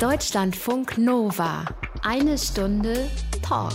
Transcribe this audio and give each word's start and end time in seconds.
Deutschlandfunk 0.00 0.96
Nova. 0.96 1.64
Eine 2.02 2.38
Stunde 2.38 3.10
Talk 3.42 3.74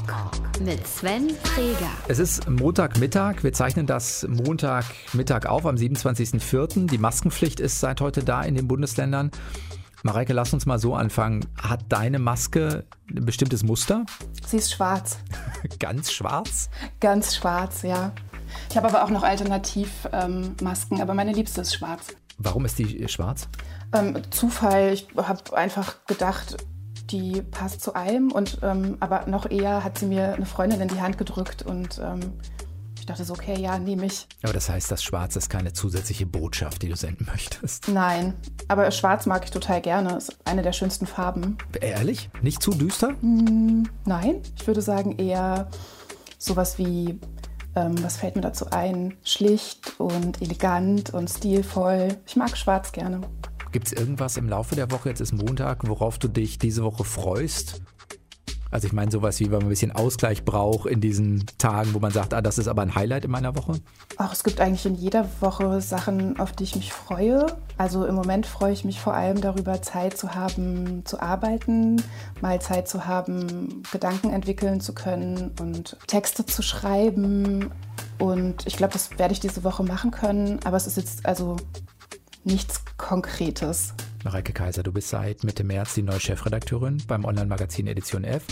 mit 0.63 0.87
Sven 0.87 1.31
Freger. 1.31 1.89
Es 2.07 2.17
ist 2.17 2.49
Montagmittag. 2.49 3.43
Wir 3.43 3.51
zeichnen 3.51 3.87
das 3.87 4.25
Montagmittag 4.29 5.47
auf 5.47 5.65
am 5.65 5.75
27.04. 5.75 6.87
Die 6.87 6.97
Maskenpflicht 6.97 7.59
ist 7.59 7.81
seit 7.81 7.99
heute 7.99 8.23
da 8.23 8.41
in 8.41 8.55
den 8.55 8.69
Bundesländern. 8.69 9.31
Mareike, 10.03 10.31
lass 10.31 10.53
uns 10.53 10.65
mal 10.65 10.79
so 10.79 10.95
anfangen. 10.95 11.45
Hat 11.61 11.81
deine 11.89 12.19
Maske 12.19 12.85
ein 13.09 13.25
bestimmtes 13.25 13.63
Muster? 13.63 14.05
Sie 14.47 14.57
ist 14.57 14.71
schwarz. 14.71 15.17
Ganz 15.79 16.13
schwarz? 16.13 16.69
Ganz 17.01 17.35
schwarz, 17.35 17.81
ja. 17.81 18.13
Ich 18.69 18.77
habe 18.77 18.87
aber 18.87 19.03
auch 19.03 19.09
noch 19.09 19.23
Alternativmasken, 19.23 20.97
ähm, 20.97 21.01
aber 21.01 21.15
meine 21.15 21.33
liebste 21.33 21.59
ist 21.59 21.73
schwarz. 21.73 22.15
Warum 22.37 22.63
ist 22.63 22.79
die 22.79 23.07
schwarz? 23.09 23.49
Ähm, 23.93 24.21
Zufall. 24.31 24.93
Ich 24.93 25.07
habe 25.15 25.57
einfach 25.57 26.05
gedacht, 26.05 26.57
die 27.09 27.41
passt 27.41 27.81
zu 27.81 27.95
allem. 27.95 28.31
Und, 28.31 28.59
ähm, 28.63 28.97
aber 28.99 29.27
noch 29.27 29.49
eher 29.49 29.83
hat 29.83 29.97
sie 29.97 30.05
mir 30.05 30.33
eine 30.33 30.45
Freundin 30.45 30.81
in 30.81 30.87
die 30.87 31.01
Hand 31.01 31.17
gedrückt 31.17 31.63
und 31.63 31.99
ähm, 32.03 32.33
ich 33.03 33.07
dachte 33.07 33.25
so, 33.25 33.33
okay, 33.33 33.59
ja, 33.59 33.77
nehme 33.77 34.05
ich. 34.05 34.27
Aber 34.43 34.53
das 34.53 34.69
heißt, 34.69 34.89
das 34.89 35.03
Schwarz 35.03 35.35
ist 35.35 35.49
keine 35.49 35.73
zusätzliche 35.73 36.25
Botschaft, 36.25 36.81
die 36.83 36.87
du 36.87 36.95
senden 36.95 37.27
möchtest? 37.29 37.89
Nein, 37.89 38.33
aber 38.69 38.89
Schwarz 38.91 39.25
mag 39.25 39.43
ich 39.43 39.51
total 39.51 39.81
gerne. 39.81 40.15
Ist 40.15 40.37
eine 40.45 40.61
der 40.61 40.71
schönsten 40.71 41.05
Farben. 41.05 41.57
Ehrlich? 41.81 42.29
Nicht 42.41 42.63
zu 42.63 42.71
düster? 42.71 43.11
Mm, 43.21 43.83
nein, 44.05 44.41
ich 44.55 44.65
würde 44.65 44.81
sagen 44.81 45.17
eher 45.17 45.69
sowas 46.37 46.77
wie 46.77 47.19
ähm, 47.75 48.01
was 48.03 48.17
fällt 48.17 48.35
mir 48.35 48.41
dazu 48.41 48.67
ein? 48.71 49.17
Schlicht 49.23 49.99
und 49.99 50.41
elegant 50.41 51.13
und 51.13 51.29
stilvoll. 51.29 52.17
Ich 52.25 52.37
mag 52.37 52.55
Schwarz 52.57 52.93
gerne. 52.93 53.21
Gibt 53.73 53.87
es 53.87 53.93
irgendwas 53.93 54.37
im 54.37 54.47
Laufe 54.47 54.75
der 54.75 54.91
Woche, 54.91 55.09
jetzt 55.09 55.19
ist 55.19 55.33
Montag, 55.33 55.87
worauf 55.87 56.19
du 56.19 56.27
dich 56.27 56.59
diese 56.59 56.83
Woche 56.83 57.03
freust? 57.03 57.81
Also 58.69 58.85
ich 58.85 58.93
meine 58.93 59.09
sowas 59.09 59.39
wie, 59.39 59.45
wenn 59.45 59.53
man 59.53 59.63
ein 59.63 59.69
bisschen 59.69 59.91
Ausgleich 59.91 60.45
braucht 60.45 60.87
in 60.87 61.01
diesen 61.01 61.43
Tagen, 61.57 61.95
wo 61.95 61.99
man 61.99 62.11
sagt, 62.11 62.35
ah, 62.35 62.41
das 62.41 62.59
ist 62.59 62.67
aber 62.67 62.83
ein 62.83 62.93
Highlight 62.93 63.25
in 63.25 63.31
meiner 63.31 63.55
Woche? 63.55 63.79
Ach, 64.17 64.31
es 64.31 64.43
gibt 64.43 64.59
eigentlich 64.59 64.85
in 64.85 64.93
jeder 64.93 65.27
Woche 65.41 65.81
Sachen, 65.81 66.39
auf 66.39 66.51
die 66.51 66.65
ich 66.65 66.75
mich 66.75 66.93
freue. 66.93 67.47
Also 67.75 68.05
im 68.05 68.13
Moment 68.13 68.45
freue 68.45 68.73
ich 68.73 68.85
mich 68.85 68.99
vor 68.99 69.15
allem 69.15 69.41
darüber, 69.41 69.81
Zeit 69.81 70.17
zu 70.17 70.35
haben, 70.35 71.03
zu 71.05 71.19
arbeiten, 71.19 71.99
mal 72.41 72.61
Zeit 72.61 72.87
zu 72.87 73.07
haben, 73.07 73.81
Gedanken 73.91 74.29
entwickeln 74.29 74.81
zu 74.81 74.93
können 74.93 75.49
und 75.59 75.97
Texte 76.05 76.45
zu 76.45 76.61
schreiben. 76.61 77.71
Und 78.19 78.67
ich 78.67 78.77
glaube, 78.77 78.93
das 78.93 79.17
werde 79.17 79.33
ich 79.33 79.39
diese 79.39 79.63
Woche 79.63 79.83
machen 79.83 80.11
können. 80.11 80.59
Aber 80.63 80.77
es 80.77 80.85
ist 80.85 80.97
jetzt 80.97 81.25
also 81.25 81.57
nichts 82.43 82.82
Konkretes. 82.97 83.93
Mareike 84.23 84.53
Kaiser, 84.53 84.83
du 84.83 84.91
bist 84.91 85.09
seit 85.09 85.43
Mitte 85.43 85.63
März 85.63 85.95
die 85.95 86.03
neue 86.03 86.19
Chefredakteurin 86.19 87.01
beim 87.07 87.25
Online-Magazin 87.25 87.87
Edition 87.87 88.23
F. 88.23 88.45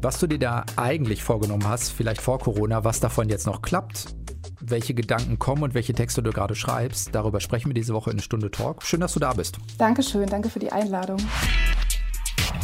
Was 0.00 0.18
du 0.18 0.26
dir 0.26 0.38
da 0.38 0.64
eigentlich 0.76 1.22
vorgenommen 1.22 1.66
hast, 1.66 1.92
vielleicht 1.92 2.20
vor 2.20 2.38
Corona, 2.38 2.84
was 2.84 3.00
davon 3.00 3.28
jetzt 3.28 3.46
noch 3.46 3.62
klappt, 3.62 4.14
welche 4.60 4.94
Gedanken 4.94 5.38
kommen 5.38 5.62
und 5.62 5.74
welche 5.74 5.92
Texte 5.92 6.22
du 6.22 6.32
gerade 6.32 6.54
schreibst, 6.54 7.14
darüber 7.14 7.40
sprechen 7.40 7.68
wir 7.68 7.74
diese 7.74 7.94
Woche 7.94 8.10
in 8.10 8.20
Stunde 8.20 8.50
Talk. 8.50 8.82
Schön, 8.82 9.00
dass 9.00 9.12
du 9.14 9.20
da 9.20 9.32
bist. 9.32 9.58
Dankeschön, 9.78 10.26
danke 10.26 10.48
für 10.48 10.58
die 10.58 10.72
Einladung. 10.72 11.18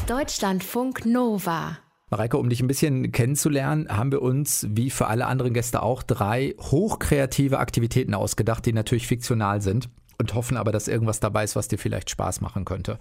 Deutschlandfunk 0.07 1.05
Nova. 1.07 1.79
Mareike, 2.11 2.39
um 2.39 2.49
dich 2.49 2.61
ein 2.61 2.67
bisschen 2.67 3.13
kennenzulernen, 3.13 3.89
haben 3.89 4.11
wir 4.11 4.23
uns, 4.23 4.67
wie 4.71 4.89
für 4.89 5.07
alle 5.07 5.27
anderen 5.27 5.53
Gäste 5.53 5.83
auch, 5.83 6.03
drei 6.03 6.55
hochkreative 6.59 7.59
Aktivitäten 7.59 8.15
ausgedacht, 8.15 8.65
die 8.65 8.73
natürlich 8.73 9.07
fiktional 9.07 9.61
sind 9.61 9.91
und 10.19 10.35
hoffen 10.35 10.57
aber, 10.57 10.73
dass 10.73 10.89
irgendwas 10.89 11.21
dabei 11.21 11.45
ist, 11.45 11.57
was 11.57 11.69
dir 11.69 11.79
vielleicht 11.79 12.11
Spaß 12.11 12.41
machen 12.41 12.65
könnte. 12.65 12.99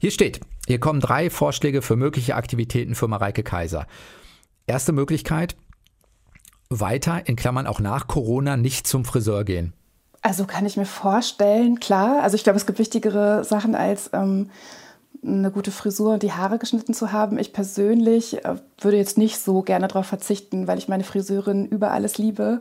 Hier 0.00 0.10
steht, 0.10 0.40
hier 0.66 0.80
kommen 0.80 1.00
drei 1.00 1.30
Vorschläge 1.30 1.82
für 1.82 1.96
mögliche 1.96 2.34
Aktivitäten 2.34 2.94
für 2.94 3.08
Mareike 3.08 3.42
Kaiser. 3.42 3.86
Erste 4.66 4.92
Möglichkeit, 4.92 5.56
weiter, 6.70 7.26
in 7.26 7.36
Klammern 7.36 7.66
auch 7.66 7.80
nach 7.80 8.06
Corona, 8.06 8.56
nicht 8.56 8.86
zum 8.86 9.04
Friseur 9.04 9.44
gehen. 9.44 9.72
Also 10.22 10.44
kann 10.44 10.66
ich 10.66 10.76
mir 10.76 10.86
vorstellen, 10.86 11.80
klar. 11.80 12.22
Also 12.22 12.36
ich 12.36 12.44
glaube, 12.44 12.56
es 12.56 12.66
gibt 12.66 12.78
wichtigere 12.78 13.44
Sachen 13.44 13.74
als 13.74 14.10
ähm, 14.12 14.50
eine 15.24 15.50
gute 15.50 15.70
Frisur 15.70 16.14
und 16.14 16.22
die 16.22 16.32
Haare 16.32 16.58
geschnitten 16.58 16.94
zu 16.94 17.12
haben. 17.12 17.38
Ich 17.38 17.52
persönlich 17.52 18.44
äh, 18.44 18.56
würde 18.80 18.96
jetzt 18.96 19.18
nicht 19.18 19.38
so 19.38 19.62
gerne 19.62 19.88
darauf 19.88 20.06
verzichten, 20.06 20.66
weil 20.66 20.78
ich 20.78 20.88
meine 20.88 21.04
Friseurin 21.04 21.66
über 21.66 21.90
alles 21.90 22.18
liebe 22.18 22.60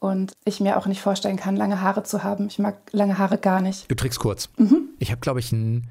und 0.00 0.32
ich 0.44 0.60
mir 0.60 0.76
auch 0.76 0.86
nicht 0.86 1.00
vorstellen 1.00 1.36
kann, 1.36 1.56
lange 1.56 1.80
Haare 1.80 2.02
zu 2.02 2.22
haben. 2.22 2.46
Ich 2.48 2.58
mag 2.58 2.76
lange 2.92 3.18
Haare 3.18 3.38
gar 3.38 3.60
nicht. 3.60 3.90
Du 3.90 3.94
trägst 3.94 4.20
kurz. 4.20 4.48
Mhm. 4.56 4.90
Ich 4.98 5.10
habe, 5.10 5.20
glaube 5.20 5.40
ich, 5.40 5.52
einen 5.52 5.88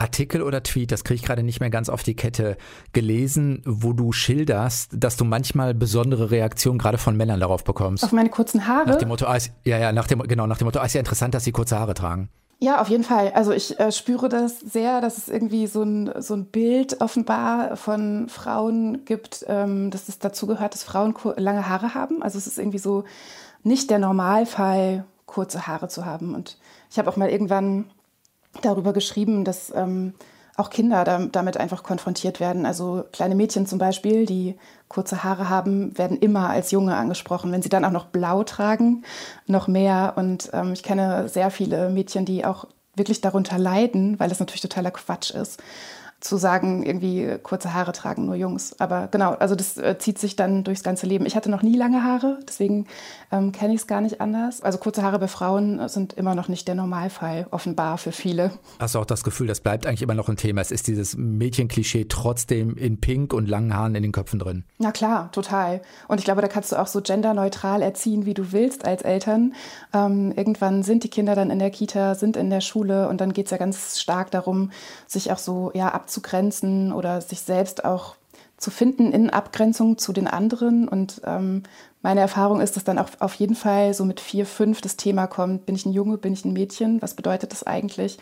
Artikel 0.00 0.42
oder 0.42 0.62
Tweet, 0.62 0.90
das 0.92 1.04
kriege 1.04 1.16
ich 1.16 1.22
gerade 1.22 1.42
nicht 1.42 1.60
mehr 1.60 1.68
ganz 1.70 1.88
auf 1.88 2.02
die 2.02 2.14
Kette, 2.14 2.56
gelesen, 2.92 3.62
wo 3.66 3.92
du 3.92 4.12
schilderst, 4.12 4.92
dass 4.94 5.16
du 5.16 5.24
manchmal 5.24 5.74
besondere 5.74 6.30
Reaktionen 6.30 6.78
gerade 6.78 6.96
von 6.98 7.16
Männern 7.16 7.38
darauf 7.38 7.64
bekommst. 7.64 8.02
Auf 8.02 8.12
meine 8.12 8.30
kurzen 8.30 8.66
Haare? 8.66 8.88
Nach 8.88 8.96
dem 8.96 9.08
Motto, 9.08 9.26
ah, 9.26 9.36
ja, 9.64 9.78
ja, 9.78 9.92
nach 9.92 10.06
dem, 10.06 10.20
genau, 10.20 10.46
nach 10.46 10.58
dem 10.58 10.64
Motto, 10.64 10.78
ah, 10.78 10.86
ist 10.86 10.94
ja 10.94 11.00
interessant, 11.00 11.34
dass 11.34 11.44
sie 11.44 11.52
kurze 11.52 11.78
Haare 11.78 11.94
tragen. 11.94 12.30
Ja, 12.62 12.80
auf 12.82 12.88
jeden 12.88 13.04
Fall. 13.04 13.32
Also 13.34 13.52
ich 13.52 13.80
äh, 13.80 13.90
spüre 13.90 14.28
das 14.28 14.60
sehr, 14.60 15.00
dass 15.00 15.16
es 15.16 15.28
irgendwie 15.28 15.66
so 15.66 15.82
ein, 15.82 16.10
so 16.18 16.34
ein 16.34 16.44
Bild 16.44 17.00
offenbar 17.00 17.76
von 17.76 18.28
Frauen 18.28 19.06
gibt, 19.06 19.46
ähm, 19.48 19.90
dass 19.90 20.08
es 20.08 20.18
dazu 20.18 20.46
gehört, 20.46 20.74
dass 20.74 20.84
Frauen 20.84 21.14
lange 21.36 21.68
Haare 21.70 21.94
haben. 21.94 22.22
Also 22.22 22.36
es 22.36 22.46
ist 22.46 22.58
irgendwie 22.58 22.78
so 22.78 23.04
nicht 23.62 23.90
der 23.90 23.98
Normalfall, 23.98 25.04
kurze 25.26 25.66
Haare 25.66 25.88
zu 25.88 26.04
haben. 26.04 26.34
Und 26.34 26.58
ich 26.90 26.98
habe 26.98 27.08
auch 27.08 27.16
mal 27.16 27.30
irgendwann 27.30 27.90
darüber 28.62 28.92
geschrieben, 28.92 29.44
dass 29.44 29.72
ähm, 29.74 30.14
auch 30.56 30.70
Kinder 30.70 31.04
da, 31.04 31.18
damit 31.26 31.56
einfach 31.56 31.82
konfrontiert 31.82 32.40
werden. 32.40 32.66
Also 32.66 33.04
kleine 33.12 33.34
Mädchen 33.34 33.66
zum 33.66 33.78
Beispiel, 33.78 34.26
die 34.26 34.56
kurze 34.88 35.22
Haare 35.22 35.48
haben, 35.48 35.96
werden 35.96 36.18
immer 36.18 36.50
als 36.50 36.70
Junge 36.70 36.96
angesprochen. 36.96 37.52
Wenn 37.52 37.62
sie 37.62 37.68
dann 37.68 37.84
auch 37.84 37.90
noch 37.90 38.06
blau 38.06 38.42
tragen, 38.42 39.04
noch 39.46 39.68
mehr. 39.68 40.14
Und 40.16 40.50
ähm, 40.52 40.72
ich 40.72 40.82
kenne 40.82 41.28
sehr 41.28 41.50
viele 41.50 41.90
Mädchen, 41.90 42.24
die 42.24 42.44
auch 42.44 42.66
wirklich 42.96 43.20
darunter 43.20 43.58
leiden, 43.58 44.18
weil 44.18 44.28
das 44.28 44.40
natürlich 44.40 44.62
totaler 44.62 44.90
Quatsch 44.90 45.30
ist 45.30 45.62
zu 46.20 46.36
sagen, 46.36 46.82
irgendwie 46.82 47.38
kurze 47.42 47.72
Haare 47.72 47.92
tragen 47.92 48.26
nur 48.26 48.34
Jungs. 48.34 48.78
Aber 48.78 49.08
genau, 49.10 49.32
also 49.32 49.54
das 49.54 49.78
äh, 49.78 49.96
zieht 49.98 50.18
sich 50.18 50.36
dann 50.36 50.64
durchs 50.64 50.82
ganze 50.82 51.06
Leben. 51.06 51.24
Ich 51.24 51.34
hatte 51.34 51.50
noch 51.50 51.62
nie 51.62 51.76
lange 51.76 52.04
Haare, 52.04 52.38
deswegen 52.46 52.86
ähm, 53.32 53.52
kenne 53.52 53.72
ich 53.74 53.80
es 53.80 53.86
gar 53.86 54.02
nicht 54.02 54.20
anders. 54.20 54.60
Also 54.60 54.76
kurze 54.76 55.02
Haare 55.02 55.18
bei 55.18 55.28
Frauen 55.28 55.88
sind 55.88 56.12
immer 56.12 56.34
noch 56.34 56.48
nicht 56.48 56.68
der 56.68 56.74
Normalfall, 56.74 57.46
offenbar 57.50 57.96
für 57.96 58.12
viele. 58.12 58.52
Hast 58.78 58.94
du 58.94 58.98
auch 58.98 59.06
das 59.06 59.24
Gefühl, 59.24 59.46
das 59.46 59.60
bleibt 59.60 59.86
eigentlich 59.86 60.02
immer 60.02 60.14
noch 60.14 60.28
ein 60.28 60.36
Thema? 60.36 60.60
Es 60.60 60.70
ist 60.70 60.88
dieses 60.88 61.16
Mädchenklischee 61.16 62.04
trotzdem 62.06 62.76
in 62.76 63.00
Pink 63.00 63.32
und 63.32 63.48
langen 63.48 63.74
Haaren 63.74 63.94
in 63.94 64.02
den 64.02 64.12
Köpfen 64.12 64.38
drin. 64.38 64.64
Na 64.78 64.92
klar, 64.92 65.32
total. 65.32 65.80
Und 66.06 66.18
ich 66.18 66.24
glaube, 66.24 66.42
da 66.42 66.48
kannst 66.48 66.70
du 66.72 66.76
auch 66.76 66.86
so 66.86 67.00
genderneutral 67.00 67.80
erziehen, 67.80 68.26
wie 68.26 68.34
du 68.34 68.52
willst 68.52 68.84
als 68.84 69.02
Eltern. 69.02 69.54
Ähm, 69.94 70.34
irgendwann 70.36 70.82
sind 70.82 71.02
die 71.02 71.08
Kinder 71.08 71.34
dann 71.34 71.50
in 71.50 71.58
der 71.58 71.70
Kita, 71.70 72.14
sind 72.14 72.36
in 72.36 72.50
der 72.50 72.60
Schule 72.60 73.08
und 73.08 73.22
dann 73.22 73.32
geht 73.32 73.46
es 73.46 73.52
ja 73.52 73.56
ganz 73.56 73.98
stark 73.98 74.30
darum, 74.30 74.70
sich 75.06 75.32
auch 75.32 75.38
so 75.38 75.70
ja, 75.74 75.88
abzuhalten 75.88 76.09
abzugrenzen 76.10 76.92
oder 76.92 77.20
sich 77.20 77.40
selbst 77.40 77.84
auch 77.84 78.16
zu 78.56 78.70
finden 78.70 79.12
in 79.12 79.30
Abgrenzung 79.30 79.96
zu 79.96 80.12
den 80.12 80.26
anderen. 80.26 80.88
Und 80.88 81.22
ähm, 81.24 81.62
meine 82.02 82.20
Erfahrung 82.20 82.60
ist, 82.60 82.76
dass 82.76 82.84
dann 82.84 82.98
auch 82.98 83.08
auf 83.20 83.34
jeden 83.34 83.54
Fall 83.54 83.94
so 83.94 84.04
mit 84.04 84.18
vier, 84.20 84.44
fünf 84.44 84.80
das 84.80 84.96
Thema 84.96 85.28
kommt, 85.28 85.66
bin 85.66 85.76
ich 85.76 85.86
ein 85.86 85.92
Junge, 85.92 86.18
bin 86.18 86.32
ich 86.32 86.44
ein 86.44 86.52
Mädchen, 86.52 87.00
was 87.00 87.14
bedeutet 87.14 87.52
das 87.52 87.62
eigentlich? 87.62 88.18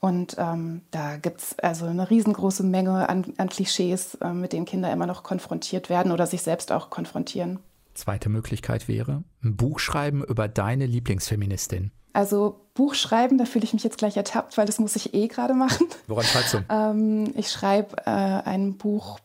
Und 0.00 0.36
ähm, 0.38 0.82
da 0.90 1.16
gibt 1.16 1.40
es 1.40 1.58
also 1.58 1.86
eine 1.86 2.10
riesengroße 2.10 2.62
Menge 2.62 3.08
an, 3.08 3.24
an 3.38 3.48
Klischees, 3.48 4.16
äh, 4.16 4.34
mit 4.34 4.52
denen 4.52 4.66
Kinder 4.66 4.92
immer 4.92 5.06
noch 5.06 5.22
konfrontiert 5.22 5.88
werden 5.88 6.12
oder 6.12 6.26
sich 6.26 6.42
selbst 6.42 6.70
auch 6.72 6.90
konfrontieren. 6.90 7.58
Zweite 7.94 8.28
Möglichkeit 8.28 8.88
wäre, 8.88 9.24
ein 9.42 9.56
Buch 9.56 9.78
schreiben 9.78 10.22
über 10.24 10.48
deine 10.48 10.86
Lieblingsfeministin. 10.86 11.92
Also 12.12 12.60
Buch 12.74 12.94
schreiben, 12.94 13.38
da 13.38 13.44
fühle 13.44 13.64
ich 13.64 13.72
mich 13.72 13.82
jetzt 13.82 13.98
gleich 13.98 14.16
ertappt, 14.16 14.56
weil 14.56 14.66
das 14.66 14.78
muss 14.78 14.96
ich 14.96 15.14
eh 15.14 15.26
gerade 15.28 15.54
machen. 15.54 15.86
Woran 16.06 16.24
schreibst 16.24 16.54
du? 16.54 16.58
Ähm, 16.68 17.32
ich 17.36 17.50
schreibe 17.50 17.96
äh, 18.06 18.10
ein 18.10 18.76
Buch 18.76 19.18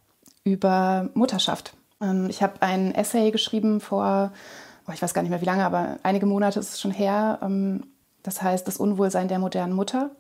über 0.44 1.10
Mutterschaft. 1.14 1.74
Ähm, 2.02 2.28
ich 2.30 2.42
habe 2.42 2.62
ein 2.62 2.94
Essay 2.96 3.32
geschrieben 3.32 3.80
vor, 3.80 4.32
oh, 4.88 4.92
ich 4.92 5.02
weiß 5.02 5.14
gar 5.14 5.22
nicht 5.22 5.30
mehr 5.30 5.42
wie 5.42 5.46
lange, 5.46 5.66
aber 5.66 6.00
einige 6.04 6.26
Monate 6.26 6.60
ist 6.60 6.74
es 6.74 6.82
schon 6.82 6.92
her. 6.92 7.40
Ähm, 7.44 7.84
das 8.24 8.42
heißt 8.42 8.68
Das 8.68 8.78
Unwohlsein 8.78 9.28
der 9.28 9.40
modernen 9.40 9.74
Mutter. 9.74 10.12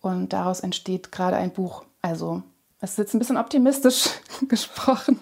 Und 0.00 0.32
daraus 0.32 0.60
entsteht 0.60 1.10
gerade 1.10 1.36
ein 1.36 1.52
Buch. 1.52 1.84
Also 2.02 2.42
es 2.80 2.90
ist 2.92 2.98
jetzt 2.98 3.14
ein 3.14 3.18
bisschen 3.18 3.38
optimistisch 3.38 4.10
gesprochen. 4.48 5.18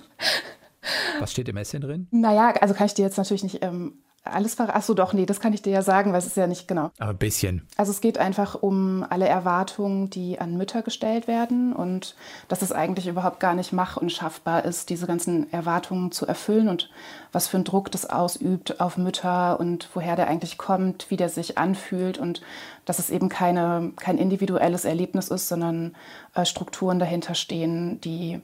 Was 1.19 1.33
steht 1.33 1.49
im 1.49 1.57
Essay 1.57 1.81
drin? 1.81 2.09
Naja, 2.11 2.55
also 2.61 2.75
kann 2.75 2.87
ich 2.87 2.95
dir 2.95 3.03
jetzt 3.03 3.19
natürlich 3.19 3.43
nicht 3.43 3.63
ähm, 3.63 4.05
alles 4.25 4.55
verraten? 4.55 4.77
Achso, 4.77 4.95
doch, 4.95 5.13
nee, 5.13 5.27
das 5.27 5.39
kann 5.39 5.53
ich 5.53 5.63
dir 5.63 5.73
ja 5.73 5.83
sagen, 5.83 6.13
weil 6.13 6.19
es 6.19 6.27
ist 6.27 6.37
ja 6.37 6.47
nicht 6.47 6.67
genau. 6.67 6.91
Aber 6.99 7.11
ein 7.11 7.19
bisschen. 7.19 7.67
Also 7.77 7.93
es 7.93 8.01
geht 8.01 8.19
einfach 8.19 8.55
um 8.55 9.05
alle 9.09 9.29
Erwartungen, 9.29 10.11
die 10.11 10.39
an 10.41 10.57
Mütter 10.57 10.83
gestellt 10.83 11.29
werden 11.29 11.73
und 11.73 12.17
dass 12.49 12.63
es 12.63 12.73
eigentlich 12.73 13.07
überhaupt 13.07 13.39
gar 13.39 13.55
nicht 13.55 13.73
mach- 13.73 13.99
und 13.99 14.11
schaffbar 14.11 14.65
ist, 14.65 14.89
diese 14.91 15.07
ganzen 15.07 15.53
Erwartungen 15.53 16.11
zu 16.11 16.27
erfüllen 16.27 16.69
und 16.69 16.91
was 17.33 17.49
für 17.49 17.59
einen 17.59 17.65
Druck 17.65 17.91
das 17.91 18.09
ausübt 18.09 18.81
auf 18.81 18.97
Mütter 18.97 19.61
und 19.61 19.91
woher 19.93 20.17
der 20.17 20.29
eigentlich 20.29 20.57
kommt, 20.57 21.11
wie 21.11 21.17
der 21.17 21.29
sich 21.29 21.59
anfühlt 21.59 22.19
und 22.19 22.41
dass 22.87 22.99
es 22.99 23.11
eben 23.11 23.29
keine, 23.29 23.93
kein 23.97 24.19
individuelles 24.19 24.85
Erlebnis 24.85 25.29
ist, 25.29 25.49
sondern 25.49 25.95
äh, 26.35 26.45
Strukturen 26.45 26.99
dahinter 26.99 27.35
stehen, 27.35 28.01
die 28.01 28.41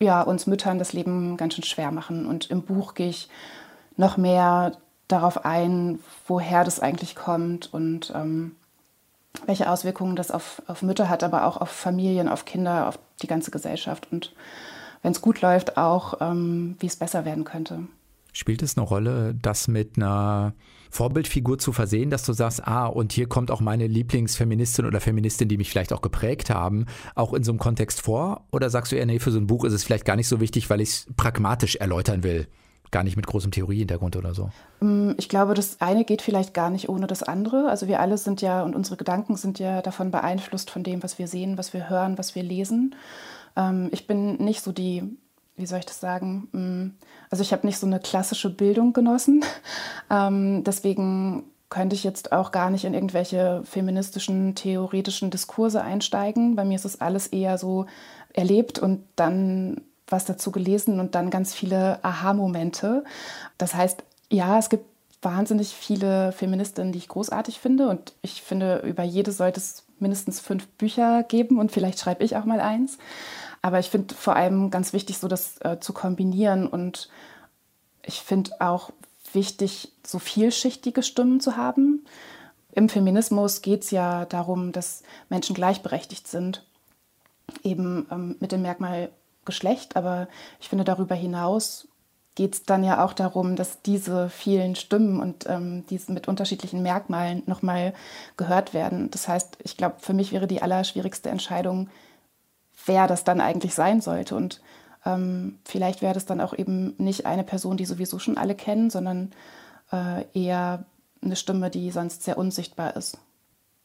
ja, 0.00 0.22
uns 0.22 0.46
Müttern 0.46 0.78
das 0.78 0.92
Leben 0.92 1.36
ganz 1.36 1.54
schön 1.54 1.64
schwer 1.64 1.90
machen. 1.90 2.26
Und 2.26 2.50
im 2.50 2.62
Buch 2.62 2.94
gehe 2.94 3.08
ich 3.08 3.28
noch 3.96 4.16
mehr 4.16 4.72
darauf 5.08 5.44
ein, 5.44 5.98
woher 6.26 6.64
das 6.64 6.80
eigentlich 6.80 7.14
kommt 7.14 7.72
und 7.72 8.12
ähm, 8.14 8.56
welche 9.46 9.68
Auswirkungen 9.70 10.16
das 10.16 10.30
auf, 10.30 10.62
auf 10.66 10.82
Mütter 10.82 11.08
hat, 11.08 11.22
aber 11.22 11.44
auch 11.44 11.56
auf 11.56 11.70
Familien, 11.70 12.28
auf 12.28 12.44
Kinder, 12.44 12.88
auf 12.88 12.98
die 13.22 13.26
ganze 13.26 13.50
Gesellschaft 13.50 14.08
und 14.10 14.32
wenn 15.02 15.12
es 15.12 15.20
gut 15.20 15.42
läuft, 15.42 15.76
auch 15.76 16.20
ähm, 16.20 16.76
wie 16.80 16.86
es 16.86 16.96
besser 16.96 17.26
werden 17.26 17.44
könnte. 17.44 17.80
Spielt 18.32 18.62
es 18.62 18.78
eine 18.78 18.86
Rolle, 18.86 19.34
das 19.34 19.68
mit 19.68 19.96
einer 19.96 20.54
Vorbildfigur 20.94 21.58
zu 21.58 21.72
versehen, 21.72 22.08
dass 22.08 22.22
du 22.22 22.32
sagst, 22.32 22.64
ah, 22.68 22.86
und 22.86 23.12
hier 23.12 23.28
kommt 23.28 23.50
auch 23.50 23.60
meine 23.60 23.88
Lieblingsfeministin 23.88 24.86
oder 24.86 25.00
Feministin, 25.00 25.48
die 25.48 25.58
mich 25.58 25.68
vielleicht 25.68 25.92
auch 25.92 26.02
geprägt 26.02 26.50
haben, 26.50 26.86
auch 27.16 27.34
in 27.34 27.42
so 27.42 27.50
einem 27.50 27.58
Kontext 27.58 28.02
vor? 28.02 28.46
Oder 28.52 28.70
sagst 28.70 28.92
du 28.92 28.96
eher, 28.96 29.04
nee, 29.04 29.18
für 29.18 29.32
so 29.32 29.40
ein 29.40 29.48
Buch 29.48 29.64
ist 29.64 29.72
es 29.72 29.82
vielleicht 29.82 30.04
gar 30.04 30.14
nicht 30.14 30.28
so 30.28 30.38
wichtig, 30.38 30.70
weil 30.70 30.80
ich 30.80 30.90
es 30.90 31.06
pragmatisch 31.16 31.74
erläutern 31.74 32.22
will? 32.22 32.46
Gar 32.92 33.02
nicht 33.02 33.16
mit 33.16 33.26
großem 33.26 33.50
Theoriehintergrund 33.50 34.14
oder 34.14 34.34
so. 34.34 34.50
Mm, 34.78 35.14
ich 35.16 35.28
glaube, 35.28 35.54
das 35.54 35.80
eine 35.80 36.04
geht 36.04 36.22
vielleicht 36.22 36.54
gar 36.54 36.70
nicht 36.70 36.88
ohne 36.88 37.08
das 37.08 37.24
andere. 37.24 37.68
Also 37.68 37.88
wir 37.88 37.98
alle 37.98 38.16
sind 38.16 38.40
ja 38.40 38.62
und 38.62 38.76
unsere 38.76 38.96
Gedanken 38.96 39.34
sind 39.34 39.58
ja 39.58 39.82
davon 39.82 40.12
beeinflusst 40.12 40.70
von 40.70 40.84
dem, 40.84 41.02
was 41.02 41.18
wir 41.18 41.26
sehen, 41.26 41.58
was 41.58 41.72
wir 41.72 41.90
hören, 41.90 42.18
was 42.18 42.36
wir 42.36 42.44
lesen. 42.44 42.94
Ähm, 43.56 43.88
ich 43.90 44.06
bin 44.06 44.36
nicht 44.36 44.62
so 44.62 44.70
die, 44.70 45.02
wie 45.56 45.66
soll 45.66 45.78
ich 45.78 45.86
das 45.86 46.00
sagen? 46.00 46.48
Mm, 46.52 46.98
also 47.30 47.42
ich 47.42 47.52
habe 47.52 47.66
nicht 47.66 47.78
so 47.78 47.86
eine 47.86 48.00
klassische 48.00 48.50
Bildung 48.50 48.92
genossen. 48.92 49.44
Ähm, 50.10 50.62
deswegen 50.64 51.44
könnte 51.70 51.96
ich 51.96 52.04
jetzt 52.04 52.30
auch 52.30 52.52
gar 52.52 52.68
nicht 52.68 52.84
in 52.84 52.92
irgendwelche 52.92 53.62
feministischen, 53.64 54.54
theoretischen 54.54 55.30
Diskurse 55.30 55.80
einsteigen. 55.82 56.56
Bei 56.56 56.64
mir 56.64 56.76
ist 56.76 56.84
es 56.84 57.00
alles 57.00 57.26
eher 57.26 57.56
so 57.56 57.86
erlebt 58.34 58.78
und 58.78 59.02
dann 59.16 59.80
was 60.06 60.26
dazu 60.26 60.52
gelesen 60.52 61.00
und 61.00 61.14
dann 61.14 61.30
ganz 61.30 61.54
viele 61.54 62.04
Aha-Momente. 62.04 63.02
Das 63.56 63.74
heißt, 63.74 64.04
ja, 64.30 64.58
es 64.58 64.68
gibt 64.68 64.84
wahnsinnig 65.22 65.68
viele 65.68 66.32
Feministinnen, 66.32 66.92
die 66.92 66.98
ich 66.98 67.08
großartig 67.08 67.58
finde 67.58 67.88
und 67.88 68.12
ich 68.20 68.42
finde, 68.42 68.82
über 68.84 69.02
jede 69.02 69.32
sollte 69.32 69.58
es 69.58 69.84
mindestens 69.98 70.40
fünf 70.40 70.68
Bücher 70.68 71.22
geben 71.22 71.58
und 71.58 71.72
vielleicht 71.72 71.98
schreibe 71.98 72.24
ich 72.24 72.36
auch 72.36 72.44
mal 72.44 72.60
eins. 72.60 72.98
Aber 73.64 73.78
ich 73.78 73.88
finde 73.88 74.14
vor 74.14 74.36
allem 74.36 74.68
ganz 74.68 74.92
wichtig, 74.92 75.16
so 75.16 75.26
das 75.26 75.56
äh, 75.62 75.80
zu 75.80 75.94
kombinieren 75.94 76.66
und 76.66 77.08
ich 78.02 78.20
finde 78.20 78.50
auch 78.60 78.90
wichtig, 79.32 79.90
so 80.06 80.18
vielschichtige 80.18 81.02
Stimmen 81.02 81.40
zu 81.40 81.56
haben. 81.56 82.04
Im 82.72 82.90
Feminismus 82.90 83.62
geht 83.62 83.84
es 83.84 83.90
ja 83.90 84.26
darum, 84.26 84.72
dass 84.72 85.02
Menschen 85.30 85.54
gleichberechtigt 85.54 86.28
sind, 86.28 86.66
eben 87.62 88.06
ähm, 88.10 88.36
mit 88.38 88.52
dem 88.52 88.60
Merkmal 88.60 89.08
Geschlecht, 89.46 89.96
aber 89.96 90.28
ich 90.60 90.68
finde 90.68 90.84
darüber 90.84 91.14
hinaus 91.14 91.88
geht 92.34 92.54
es 92.54 92.62
dann 92.64 92.84
ja 92.84 93.02
auch 93.02 93.14
darum, 93.14 93.56
dass 93.56 93.80
diese 93.80 94.28
vielen 94.28 94.74
Stimmen 94.74 95.20
und 95.20 95.46
ähm, 95.48 95.86
diese 95.88 96.12
mit 96.12 96.28
unterschiedlichen 96.28 96.82
Merkmalen 96.82 97.44
nochmal 97.46 97.94
gehört 98.36 98.74
werden. 98.74 99.10
Das 99.10 99.28
heißt, 99.28 99.56
ich 99.62 99.78
glaube, 99.78 99.96
für 100.00 100.12
mich 100.12 100.32
wäre 100.32 100.48
die 100.48 100.60
allerschwierigste 100.60 101.30
Entscheidung, 101.30 101.88
wer 102.86 103.06
das 103.06 103.24
dann 103.24 103.40
eigentlich 103.40 103.74
sein 103.74 104.00
sollte. 104.00 104.34
Und 104.34 104.60
ähm, 105.04 105.58
vielleicht 105.64 106.02
wäre 106.02 106.14
das 106.14 106.26
dann 106.26 106.40
auch 106.40 106.56
eben 106.56 106.94
nicht 106.98 107.26
eine 107.26 107.44
Person, 107.44 107.76
die 107.76 107.84
sowieso 107.84 108.18
schon 108.18 108.38
alle 108.38 108.54
kennen, 108.54 108.90
sondern 108.90 109.32
äh, 109.92 110.24
eher 110.32 110.84
eine 111.22 111.36
Stimme, 111.36 111.70
die 111.70 111.90
sonst 111.90 112.22
sehr 112.22 112.38
unsichtbar 112.38 112.96
ist. 112.96 113.18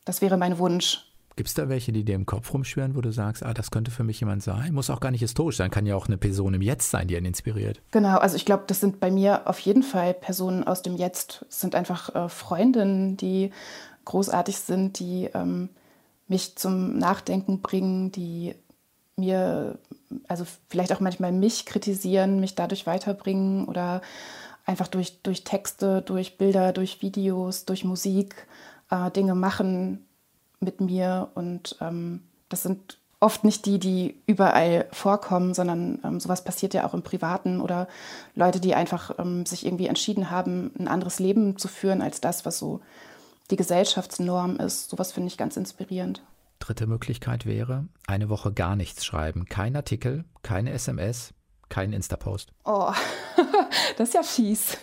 Das 0.06 0.22
wäre 0.22 0.38
mein 0.38 0.58
Wunsch. 0.58 1.06
Gibt 1.36 1.48
es 1.48 1.56
da 1.56 1.70
welche, 1.70 1.94
die 1.94 2.04
dir 2.04 2.16
im 2.16 2.26
Kopf 2.26 2.54
rumschwören, 2.54 2.96
wo 2.96 3.02
du 3.02 3.14
sagst, 3.14 3.46
ah, 3.46 3.54
das 3.54 3.72
könnte 3.72 3.92
für 3.92 4.04
mich 4.04 4.20
jemand 4.20 4.44
sein? 4.44 4.74
Muss 4.74 4.90
auch 4.90 5.00
gar 5.00 5.12
nicht 5.12 5.22
historisch 5.22 5.56
sein, 5.56 5.72
kann 5.72 5.86
ja 5.86 5.96
auch 5.96 6.08
eine 6.08 6.18
Person 6.18 6.54
im 6.54 6.62
Jetzt 6.62 6.90
sein, 6.90 7.08
die 7.08 7.16
einen 7.16 7.28
inspiriert. 7.28 7.82
Genau, 7.92 8.18
also 8.18 8.36
ich 8.36 8.44
glaube, 8.44 8.66
das 8.68 8.82
sind 8.82 9.00
bei 9.00 9.10
mir 9.10 9.48
auf 9.48 9.60
jeden 9.60 9.84
Fall 9.84 10.14
Personen 10.14 10.66
aus 10.66 10.82
dem 10.82 10.98
Jetzt. 10.98 11.46
Es 11.50 11.62
sind 11.62 11.76
einfach 11.76 12.14
äh, 12.14 12.28
Freundinnen, 12.28 13.16
die 13.16 13.52
großartig 14.04 14.58
sind, 14.58 15.00
die 15.00 15.30
ähm, 15.34 15.70
mich 16.28 16.58
zum 16.58 16.98
Nachdenken 16.98 17.62
bringen, 17.62 18.12
die 18.12 18.56
mir, 19.20 19.78
also 20.28 20.46
vielleicht 20.70 20.94
auch 20.94 21.00
manchmal 21.00 21.32
mich 21.32 21.66
kritisieren, 21.66 22.40
mich 22.40 22.56
dadurch 22.56 22.88
weiterbringen 22.88 23.66
oder 23.66 24.02
einfach 24.66 24.88
durch, 24.88 25.22
durch 25.22 25.44
Texte, 25.44 26.02
durch 26.02 26.38
Bilder, 26.38 26.74
durch 26.74 27.02
Videos, 27.02 27.66
durch 27.66 27.84
Musik 27.84 28.48
äh, 28.90 29.12
Dinge 29.12 29.36
machen, 29.36 30.06
mit 30.60 30.82
mir 30.82 31.30
und 31.36 31.78
ähm, 31.82 32.22
das 32.50 32.64
sind 32.64 32.98
oft 33.22 33.44
nicht 33.44 33.66
die, 33.66 33.80
die 33.80 34.22
überall 34.28 34.88
vorkommen, 34.92 35.54
sondern 35.54 36.00
ähm, 36.04 36.20
sowas 36.20 36.44
passiert 36.44 36.74
ja 36.74 36.88
auch 36.88 36.94
im 36.94 37.02
Privaten 37.02 37.60
oder 37.60 37.88
Leute, 38.36 38.60
die 38.60 38.76
einfach 38.76 39.18
ähm, 39.20 39.46
sich 39.46 39.66
irgendwie 39.66 39.88
entschieden 39.88 40.32
haben, 40.32 40.72
ein 40.80 40.88
anderes 40.88 41.20
Leben 41.20 41.58
zu 41.58 41.68
führen 41.68 42.02
als 42.02 42.22
das, 42.22 42.46
was 42.46 42.60
so 42.60 42.80
die 43.52 43.58
Gesellschaftsnorm 43.58 44.58
ist. 44.58 44.90
Sowas 44.90 45.12
finde 45.12 45.28
ich 45.28 45.38
ganz 45.38 45.58
inspirierend. 45.58 46.22
Dritte 46.60 46.88
Möglichkeit 46.88 47.46
wäre, 47.46 47.88
eine 48.06 48.30
Woche 48.30 48.52
gar 48.52 48.76
nichts 48.76 49.06
schreiben. 49.06 49.46
Kein 49.46 49.76
Artikel, 49.76 50.26
keine 50.44 50.72
SMS, 50.72 51.34
kein 51.70 51.94
Insta-Post. 51.94 52.52
Oh, 52.66 52.92
das 53.98 54.10
ist 54.10 54.14
ja 54.14 54.24
fies. 54.24 54.78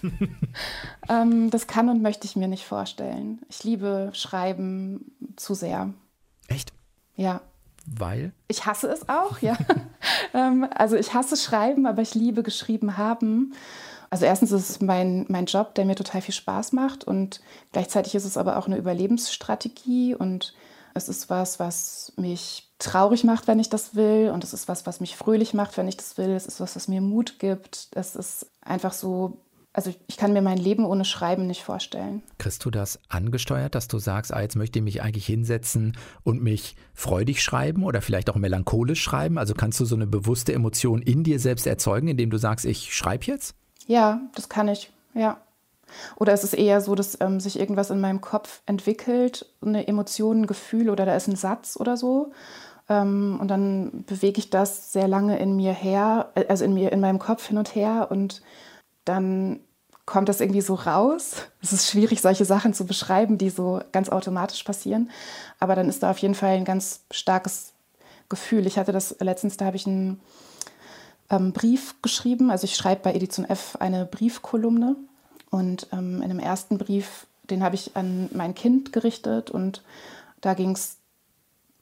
ähm, 1.09 1.51
das 1.51 1.67
kann 1.67 1.89
und 1.89 2.03
möchte 2.03 2.27
ich 2.27 2.37
mir 2.37 2.49
nicht 2.49 2.65
vorstellen. 2.65 3.41
Ich 3.49 3.63
liebe 3.65 4.11
Schreiben 4.15 5.13
zu 5.37 5.55
sehr. 5.55 5.93
Echt? 6.49 6.73
Ja. 7.17 7.43
Weil? 7.87 8.33
Ich 8.49 8.67
hasse 8.67 8.89
es 8.89 9.09
auch, 9.09 9.39
ja. 9.41 9.57
ähm, 10.35 10.67
also 10.75 10.97
ich 10.97 11.15
hasse 11.15 11.37
Schreiben, 11.37 11.87
aber 11.87 12.03
ich 12.03 12.15
liebe 12.15 12.43
geschrieben 12.43 12.97
haben. 12.97 13.53
Also 14.11 14.25
erstens 14.25 14.53
ist 14.53 14.71
es 14.71 14.81
mein, 14.81 15.27
mein 15.29 15.47
Job, 15.47 15.75
der 15.75 15.85
mir 15.85 15.95
total 15.95 16.23
viel 16.23 16.35
Spaß 16.35 16.73
macht 16.73 17.05
und 17.05 17.41
gleichzeitig 17.73 18.15
ist 18.15 18.25
es 18.25 18.37
aber 18.37 18.57
auch 18.57 18.67
eine 18.67 18.77
Überlebensstrategie 18.77 20.15
und 20.15 20.55
es 20.97 21.11
ist 21.11 21.29
was, 21.29 21.61
was 21.61 22.13
mich 22.17 22.71
traurig 22.79 23.23
macht, 23.23 23.47
wenn 23.47 23.59
ich 23.59 23.69
das 23.69 23.95
will. 23.95 24.31
Und 24.33 24.43
es 24.45 24.55
ist 24.55 24.67
was, 24.67 24.87
was 24.87 25.01
mich 25.01 25.15
fröhlich 25.15 25.53
macht, 25.53 25.77
wenn 25.77 25.89
ich 25.89 25.97
das 25.97 26.17
will. 26.17 26.31
Es 26.31 26.47
ist 26.47 26.59
was, 26.59 26.75
was 26.75 26.89
mir 26.89 27.03
Mut 27.03 27.39
gibt. 27.39 27.89
Es 27.93 28.17
ist 28.17 28.47
einfach 28.63 28.95
so, 28.95 29.37
also 29.75 29.95
ich 30.07 30.17
kann 30.17 30.33
mir 30.33 30.41
mein 30.41 30.57
Leben 30.57 30.87
ohne 30.87 31.05
Schreiben 31.05 31.47
nicht 31.47 31.63
vorstellen. 31.63 32.23
Kriegst 32.39 32.65
du 32.65 32.71
das 32.71 32.99
angesteuert, 33.11 33.75
dass 33.75 33.89
du 33.89 33.99
sagst, 33.99 34.33
ah, 34.33 34.41
jetzt 34.41 34.57
möchte 34.57 34.79
ich 34.79 34.85
mich 34.85 35.03
eigentlich 35.03 35.27
hinsetzen 35.27 35.99
und 36.25 36.43
mich 36.43 36.77
freudig 36.95 37.43
schreiben 37.43 37.85
oder 37.85 38.01
vielleicht 38.01 38.31
auch 38.31 38.37
melancholisch 38.37 39.03
schreiben? 39.03 39.37
Also 39.37 39.53
kannst 39.53 39.79
du 39.79 39.85
so 39.85 39.97
eine 39.97 40.07
bewusste 40.07 40.55
Emotion 40.55 41.03
in 41.03 41.25
dir 41.25 41.39
selbst 41.39 41.67
erzeugen, 41.67 42.09
indem 42.09 42.31
du 42.31 42.39
sagst, 42.39 42.65
ich 42.65 42.95
schreibe 42.97 43.27
jetzt? 43.27 43.55
Ja, 43.87 44.23
das 44.35 44.49
kann 44.49 44.69
ich, 44.69 44.91
ja. 45.15 45.39
Oder 46.17 46.33
ist 46.33 46.45
es 46.45 46.53
eher 46.53 46.81
so, 46.81 46.95
dass 46.95 47.19
ähm, 47.21 47.41
sich 47.41 47.59
irgendwas 47.59 47.91
in 47.91 48.01
meinem 48.01 48.21
Kopf 48.21 48.63
entwickelt, 48.67 49.47
eine 49.63 49.87
Emotion, 49.87 50.43
ein 50.43 50.47
Gefühl 50.47 50.91
oder 50.91 51.07
da 51.07 51.17
ist 51.17 51.29
ein 51.29 51.37
Satz 51.37 51.77
oder 51.79 51.97
so? 51.97 52.33
Ähm, 52.89 53.39
und 53.41 53.49
dann 53.49 54.05
bewege 54.07 54.39
ich 54.39 54.51
das 54.51 54.93
sehr 54.93 55.09
lange 55.09 55.39
in 55.39 55.57
mir 55.57 55.73
her, 55.73 56.31
äh, 56.35 56.47
also 56.49 56.65
in 56.65 56.75
mir, 56.75 56.93
in 56.93 57.01
meinem 57.01 57.19
Kopf 57.19 57.47
hin 57.47 57.59
und 57.59 57.75
her 57.75 58.09
und 58.11 58.43
dann 59.05 59.61
kommt 60.05 60.29
das 60.29 60.41
irgendwie 60.41 60.61
so 60.61 60.75
raus. 60.75 61.35
Es 61.63 61.73
ist 61.73 61.91
schwierig, 61.91 62.21
solche 62.21 62.45
Sachen 62.45 62.75
zu 62.75 62.87
beschreiben, 62.87 63.39
die 63.39 63.51
so 63.51 63.81
ganz 63.91 64.09
automatisch 64.09 64.63
passieren. 64.63 65.11
Aber 65.59 65.75
dann 65.75 65.89
ist 65.89 66.03
da 66.05 66.13
auf 66.13 66.19
jeden 66.19 66.37
Fall 66.37 66.57
ein 66.57 66.65
ganz 66.65 67.01
starkes 67.11 67.73
Gefühl. 68.29 68.69
Ich 68.69 68.79
hatte 68.79 68.93
das 68.93 69.17
letztens, 69.19 69.57
da 69.57 69.65
habe 69.65 69.77
ich 69.77 69.87
einen 69.87 70.21
ähm, 71.29 71.53
Brief 71.53 72.01
geschrieben. 72.03 72.53
Also 72.53 72.67
ich 72.67 72.77
schreibe 72.77 73.03
bei 73.03 73.15
Edition 73.15 73.45
F 73.45 73.77
eine 73.81 74.07
Briefkolumne 74.07 74.95
und 75.51 75.89
ähm, 75.93 76.23
in 76.23 76.29
dem 76.29 76.39
ersten 76.39 76.79
Brief, 76.79 77.27
den 77.45 77.63
habe 77.63 77.75
ich 77.75 77.97
an 77.97 78.29
mein 78.33 78.55
Kind 78.55 78.93
gerichtet 78.93 79.51
und 79.51 79.83
da 80.41 80.55
ging 80.55 80.73
es 80.73 80.99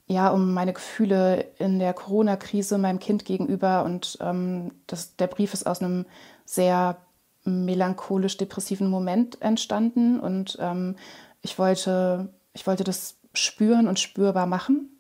ja 0.06 0.28
um 0.28 0.52
meine 0.52 0.72
Gefühle 0.72 1.46
in 1.58 1.78
der 1.78 1.94
Corona-Krise 1.94 2.78
meinem 2.78 2.98
Kind 2.98 3.24
gegenüber. 3.24 3.84
Und 3.84 4.18
ähm, 4.20 4.72
das, 4.86 5.16
der 5.16 5.26
Brief 5.26 5.54
ist 5.54 5.66
aus 5.66 5.80
einem 5.80 6.04
sehr 6.44 6.98
melancholisch-depressiven 7.44 8.88
Moment 8.88 9.40
entstanden. 9.40 10.20
Und 10.20 10.58
ähm, 10.60 10.96
ich, 11.42 11.58
wollte, 11.58 12.28
ich 12.52 12.66
wollte 12.66 12.84
das 12.84 13.16
spüren 13.32 13.88
und 13.88 13.98
spürbar 13.98 14.46
machen 14.46 14.93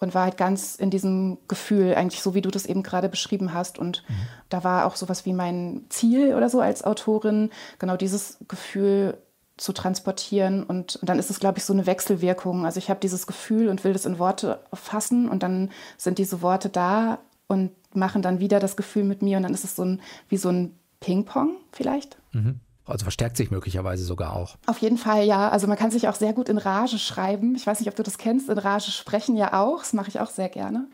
und 0.00 0.14
war 0.14 0.24
halt 0.24 0.36
ganz 0.36 0.76
in 0.76 0.90
diesem 0.90 1.38
Gefühl, 1.48 1.94
eigentlich 1.94 2.22
so 2.22 2.34
wie 2.34 2.40
du 2.40 2.50
das 2.50 2.66
eben 2.66 2.82
gerade 2.82 3.08
beschrieben 3.08 3.52
hast. 3.52 3.78
Und 3.78 4.04
mhm. 4.08 4.14
da 4.48 4.64
war 4.64 4.86
auch 4.86 4.96
sowas 4.96 5.26
wie 5.26 5.32
mein 5.32 5.84
Ziel 5.88 6.34
oder 6.34 6.48
so 6.48 6.60
als 6.60 6.84
Autorin, 6.84 7.50
genau 7.78 7.96
dieses 7.96 8.38
Gefühl 8.46 9.18
zu 9.56 9.72
transportieren. 9.72 10.62
Und, 10.62 10.96
und 10.96 11.08
dann 11.08 11.18
ist 11.18 11.30
es, 11.30 11.40
glaube 11.40 11.58
ich, 11.58 11.64
so 11.64 11.72
eine 11.72 11.86
Wechselwirkung. 11.86 12.64
Also 12.64 12.78
ich 12.78 12.90
habe 12.90 13.00
dieses 13.00 13.26
Gefühl 13.26 13.68
und 13.68 13.82
will 13.82 13.92
das 13.92 14.06
in 14.06 14.18
Worte 14.18 14.60
fassen 14.72 15.28
und 15.28 15.42
dann 15.42 15.70
sind 15.96 16.18
diese 16.18 16.42
Worte 16.42 16.68
da 16.68 17.18
und 17.48 17.72
machen 17.92 18.22
dann 18.22 18.38
wieder 18.38 18.60
das 18.60 18.76
Gefühl 18.76 19.04
mit 19.04 19.22
mir 19.22 19.36
und 19.36 19.42
dann 19.42 19.54
ist 19.54 19.64
es 19.64 19.74
so 19.74 19.84
ein, 19.84 20.00
wie 20.28 20.36
so 20.36 20.50
ein 20.50 20.78
Ping-Pong 21.00 21.56
vielleicht. 21.72 22.18
Mhm. 22.32 22.60
Also 22.88 23.04
verstärkt 23.04 23.36
sich 23.36 23.50
möglicherweise 23.50 24.04
sogar 24.04 24.34
auch. 24.34 24.56
Auf 24.66 24.78
jeden 24.78 24.98
Fall, 24.98 25.24
ja. 25.24 25.48
Also 25.48 25.66
man 25.66 25.76
kann 25.76 25.90
sich 25.90 26.08
auch 26.08 26.14
sehr 26.14 26.32
gut 26.32 26.48
in 26.48 26.58
Rage 26.58 26.98
schreiben. 26.98 27.54
Ich 27.54 27.66
weiß 27.66 27.80
nicht, 27.80 27.88
ob 27.88 27.96
du 27.96 28.02
das 28.02 28.18
kennst. 28.18 28.48
In 28.48 28.58
Rage 28.58 28.90
sprechen 28.90 29.36
ja 29.36 29.52
auch. 29.52 29.80
Das 29.80 29.92
mache 29.92 30.08
ich 30.08 30.20
auch 30.20 30.30
sehr 30.30 30.48
gerne. 30.48 30.88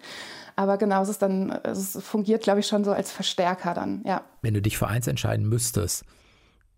Aber 0.57 0.79
genau, 0.79 1.03
es 1.03 1.09
ist 1.09 1.23
dann, 1.23 1.51
es 1.51 1.99
fungiert, 2.01 2.43
glaube 2.43 2.61
ich, 2.61 2.67
schon 2.67 2.85
so 2.85 2.93
als 2.93 3.11
Verstärker 3.11 3.75
dann, 3.75 4.03
ja. 4.05 4.23
Wenn 4.43 4.55
du 4.55 4.63
dich 4.63 4.79
für 4.79 4.87
eins 4.87 5.07
entscheiden 5.07 5.49
müsstest, 5.49 6.05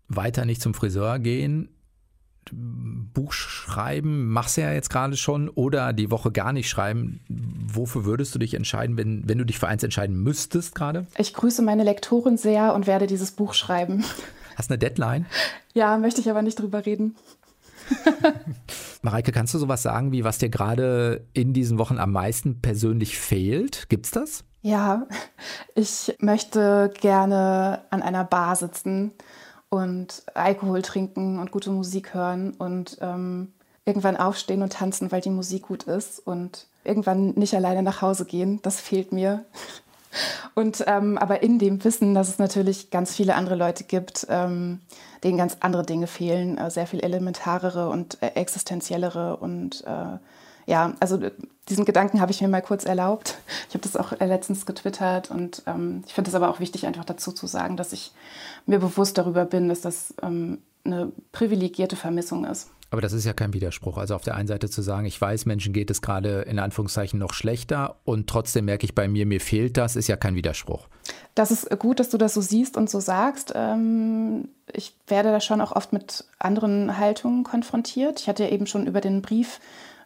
weiter 0.07 0.45
nicht 0.45 0.61
zum 0.61 0.73
Friseur 0.73 1.19
gehen, 1.19 1.69
Buch 2.51 3.33
schreiben, 3.33 4.29
machst 4.29 4.57
du 4.57 4.61
ja 4.61 4.71
jetzt 4.71 4.89
gerade 4.89 5.17
schon, 5.17 5.49
oder 5.49 5.93
die 5.93 6.09
Woche 6.11 6.31
gar 6.31 6.53
nicht 6.53 6.69
schreiben. 6.69 7.19
Wofür 7.27 8.05
würdest 8.05 8.33
du 8.33 8.39
dich 8.39 8.53
entscheiden, 8.53 8.97
wenn, 8.97 9.27
wenn 9.27 9.37
du 9.37 9.45
dich 9.45 9.59
für 9.59 9.67
eins 9.67 9.83
entscheiden 9.83 10.23
müsstest 10.23 10.73
gerade? 10.73 11.05
Ich 11.17 11.33
grüße 11.33 11.61
meine 11.61 11.83
Lektorin 11.83 12.37
sehr 12.37 12.73
und 12.73 12.87
werde 12.87 13.05
dieses 13.07 13.31
Buch 13.31 13.53
schreiben. 13.53 14.05
Hast 14.57 14.71
du 14.71 14.73
eine 14.73 14.79
Deadline? 14.79 15.27
Ja, 15.75 15.97
möchte 15.99 16.19
ich 16.19 16.31
aber 16.31 16.41
nicht 16.41 16.59
drüber 16.59 16.83
reden. 16.83 17.15
Mareike, 19.03 19.31
kannst 19.31 19.53
du 19.53 19.59
sowas 19.59 19.83
sagen, 19.83 20.11
wie 20.11 20.23
was 20.23 20.39
dir 20.39 20.49
gerade 20.49 21.27
in 21.33 21.53
diesen 21.53 21.77
Wochen 21.77 21.99
am 21.99 22.11
meisten 22.11 22.59
persönlich 22.59 23.19
fehlt? 23.19 23.87
Gibt's 23.87 24.09
das? 24.09 24.43
Ja, 24.63 25.05
ich 25.75 26.15
möchte 26.19 26.91
gerne 26.99 27.83
an 27.91 28.01
einer 28.01 28.23
Bar 28.23 28.55
sitzen 28.55 29.11
und 29.69 30.23
Alkohol 30.33 30.81
trinken 30.81 31.37
und 31.37 31.51
gute 31.51 31.69
Musik 31.69 32.15
hören 32.15 32.55
und 32.55 32.97
ähm, 32.99 33.53
irgendwann 33.85 34.17
aufstehen 34.17 34.63
und 34.63 34.73
tanzen, 34.73 35.11
weil 35.11 35.21
die 35.21 35.29
Musik 35.29 35.67
gut 35.67 35.83
ist 35.83 36.19
und 36.25 36.65
irgendwann 36.83 37.35
nicht 37.35 37.53
alleine 37.53 37.83
nach 37.83 38.01
Hause 38.01 38.25
gehen. 38.25 38.59
Das 38.63 38.81
fehlt 38.81 39.11
mir. 39.11 39.45
Und 40.55 40.83
ähm, 40.87 41.17
aber 41.17 41.43
in 41.43 41.59
dem 41.59 41.83
Wissen, 41.83 42.13
dass 42.13 42.29
es 42.29 42.39
natürlich 42.39 42.89
ganz 42.91 43.15
viele 43.15 43.35
andere 43.35 43.55
Leute 43.55 43.83
gibt, 43.83 44.27
ähm, 44.29 44.79
denen 45.23 45.37
ganz 45.37 45.57
andere 45.59 45.83
Dinge 45.83 46.07
fehlen, 46.07 46.57
äh, 46.57 46.69
sehr 46.71 46.87
viel 46.87 47.01
elementarere 47.01 47.89
und 47.89 48.21
äh, 48.21 48.27
existenziellere 48.35 49.37
und 49.37 49.83
äh, 49.85 50.17
ja, 50.67 50.93
also 50.99 51.17
diesen 51.69 51.85
Gedanken 51.85 52.19
habe 52.19 52.31
ich 52.31 52.41
mir 52.41 52.49
mal 52.49 52.61
kurz 52.61 52.85
erlaubt. 52.85 53.37
Ich 53.69 53.73
habe 53.73 53.83
das 53.83 53.95
auch 53.95 54.13
äh, 54.19 54.25
letztens 54.25 54.65
getwittert 54.65 55.31
und 55.31 55.63
ähm, 55.65 56.03
ich 56.05 56.13
finde 56.13 56.29
es 56.29 56.35
aber 56.35 56.49
auch 56.49 56.59
wichtig, 56.59 56.85
einfach 56.85 57.05
dazu 57.05 57.31
zu 57.31 57.47
sagen, 57.47 57.77
dass 57.77 57.93
ich 57.93 58.11
mir 58.65 58.79
bewusst 58.79 59.17
darüber 59.17 59.45
bin, 59.45 59.69
dass 59.69 59.81
das 59.81 60.13
ähm, 60.21 60.59
eine 60.87 61.11
privilegierte 61.31 61.95
Vermissung 61.95 62.45
ist. 62.45 62.71
Aber 62.89 63.01
das 63.01 63.11
ist 63.11 63.25
ja 63.25 63.33
kein 63.33 63.53
Widerspruch. 63.53 63.97
Also 63.97 64.15
auf 64.15 64.23
der 64.23 64.35
einen 64.35 64.47
Seite 64.47 64.69
zu 64.69 64.81
sagen, 64.81 65.05
ich 65.05 65.19
weiß, 65.19 65.45
Menschen 65.45 65.73
geht 65.73 65.91
es 65.91 66.01
gerade 66.01 66.43
in 66.43 66.57
Anführungszeichen 66.57 67.19
noch 67.19 67.33
schlechter 67.33 67.97
und 68.05 68.27
trotzdem 68.27 68.65
merke 68.65 68.85
ich 68.85 68.95
bei 68.95 69.09
mir, 69.09 69.25
mir 69.25 69.41
fehlt 69.41 69.75
das, 69.75 69.97
ist 69.97 70.07
ja 70.07 70.15
kein 70.15 70.35
Widerspruch. 70.35 70.87
Das 71.35 71.51
ist 71.51 71.69
gut, 71.79 71.99
dass 71.99 72.09
du 72.09 72.17
das 72.17 72.33
so 72.33 72.41
siehst 72.41 72.77
und 72.77 72.89
so 72.89 73.01
sagst. 73.01 73.51
Ähm, 73.55 74.47
ich 74.71 74.95
werde 75.07 75.31
da 75.31 75.41
schon 75.41 75.59
auch 75.59 75.73
oft 75.73 75.91
mit 75.91 76.25
anderen 76.39 76.97
Haltungen 76.97 77.43
konfrontiert. 77.43 78.21
Ich 78.21 78.29
hatte 78.29 78.43
ja 78.43 78.49
eben 78.49 78.67
schon 78.67 78.87
über 78.87 79.01
den 79.01 79.21
Brief 79.21 79.59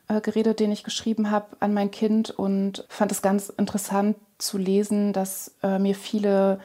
äh, 0.08 0.20
geredet, 0.20 0.60
den 0.60 0.72
ich 0.72 0.84
geschrieben 0.84 1.30
habe 1.30 1.56
an 1.60 1.76
mein 1.76 1.92
Kind 1.92 2.32
und 2.32 2.86
fand 2.90 3.12
es 3.12 3.22
ganz 3.22 3.50
interessant 3.50 4.18
zu 4.40 4.58
lesen, 4.58 5.14
dass 5.14 5.54
äh, 5.62 5.78
mir 5.78 5.94
viele 5.94 6.60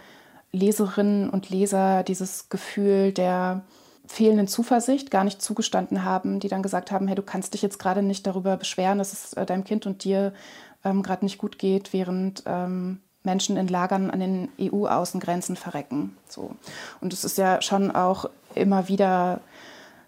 Leserinnen 0.53 1.29
und 1.29 1.51
Leser 1.51 2.03
dieses 2.05 2.49
Gefühl 2.49 3.13
der 3.13 3.63
fehlenden 4.07 4.49
Zuversicht 4.49 5.11
gar 5.11 5.25
nicht 5.25 5.43
zugestanden 5.43 6.05
haben, 6.05 6.41
die 6.41 6.49
dann 6.49 6.63
gesagt 6.63 6.91
haben, 6.91 7.07
hey, 7.07 7.17
du 7.17 7.23
kannst 7.23 7.55
dich 7.55 7.63
jetzt 7.63 7.79
gerade 7.79 8.03
nicht 8.03 8.27
darüber 8.27 8.57
beschweren, 8.57 8.99
dass 8.99 9.13
es 9.13 9.33
äh, 9.35 9.47
deinem 9.47 9.65
Kind 9.65 9.87
und 9.87 10.05
dir 10.05 10.33
ähm, 10.85 11.03
gerade 11.03 11.25
nicht 11.25 11.39
gut 11.39 11.59
geht, 11.59 11.93
während 11.93 12.43
ähm, 12.47 13.01
Menschen 13.25 13.57
in 13.57 13.69
Lagern 13.69 14.11
an 14.11 14.21
den 14.21 14.49
EU-Außengrenzen 14.61 15.57
verrecken. 15.57 16.17
So. 16.29 16.53
Und 17.01 17.13
es 17.13 17.25
ist 17.25 17.39
ja 17.39 17.61
schon 17.61 17.91
auch 17.91 18.31
immer 18.55 18.89
wieder 18.89 19.41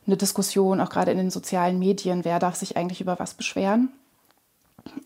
eine 0.06 0.16
Diskussion, 0.16 0.80
auch 0.80 0.88
gerade 0.88 1.10
in 1.10 1.18
den 1.18 1.30
sozialen 1.30 1.78
Medien, 1.78 2.24
wer 2.24 2.38
darf 2.38 2.54
sich 2.54 2.76
eigentlich 2.76 3.00
über 3.00 3.18
was 3.18 3.34
beschweren. 3.34 3.90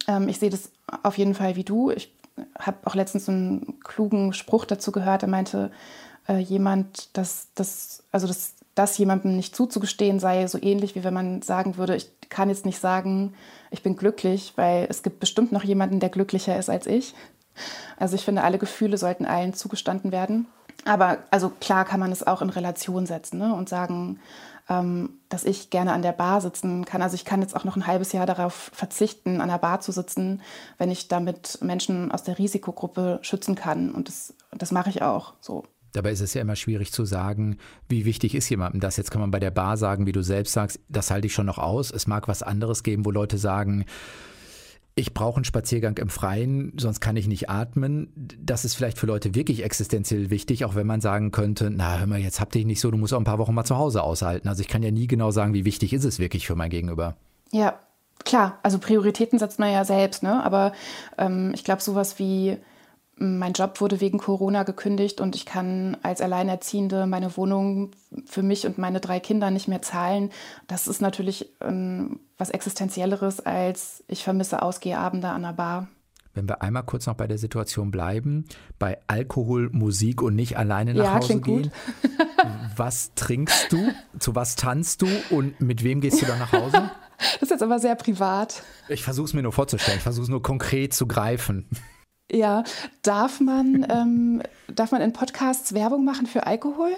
Ähm, 0.07 0.29
ich 0.29 0.39
sehe 0.39 0.51
das 0.51 0.71
auf 1.03 1.19
jeden 1.19 1.35
Fall 1.35 1.57
wie 1.57 1.65
du. 1.65 1.91
Ich 1.91 2.13
habe 2.59 2.79
auch 2.85 2.95
letztens 2.95 3.29
einen 3.29 3.81
klugen 3.83 4.33
Spruch 4.33 4.65
dazu 4.65 4.93
gehört, 4.93 5.23
da 5.23 5.27
meinte 5.27 5.73
äh, 6.29 6.39
jemand, 6.39 7.17
dass 7.17 7.49
das, 7.55 8.05
also 8.13 8.27
das 8.27 8.55
das 8.75 8.97
jemandem 8.99 9.37
nicht 9.37 9.55
zuzugestehen 9.55 10.19
sei 10.19 10.47
so 10.47 10.59
ähnlich, 10.61 10.95
wie 10.95 11.05
wenn 11.05 11.15
man 11.15 11.43
sagen 11.43 11.77
würde, 11.77 11.97
ich 11.97 12.11
kann 12.29 12.49
jetzt 12.49 12.65
nicht 12.65 12.79
sagen, 12.79 13.35
ich 13.71 13.83
bin 13.83 13.97
glücklich, 13.97 14.55
weil 14.57 14.87
es 14.89 15.03
gibt 15.03 15.21
bestimmt 15.21 15.53
noch 15.53 15.65
jemanden, 15.65 16.01
der 16.01 16.09
glücklicher 16.09 16.59
ist 16.59 16.71
als 16.71 16.87
ich. 16.87 17.15
Also 17.99 18.15
ich 18.15 18.25
finde, 18.25 18.43
alle 18.43 18.59
Gefühle 18.59 18.97
sollten 18.97 19.27
allen 19.27 19.53
zugestanden 19.53 20.11
werden. 20.13 20.47
Aber 20.85 21.19
also 21.31 21.51
klar 21.51 21.85
kann 21.85 22.01
man 22.01 22.11
es 22.11 22.27
auch 22.27 22.43
in 22.43 22.51
Relation 22.51 23.07
setzen 23.07 23.39
ne? 23.39 23.55
und 23.55 23.69
sagen, 23.69 24.19
ähm, 24.69 25.21
dass 25.29 25.45
ich 25.45 25.71
gerne 25.71 25.93
an 25.93 26.03
der 26.03 26.13
Bar 26.13 26.41
sitzen 26.41 26.85
kann. 26.85 27.03
Also 27.03 27.15
ich 27.15 27.25
kann 27.25 27.41
jetzt 27.41 27.55
auch 27.55 27.65
noch 27.65 27.77
ein 27.77 27.87
halbes 27.87 28.13
Jahr 28.13 28.27
darauf 28.27 28.71
verzichten, 28.73 29.41
an 29.41 29.49
der 29.49 29.59
Bar 29.59 29.81
zu 29.81 29.93
sitzen, 29.93 30.41
wenn 30.79 30.91
ich 30.91 31.09
damit 31.09 31.59
Menschen 31.63 32.11
aus 32.11 32.23
der 32.23 32.39
Risikogruppe 32.39 33.19
schützen 33.23 33.55
kann. 33.55 33.93
Und 33.93 34.09
das, 34.09 34.35
das 34.51 34.73
mache 34.73 34.91
ich 34.91 35.03
auch 35.03 35.35
so. 35.41 35.65
Dabei 35.93 36.13
ist 36.13 36.21
es 36.21 36.35
ja 36.35 36.41
immer 36.41 36.57
schwierig 36.57 36.93
zu 36.93 37.05
sagen, 37.05 37.59
wie 37.89 38.05
wichtig 38.05 38.35
ist 38.35 38.49
jemandem 38.49 38.81
das. 38.81 38.97
Jetzt 38.97 39.11
kann 39.11 39.21
man 39.21 39.31
bei 39.31 39.41
der 39.41 39.51
Bar 39.51 39.77
sagen, 39.77 40.07
wie 40.07 40.13
du 40.13 40.23
selbst 40.23 40.53
sagst, 40.53 40.81
das 40.89 41.11
halte 41.11 41.27
ich 41.27 41.35
schon 41.35 41.47
noch 41.47 41.59
aus. 41.59 41.91
Es 41.91 42.07
mag 42.07 42.29
was 42.29 42.43
anderes 42.43 42.83
geben, 42.83 43.05
wo 43.05 43.11
Leute 43.11 43.39
sagen, 43.39 43.85
ich 44.95 45.15
brauche 45.15 45.37
einen 45.37 45.45
Spaziergang 45.45 45.97
im 45.97 46.11
Freien, 46.11 46.73
sonst 46.77 47.01
kann 47.01 47.17
ich 47.17 47.27
nicht 47.27 47.49
atmen. 47.49 48.13
Das 48.15 48.65
ist 48.65 48.75
vielleicht 48.75 48.99
für 48.99 49.07
Leute 49.07 49.35
wirklich 49.35 49.65
existenziell 49.65 50.29
wichtig, 50.31 50.65
auch 50.65 50.75
wenn 50.75 50.87
man 50.87 51.01
sagen 51.01 51.31
könnte, 51.31 51.71
na 51.71 51.99
hör 51.99 52.07
mal, 52.07 52.19
jetzt 52.19 52.41
hab 52.41 52.53
dich 52.53 52.67
nicht 52.67 52.81
so, 52.81 52.91
du 52.91 52.99
musst 52.99 53.15
auch 53.15 53.19
ein 53.19 53.25
paar 53.25 53.39
Wochen 53.39 53.55
mal 53.55 53.65
zu 53.65 53.79
Hause 53.79 54.03
aushalten. 54.03 54.49
Also 54.49 54.61
ich 54.61 54.69
kann 54.69 54.83
ja 54.83 54.91
nie 54.91 55.07
genau 55.07 55.31
sagen, 55.31 55.55
wie 55.55 55.65
wichtig 55.65 55.93
ist 55.95 56.05
es 56.05 56.19
wirklich 56.19 56.47
für 56.47 56.57
mein 56.57 56.71
Gegenüber. 56.71 57.17
Ja, 57.53 57.79
klar, 58.25 58.59
also 58.63 58.79
Prioritäten 58.79 59.39
setzt 59.39 59.59
man 59.59 59.73
ja 59.73 59.85
selbst, 59.85 60.23
ne? 60.23 60.45
Aber 60.45 60.73
ähm, 61.17 61.53
ich 61.55 61.65
glaube, 61.65 61.83
sowas 61.83 62.19
wie 62.19 62.59
mein 63.17 63.53
Job 63.53 63.81
wurde 63.81 64.01
wegen 64.01 64.19
Corona 64.19 64.63
gekündigt 64.63 65.21
und 65.21 65.37
ich 65.37 65.47
kann 65.47 65.97
als 66.03 66.21
Alleinerziehende 66.21 67.07
meine 67.07 67.37
Wohnung 67.37 67.91
für 68.25 68.43
mich 68.43 68.67
und 68.67 68.79
meine 68.79 69.01
drei 69.01 69.21
Kinder 69.21 69.51
nicht 69.51 69.69
mehr 69.69 69.83
zahlen. 69.83 70.31
Das 70.67 70.89
ist 70.89 71.01
natürlich 71.01 71.53
ähm, 71.61 72.21
was 72.39 72.51
Existenzielleres 72.51 73.41
als 73.41 74.03
ich 74.09 74.25
vermisse 74.25 74.63
Ausgehabende 74.63 75.29
an 75.29 75.43
der 75.43 75.53
Bar. 75.53 75.89
Wenn 76.35 76.49
wir 76.49 76.63
einmal 76.63 76.85
kurz 76.85 77.07
noch 77.07 77.15
bei 77.15 77.27
der 77.27 77.37
Situation 77.37 77.91
bleiben, 77.91 78.47
bei 78.79 78.99
Alkohol, 79.07 79.69
Musik 79.71 80.23
und 80.23 80.35
nicht 80.35 80.57
alleine 80.57 80.95
nach 80.95 81.05
ja, 81.05 81.15
Hause 81.17 81.41
gehen. 81.41 81.71
was 82.77 83.13
trinkst 83.15 83.71
du? 83.71 83.93
Zu 84.19 84.35
was 84.35 84.57
tanzt 84.57 85.03
du 85.03 85.09
und 85.29 85.61
mit 85.61 85.85
wem 85.85 86.01
gehst 86.01 86.23
du 86.23 86.27
dann 86.27 86.39
nach 86.39 86.53
Hause? 86.53 86.91
Das 87.35 87.43
ist 87.43 87.51
jetzt 87.51 87.63
aber 87.63 87.79
sehr 87.79 87.95
privat. 87.95 88.65
Ich 88.89 89.05
versuche 89.05 89.27
es 89.27 89.33
mir 89.33 89.43
nur 89.43 89.53
vorzustellen, 89.53 89.99
ich 89.99 90.03
versuche 90.03 90.25
es 90.25 90.29
nur 90.29 90.43
konkret 90.43 90.93
zu 90.93 91.07
greifen. 91.07 91.69
Ja, 92.33 92.65
darf 93.03 93.41
man, 93.41 93.87
ähm, 93.91 94.43
darf 94.75 94.91
man 94.91 95.03
in 95.03 95.13
Podcasts 95.13 95.75
Werbung 95.75 96.05
machen 96.05 96.27
für 96.27 96.47
Alkohol? 96.47 96.91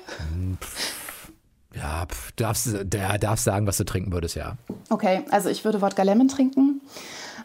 Ja, 1.74 2.06
darfst, 2.36 2.68
der 2.84 3.18
darf 3.18 3.40
sagen, 3.40 3.66
was 3.66 3.76
du 3.76 3.84
trinken 3.84 4.12
würdest, 4.12 4.36
ja. 4.36 4.56
Okay, 4.90 5.24
also 5.30 5.48
ich 5.48 5.64
würde 5.64 5.82
Wodka 5.82 6.04
Lemon 6.04 6.28
trinken. 6.28 6.80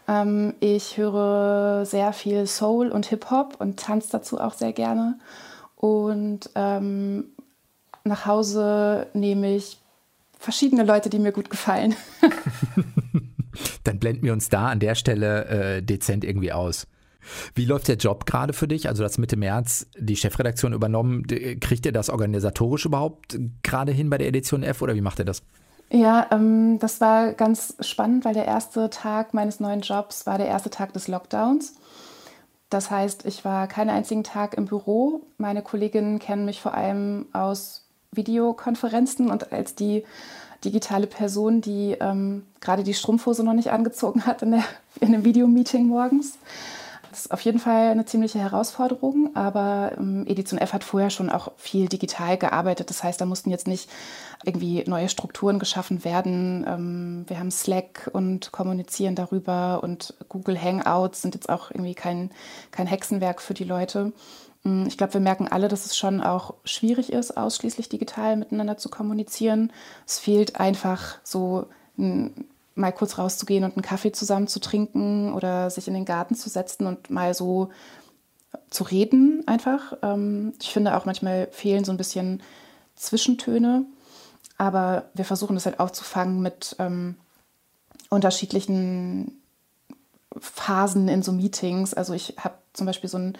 Ähm, 0.07 0.53
ich 0.59 0.97
höre 0.97 1.83
sehr 1.87 2.13
viel 2.13 2.45
Soul 2.45 2.89
und 2.89 3.07
Hip-Hop 3.07 3.55
und 3.59 3.79
tanze 3.79 4.11
dazu 4.11 4.39
auch 4.39 4.53
sehr 4.53 4.71
gerne. 4.71 5.17
Und 5.75 6.51
ähm, 6.53 7.25
nach 8.03 8.27
Hause 8.27 9.07
nehme 9.13 9.55
ich 9.55 9.79
verschiedene 10.37 10.83
Leute, 10.83 11.09
die 11.09 11.17
mir 11.17 11.31
gut 11.31 11.49
gefallen. 11.49 11.95
Dann 13.83 13.99
blenden 13.99 14.23
wir 14.23 14.33
uns 14.33 14.49
da 14.49 14.67
an 14.67 14.79
der 14.79 14.93
Stelle 14.93 15.45
äh, 15.45 15.81
dezent 15.81 16.23
irgendwie 16.23 16.51
aus. 16.51 16.85
Wie 17.55 17.65
läuft 17.65 17.87
der 17.87 17.97
Job 17.97 18.25
gerade 18.25 18.53
für 18.53 18.67
dich? 18.67 18.87
Also, 18.87 19.03
du 19.03 19.05
hast 19.05 19.17
Mitte 19.17 19.37
März 19.37 19.87
die 19.97 20.15
Chefredaktion 20.15 20.73
übernommen. 20.73 21.25
Kriegt 21.59 21.85
ihr 21.85 21.91
das 21.91 22.09
organisatorisch 22.09 22.85
überhaupt 22.85 23.37
gerade 23.63 23.91
hin 23.91 24.09
bei 24.09 24.17
der 24.17 24.27
Edition 24.27 24.63
F 24.63 24.81
oder 24.81 24.95
wie 24.95 25.01
macht 25.01 25.19
ihr 25.19 25.25
das? 25.25 25.41
Ja, 25.91 26.27
ähm, 26.31 26.77
das 26.79 27.01
war 27.01 27.33
ganz 27.33 27.75
spannend, 27.79 28.23
weil 28.23 28.33
der 28.33 28.45
erste 28.45 28.89
Tag 28.89 29.33
meines 29.33 29.59
neuen 29.59 29.81
Jobs 29.81 30.27
war 30.27 30.37
der 30.37 30.47
erste 30.47 30.69
Tag 30.69 30.93
des 30.93 31.07
Lockdowns. 31.07 31.75
Das 32.69 32.91
heißt, 32.91 33.25
ich 33.25 33.43
war 33.43 33.67
keinen 33.67 33.89
einzigen 33.89 34.23
Tag 34.23 34.53
im 34.53 34.65
Büro. 34.65 35.21
Meine 35.37 35.63
Kolleginnen 35.63 36.19
kennen 36.19 36.45
mich 36.45 36.61
vor 36.61 36.75
allem 36.75 37.25
aus 37.33 37.85
Videokonferenzen 38.11 39.31
und 39.31 39.51
als 39.51 39.73
die 39.73 40.03
digitale 40.63 41.07
Person, 41.07 41.61
die 41.61 41.95
ähm, 41.99 42.43
gerade 42.59 42.83
die 42.83 42.93
Strumpfhose 42.93 43.43
noch 43.43 43.53
nicht 43.53 43.71
angezogen 43.71 44.25
hat 44.25 44.43
in, 44.43 44.51
der, 44.51 44.63
in 44.99 45.07
einem 45.07 45.25
Videomeeting 45.25 45.87
morgens. 45.87 46.37
Das 47.09 47.21
ist 47.21 47.31
auf 47.31 47.41
jeden 47.41 47.59
Fall 47.59 47.89
eine 47.89 48.05
ziemliche 48.05 48.39
Herausforderung, 48.39 49.35
aber 49.35 49.93
ähm, 49.97 50.25
Edition 50.27 50.59
F 50.59 50.73
hat 50.73 50.83
vorher 50.83 51.09
schon 51.09 51.29
auch 51.29 51.51
viel 51.57 51.87
digital 51.87 52.37
gearbeitet. 52.37 52.89
Das 52.89 53.03
heißt, 53.03 53.19
da 53.19 53.25
mussten 53.25 53.49
jetzt 53.49 53.67
nicht 53.67 53.89
irgendwie 54.45 54.83
neue 54.87 55.09
Strukturen 55.09 55.59
geschaffen 55.59 56.03
werden. 56.03 56.65
Ähm, 56.67 57.25
wir 57.27 57.39
haben 57.39 57.51
Slack 57.51 58.09
und 58.13 58.51
kommunizieren 58.51 59.15
darüber 59.15 59.81
und 59.83 60.13
Google 60.29 60.61
Hangouts 60.61 61.21
sind 61.21 61.35
jetzt 61.35 61.49
auch 61.49 61.71
irgendwie 61.71 61.95
kein, 61.95 62.29
kein 62.71 62.87
Hexenwerk 62.87 63.41
für 63.41 63.53
die 63.53 63.63
Leute. 63.63 64.13
Mm, 64.63 64.85
ich 64.87 64.97
glaube, 64.97 65.13
wir 65.15 65.21
merken 65.21 65.47
alle, 65.47 65.67
dass 65.67 65.85
es 65.85 65.97
schon 65.97 66.21
auch 66.21 66.53
schwierig 66.63 67.11
ist, 67.11 67.37
ausschließlich 67.37 67.89
digital 67.89 68.37
miteinander 68.37 68.77
zu 68.77 68.89
kommunizieren. 68.89 69.71
Es 70.05 70.19
fehlt 70.19 70.59
einfach 70.59 71.17
so 71.23 71.65
mal 72.79 72.91
kurz 72.91 73.17
rauszugehen 73.17 73.63
und 73.63 73.75
einen 73.75 73.83
Kaffee 73.83 74.11
zusammen 74.11 74.47
zu 74.47 74.59
trinken 74.59 75.33
oder 75.33 75.69
sich 75.69 75.87
in 75.87 75.93
den 75.93 76.05
Garten 76.05 76.35
zu 76.35 76.49
setzen 76.49 76.87
und 76.87 77.09
mal 77.09 77.33
so 77.33 77.69
zu 78.69 78.83
reden 78.83 79.43
einfach. 79.47 79.93
Ähm, 80.01 80.53
ich 80.61 80.71
finde 80.71 80.95
auch 80.95 81.05
manchmal 81.05 81.47
fehlen 81.51 81.83
so 81.83 81.91
ein 81.91 81.97
bisschen 81.97 82.41
Zwischentöne, 82.95 83.85
aber 84.57 85.05
wir 85.13 85.25
versuchen 85.25 85.55
das 85.55 85.65
halt 85.65 85.79
aufzufangen 85.79 86.41
mit 86.41 86.75
ähm, 86.79 87.15
unterschiedlichen 88.09 89.39
Phasen 90.37 91.07
in 91.07 91.21
so 91.21 91.31
Meetings. 91.31 91.93
Also 91.93 92.13
ich 92.13 92.35
habe 92.37 92.55
zum 92.73 92.85
Beispiel 92.85 93.09
so 93.09 93.17
einen 93.17 93.37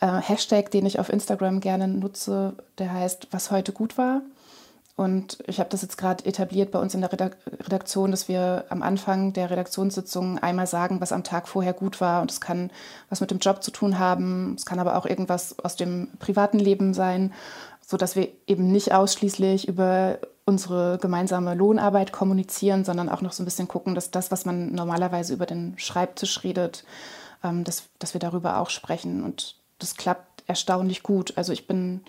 äh, 0.00 0.20
Hashtag, 0.20 0.70
den 0.70 0.86
ich 0.86 0.98
auf 0.98 1.10
Instagram 1.10 1.60
gerne 1.60 1.88
nutze, 1.88 2.54
der 2.78 2.92
heißt, 2.92 3.28
was 3.30 3.50
heute 3.50 3.72
gut 3.72 3.98
war. 3.98 4.22
Und 4.98 5.38
ich 5.46 5.60
habe 5.60 5.70
das 5.70 5.82
jetzt 5.82 5.96
gerade 5.96 6.26
etabliert 6.26 6.72
bei 6.72 6.80
uns 6.80 6.92
in 6.92 7.02
der 7.02 7.12
Redaktion, 7.12 8.10
dass 8.10 8.26
wir 8.26 8.64
am 8.68 8.82
Anfang 8.82 9.32
der 9.32 9.48
Redaktionssitzung 9.48 10.40
einmal 10.40 10.66
sagen, 10.66 11.00
was 11.00 11.12
am 11.12 11.22
Tag 11.22 11.46
vorher 11.46 11.72
gut 11.72 12.00
war. 12.00 12.20
Und 12.20 12.32
es 12.32 12.40
kann 12.40 12.70
was 13.08 13.20
mit 13.20 13.30
dem 13.30 13.38
Job 13.38 13.62
zu 13.62 13.70
tun 13.70 14.00
haben, 14.00 14.56
es 14.56 14.66
kann 14.66 14.80
aber 14.80 14.96
auch 14.96 15.06
irgendwas 15.06 15.56
aus 15.60 15.76
dem 15.76 16.08
privaten 16.18 16.58
Leben 16.58 16.94
sein, 16.94 17.32
sodass 17.86 18.16
wir 18.16 18.28
eben 18.48 18.72
nicht 18.72 18.92
ausschließlich 18.92 19.68
über 19.68 20.18
unsere 20.44 20.98
gemeinsame 21.00 21.54
Lohnarbeit 21.54 22.10
kommunizieren, 22.10 22.84
sondern 22.84 23.08
auch 23.08 23.20
noch 23.20 23.32
so 23.32 23.44
ein 23.44 23.46
bisschen 23.46 23.68
gucken, 23.68 23.94
dass 23.94 24.10
das, 24.10 24.32
was 24.32 24.46
man 24.46 24.72
normalerweise 24.72 25.32
über 25.32 25.46
den 25.46 25.78
Schreibtisch 25.78 26.42
redet, 26.42 26.84
ähm, 27.44 27.62
dass, 27.62 27.84
dass 28.00 28.14
wir 28.14 28.20
darüber 28.20 28.58
auch 28.58 28.70
sprechen. 28.70 29.22
Und 29.22 29.54
das 29.78 29.94
klappt 29.94 30.42
erstaunlich 30.48 31.04
gut. 31.04 31.34
Also 31.36 31.52
ich 31.52 31.68
bin 31.68 32.00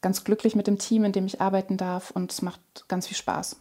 ganz 0.00 0.24
glücklich 0.24 0.54
mit 0.54 0.66
dem 0.66 0.78
Team, 0.78 1.04
in 1.04 1.12
dem 1.12 1.26
ich 1.26 1.40
arbeiten 1.40 1.76
darf 1.76 2.10
und 2.10 2.32
es 2.32 2.42
macht 2.42 2.60
ganz 2.88 3.06
viel 3.06 3.16
Spaß. 3.16 3.56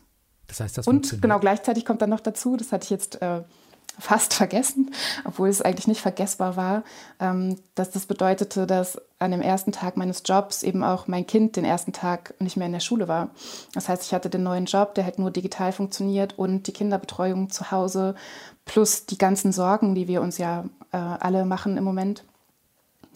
Das 0.47 0.59
heißt, 0.59 0.77
das 0.77 0.87
Und 0.87 1.21
genau 1.21 1.39
gleichzeitig 1.39 1.85
kommt 1.85 2.01
dann 2.01 2.09
noch 2.09 2.19
dazu, 2.19 2.55
das 2.55 2.71
hatte 2.71 2.83
ich 2.83 2.89
jetzt 2.91 3.21
äh, 3.21 3.41
fast 3.99 4.33
vergessen, 4.35 4.93
obwohl 5.23 5.49
es 5.49 5.61
eigentlich 5.61 5.87
nicht 5.87 6.01
vergessbar 6.01 6.55
war, 6.55 6.83
ähm, 7.19 7.57
dass 7.75 7.91
das 7.91 8.05
bedeutete, 8.05 8.67
dass 8.67 9.01
an 9.19 9.31
dem 9.31 9.41
ersten 9.41 9.71
Tag 9.71 9.97
meines 9.97 10.23
Jobs 10.25 10.63
eben 10.63 10.83
auch 10.83 11.07
mein 11.07 11.25
Kind 11.25 11.55
den 11.55 11.65
ersten 11.65 11.93
Tag 11.93 12.33
nicht 12.39 12.57
mehr 12.57 12.67
in 12.67 12.73
der 12.73 12.79
Schule 12.79 13.07
war. 13.07 13.29
Das 13.73 13.89
heißt, 13.89 14.03
ich 14.03 14.13
hatte 14.13 14.29
den 14.29 14.43
neuen 14.43 14.65
Job, 14.65 14.93
der 14.95 15.05
halt 15.05 15.19
nur 15.19 15.31
digital 15.31 15.71
funktioniert 15.71 16.37
und 16.37 16.67
die 16.67 16.73
Kinderbetreuung 16.73 17.49
zu 17.49 17.71
Hause 17.71 18.15
plus 18.65 19.05
die 19.05 19.17
ganzen 19.17 19.51
Sorgen, 19.51 19.95
die 19.95 20.07
wir 20.07 20.21
uns 20.21 20.37
ja 20.37 20.65
äh, 20.91 20.97
alle 20.97 21.45
machen 21.45 21.77
im 21.77 21.83
Moment 21.83 22.23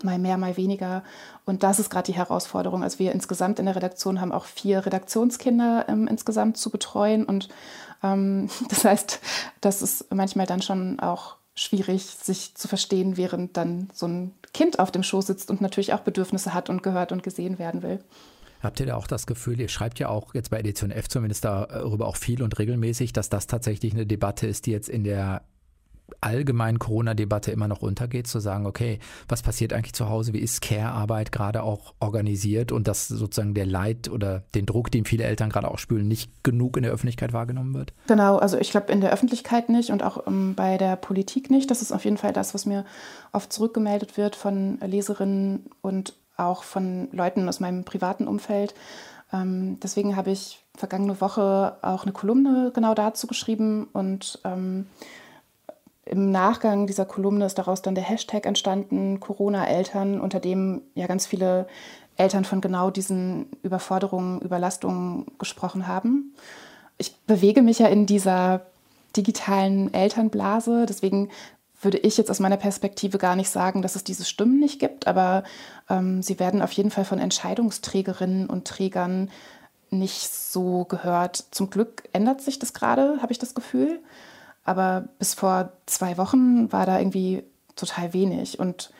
mal 0.03 0.20
mehr, 0.20 0.38
mal 0.38 0.58
weniger. 0.58 1.03
Und 1.46 1.63
das 1.63 1.79
ist 1.79 1.89
gerade 1.89 2.12
die 2.12 2.18
Herausforderung. 2.18 2.84
Also 2.84 3.00
wir 3.00 3.12
insgesamt 3.12 3.60
in 3.60 3.65
der 3.65 3.75
Redaktion 3.75 4.22
haben 4.22 4.32
auch 4.32 4.46
vier 4.46 4.86
Redaktionskinder 4.86 5.86
ähm, 5.88 6.08
insgesamt 6.08 6.58
zu 6.58 6.70
betreuen. 6.70 7.25
Und 7.25 7.50
ähm, 8.03 8.50
das 8.70 8.86
heißt, 8.86 9.20
das 9.62 9.82
ist 9.82 10.13
manchmal 10.13 10.46
dann 10.46 10.62
schon 10.62 11.00
auch 11.00 11.36
schwierig, 11.56 12.06
sich 12.06 12.56
zu 12.56 12.68
verstehen, 12.68 13.18
während 13.18 13.58
dann 13.58 13.89
so 13.94 14.08
ein 14.08 14.34
Kind 14.53 14.79
auf 14.79 14.91
dem 14.91 15.03
Schoß 15.03 15.27
sitzt 15.27 15.51
und 15.51 15.62
natürlich 15.62 15.94
auch 15.94 16.00
Bedürfnisse 16.00 16.53
hat 16.53 16.70
und 16.70 16.84
gehört 16.84 17.12
und 17.12 17.22
gesehen 17.22 17.60
werden 17.60 17.84
will. 17.84 18.00
Habt 18.62 18.79
ihr 18.79 18.88
da 18.88 18.96
auch 18.96 19.08
das 19.08 19.25
Gefühl, 19.25 19.60
ihr 19.60 19.70
schreibt 19.70 20.00
ja 20.00 20.10
auch 20.10 20.34
jetzt 20.34 20.50
bei 20.50 20.60
Edition 20.60 20.91
F 20.91 21.08
zumindest 21.08 21.46
darüber 21.46 22.08
auch 22.08 22.18
viel 22.18 22.44
und 22.44 22.60
regelmäßig, 22.60 23.13
dass 23.13 23.29
das 23.29 23.48
tatsächlich 23.48 23.94
eine 23.94 24.06
Debatte 24.06 24.48
ist, 24.48 24.65
die 24.65 24.72
jetzt 24.72 24.89
in 24.89 25.03
der 25.03 25.44
allgemeinen 26.22 26.80
Corona-Debatte 26.80 27.51
immer 27.51 27.68
noch 27.68 27.82
untergeht, 27.82 28.28
zu 28.28 28.39
sagen, 28.39 28.66
okay, 28.66 29.00
was 29.28 29.42
passiert 29.42 29.74
eigentlich 29.74 29.94
zu 29.94 30.10
Hause, 30.10 30.34
wie 30.34 30.39
ist 30.39 30.62
Care-Arbeit 30.62 31.32
gerade 31.32 31.63
auch 31.63 31.94
organisiert 32.00 32.72
und 32.72 32.88
dass 32.88 33.08
sozusagen 33.08 33.54
der 33.54 33.66
Leid 33.66 34.10
oder 34.10 34.44
den 34.56 34.66
Druck, 34.66 34.92
den 34.92 35.06
viele 35.06 35.24
Eltern 35.24 35.50
gerade 35.50 35.70
auch 35.70 35.80
spüren, 35.80 36.08
nicht 36.08 36.44
genug 36.44 36.78
in 36.78 36.84
der 36.84 36.92
Öffentlichkeit 36.92 37.34
wahrgenommen 37.34 37.74
wird? 37.74 37.94
Genau, 38.08 38.38
also 38.38 38.58
ich 38.58 38.72
glaube 38.72 38.92
in 38.92 39.01
der 39.01 39.12
Öffentlichkeit 39.12 39.70
nicht 39.70 39.92
und 39.92 40.04
auch 40.04 40.28
ähm, 40.28 40.56
bei 40.56 40.78
der 40.78 40.96
Politik 40.96 41.50
nicht. 41.50 41.72
Das 41.72 41.82
ist 41.82 41.92
auf 41.92 42.06
jeden 42.06 42.18
Fall 42.18 42.34
das, 42.34 42.54
was 42.54 42.66
mir 42.66 42.86
oft 43.32 43.51
zurückgemeldet 43.51 44.18
wird 44.18 44.36
von 44.36 44.80
Leserinnen 44.80 45.66
und 45.82 46.13
auch 46.38 46.63
von 46.63 47.10
Leuten 47.12 47.48
aus 47.50 47.60
meinem 47.60 47.84
privaten 47.84 48.28
Umfeld. 48.28 48.74
Ähm, 49.32 49.80
deswegen 49.82 50.15
habe 50.15 50.32
ich 50.32 50.60
vergangene 50.76 51.19
Woche 51.22 51.78
auch 51.82 52.04
eine 52.04 52.13
Kolumne 52.13 52.72
genau 52.74 52.93
dazu 52.93 53.28
geschrieben 53.28 53.88
und 53.91 54.39
ähm, 54.45 54.88
im 56.10 56.32
Nachgang 56.32 56.88
dieser 56.88 57.06
Kolumne 57.06 57.45
ist 57.45 57.58
daraus 57.58 57.82
dann 57.82 57.95
der 57.95 58.04
Hashtag 58.04 58.45
entstanden, 58.45 59.19
Corona-Eltern, 59.19 60.19
unter 60.19 60.39
dem 60.39 60.82
ja 60.95 61.06
ganz 61.08 61.28
viele 61.28 61.67
Eltern 62.17 62.45
von 62.45 62.62
genau 62.62 62.89
diesen 62.89 63.48
Überforderungen, 63.62 64.41
Überlastungen 64.41 65.28
gesprochen 65.38 65.88
haben. 65.88 66.34
Ich 66.98 67.15
bewege 67.28 67.62
mich 67.62 67.80
ja 67.80 67.88
in 67.88 68.08
dieser 68.08 68.62
digitalen 69.15 69.93
Elternblase, 69.93 70.86
deswegen 70.88 71.30
würde 71.82 71.98
ich 72.00 72.17
jetzt 72.17 72.30
aus 72.30 72.39
meiner 72.39 72.58
Perspektive 72.58 73.19
gar 73.19 73.36
nicht 73.36 73.50
sagen, 73.50 73.82
dass 73.82 73.95
es 73.95 74.04
diese 74.04 74.26
Stimmen 74.26 74.60
nicht 74.60 74.80
gibt, 74.80 75.08
aber 75.08 75.43
ähm, 75.89 76.22
sie 76.22 76.39
werden 76.39 76.62
auf 76.62 76.72
jeden 76.74 76.91
Fall 76.91 77.06
von 77.06 77.19
Entscheidungsträgerinnen 77.19 78.50
und 78.50 78.67
Trägern 78.67 79.30
nicht 79.91 80.34
so 80.34 80.86
gehört. 80.86 81.45
Zum 81.52 81.69
Glück 81.69 82.04
ändert 82.13 82.41
sich 82.41 82.60
das 82.60 82.74
gerade, 82.74 83.22
habe 83.22 83.32
ich 83.32 83.39
das 83.39 83.56
Gefühl. 83.56 84.00
Aber 84.69 85.05
bis 85.17 85.34
vor 85.34 85.71
zwei 85.88 86.19
Wochen 86.19 86.71
war 86.71 86.86
da 86.86 86.99
irgendwie 86.99 87.43
total 87.75 88.13
wenig. 88.13 88.60
Und 88.60 88.91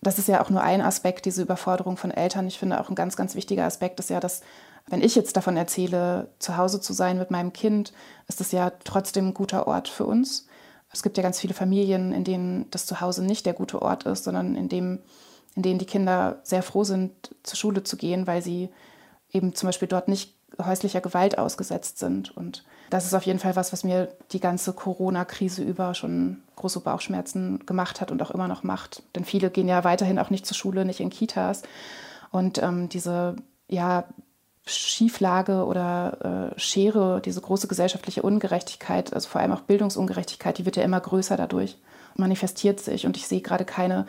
das 0.00 0.20
ist 0.20 0.28
ja 0.28 0.40
auch 0.40 0.48
nur 0.48 0.62
ein 0.62 0.80
Aspekt, 0.80 1.24
diese 1.24 1.42
Überforderung 1.42 1.96
von 1.96 2.12
Eltern. 2.12 2.46
Ich 2.46 2.56
finde 2.56 2.80
auch 2.80 2.88
ein 2.88 2.94
ganz, 2.94 3.16
ganz 3.16 3.34
wichtiger 3.34 3.64
Aspekt 3.64 3.98
ist 3.98 4.10
ja, 4.10 4.20
dass 4.20 4.42
wenn 4.86 5.02
ich 5.02 5.16
jetzt 5.16 5.36
davon 5.36 5.56
erzähle, 5.56 6.28
zu 6.38 6.56
Hause 6.56 6.80
zu 6.80 6.92
sein 6.92 7.18
mit 7.18 7.32
meinem 7.32 7.52
Kind, 7.52 7.92
ist 8.28 8.38
das 8.38 8.52
ja 8.52 8.70
trotzdem 8.84 9.30
ein 9.30 9.34
guter 9.34 9.66
Ort 9.66 9.88
für 9.88 10.04
uns. 10.04 10.46
Es 10.92 11.02
gibt 11.02 11.16
ja 11.16 11.24
ganz 11.24 11.40
viele 11.40 11.54
Familien, 11.54 12.12
in 12.12 12.22
denen 12.22 12.70
das 12.70 12.86
Zuhause 12.86 13.24
nicht 13.24 13.44
der 13.44 13.54
gute 13.54 13.82
Ort 13.82 14.04
ist, 14.04 14.22
sondern 14.22 14.54
in, 14.54 14.68
dem, 14.68 15.00
in 15.56 15.62
denen 15.62 15.80
die 15.80 15.86
Kinder 15.86 16.38
sehr 16.44 16.62
froh 16.62 16.84
sind, 16.84 17.34
zur 17.42 17.56
Schule 17.56 17.82
zu 17.82 17.96
gehen, 17.96 18.28
weil 18.28 18.40
sie 18.40 18.68
eben 19.32 19.52
zum 19.52 19.66
Beispiel 19.66 19.88
dort 19.88 20.06
nicht 20.06 20.36
häuslicher 20.64 21.00
Gewalt 21.00 21.38
ausgesetzt 21.38 21.98
sind. 21.98 22.36
Und 22.36 22.62
das 22.92 23.06
ist 23.06 23.14
auf 23.14 23.24
jeden 23.24 23.38
Fall 23.38 23.56
was, 23.56 23.72
was 23.72 23.84
mir 23.84 24.08
die 24.32 24.40
ganze 24.40 24.74
Corona-Krise 24.74 25.62
über 25.62 25.94
schon 25.94 26.42
große 26.56 26.80
Bauchschmerzen 26.80 27.64
gemacht 27.64 28.02
hat 28.02 28.10
und 28.10 28.20
auch 28.20 28.30
immer 28.30 28.48
noch 28.48 28.64
macht. 28.64 29.02
Denn 29.16 29.24
viele 29.24 29.48
gehen 29.48 29.66
ja 29.66 29.82
weiterhin 29.82 30.18
auch 30.18 30.28
nicht 30.28 30.44
zur 30.44 30.56
Schule, 30.56 30.84
nicht 30.84 31.00
in 31.00 31.08
Kitas. 31.08 31.62
Und 32.30 32.62
ähm, 32.62 32.90
diese 32.90 33.36
ja, 33.66 34.04
Schieflage 34.66 35.64
oder 35.64 36.52
äh, 36.54 36.60
Schere, 36.60 37.22
diese 37.24 37.40
große 37.40 37.66
gesellschaftliche 37.66 38.20
Ungerechtigkeit, 38.20 39.14
also 39.14 39.26
vor 39.26 39.40
allem 39.40 39.52
auch 39.52 39.62
Bildungsungerechtigkeit, 39.62 40.58
die 40.58 40.66
wird 40.66 40.76
ja 40.76 40.82
immer 40.82 41.00
größer 41.00 41.38
dadurch, 41.38 41.78
manifestiert 42.16 42.78
sich. 42.78 43.06
Und 43.06 43.16
ich 43.16 43.26
sehe 43.26 43.40
gerade 43.40 43.64
keine 43.64 44.04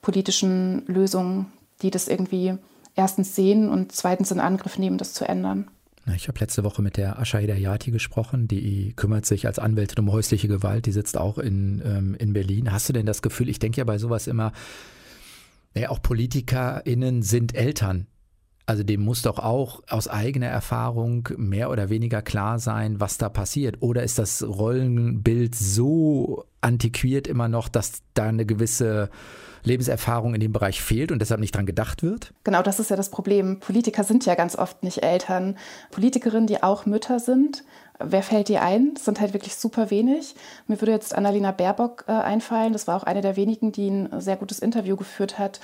politischen 0.00 0.86
Lösungen, 0.86 1.52
die 1.82 1.90
das 1.90 2.06
irgendwie 2.06 2.56
erstens 2.94 3.34
sehen 3.34 3.68
und 3.68 3.90
zweitens 3.90 4.30
in 4.30 4.38
Angriff 4.38 4.78
nehmen, 4.78 4.96
das 4.96 5.12
zu 5.12 5.26
ändern. 5.26 5.68
Ich 6.14 6.28
habe 6.28 6.40
letzte 6.40 6.64
Woche 6.64 6.82
mit 6.82 6.96
der 6.96 7.18
Asha 7.18 7.38
Hidayati 7.38 7.90
gesprochen, 7.90 8.48
die 8.48 8.92
kümmert 8.96 9.26
sich 9.26 9.46
als 9.46 9.58
Anwältin 9.58 9.98
um 10.04 10.12
häusliche 10.12 10.48
Gewalt, 10.48 10.86
die 10.86 10.92
sitzt 10.92 11.16
auch 11.16 11.38
in, 11.38 11.82
ähm, 11.84 12.14
in 12.18 12.32
Berlin. 12.32 12.72
Hast 12.72 12.88
du 12.88 12.92
denn 12.92 13.06
das 13.06 13.22
Gefühl, 13.22 13.48
ich 13.48 13.58
denke 13.58 13.78
ja 13.78 13.84
bei 13.84 13.98
sowas 13.98 14.26
immer, 14.26 14.52
naja, 15.74 15.90
auch 15.90 16.00
PolitikerInnen 16.02 17.22
sind 17.22 17.54
Eltern. 17.54 18.06
Also 18.68 18.82
dem 18.82 19.02
muss 19.02 19.22
doch 19.22 19.38
auch 19.38 19.82
aus 19.88 20.08
eigener 20.08 20.48
Erfahrung 20.48 21.26
mehr 21.38 21.70
oder 21.70 21.88
weniger 21.88 22.20
klar 22.20 22.58
sein, 22.58 23.00
was 23.00 23.16
da 23.16 23.30
passiert. 23.30 23.76
Oder 23.80 24.02
ist 24.02 24.18
das 24.18 24.42
Rollenbild 24.42 25.54
so 25.54 26.44
antiquiert 26.60 27.26
immer 27.26 27.48
noch, 27.48 27.70
dass 27.70 28.02
da 28.12 28.24
eine 28.24 28.44
gewisse 28.44 29.08
Lebenserfahrung 29.64 30.34
in 30.34 30.40
dem 30.40 30.52
Bereich 30.52 30.82
fehlt 30.82 31.12
und 31.12 31.20
deshalb 31.20 31.40
nicht 31.40 31.56
dran 31.56 31.64
gedacht 31.64 32.02
wird? 32.02 32.34
Genau, 32.44 32.60
das 32.60 32.78
ist 32.78 32.90
ja 32.90 32.96
das 32.96 33.10
Problem. 33.10 33.58
Politiker 33.58 34.04
sind 34.04 34.26
ja 34.26 34.34
ganz 34.34 34.54
oft 34.54 34.82
nicht 34.82 35.02
Eltern. 35.02 35.56
Politikerinnen, 35.90 36.46
die 36.46 36.62
auch 36.62 36.84
Mütter 36.84 37.20
sind, 37.20 37.64
wer 37.98 38.22
fällt 38.22 38.48
dir 38.48 38.60
ein? 38.60 38.92
Das 38.92 39.06
sind 39.06 39.18
halt 39.18 39.32
wirklich 39.32 39.56
super 39.56 39.90
wenig. 39.90 40.34
Mir 40.66 40.78
würde 40.78 40.92
jetzt 40.92 41.14
Annalena 41.14 41.52
Baerbock 41.52 42.04
äh, 42.06 42.12
einfallen. 42.12 42.74
Das 42.74 42.86
war 42.86 42.96
auch 42.96 43.04
eine 43.04 43.22
der 43.22 43.36
wenigen, 43.36 43.72
die 43.72 43.88
ein 43.88 44.20
sehr 44.20 44.36
gutes 44.36 44.58
Interview 44.58 44.96
geführt 44.96 45.38
hat 45.38 45.58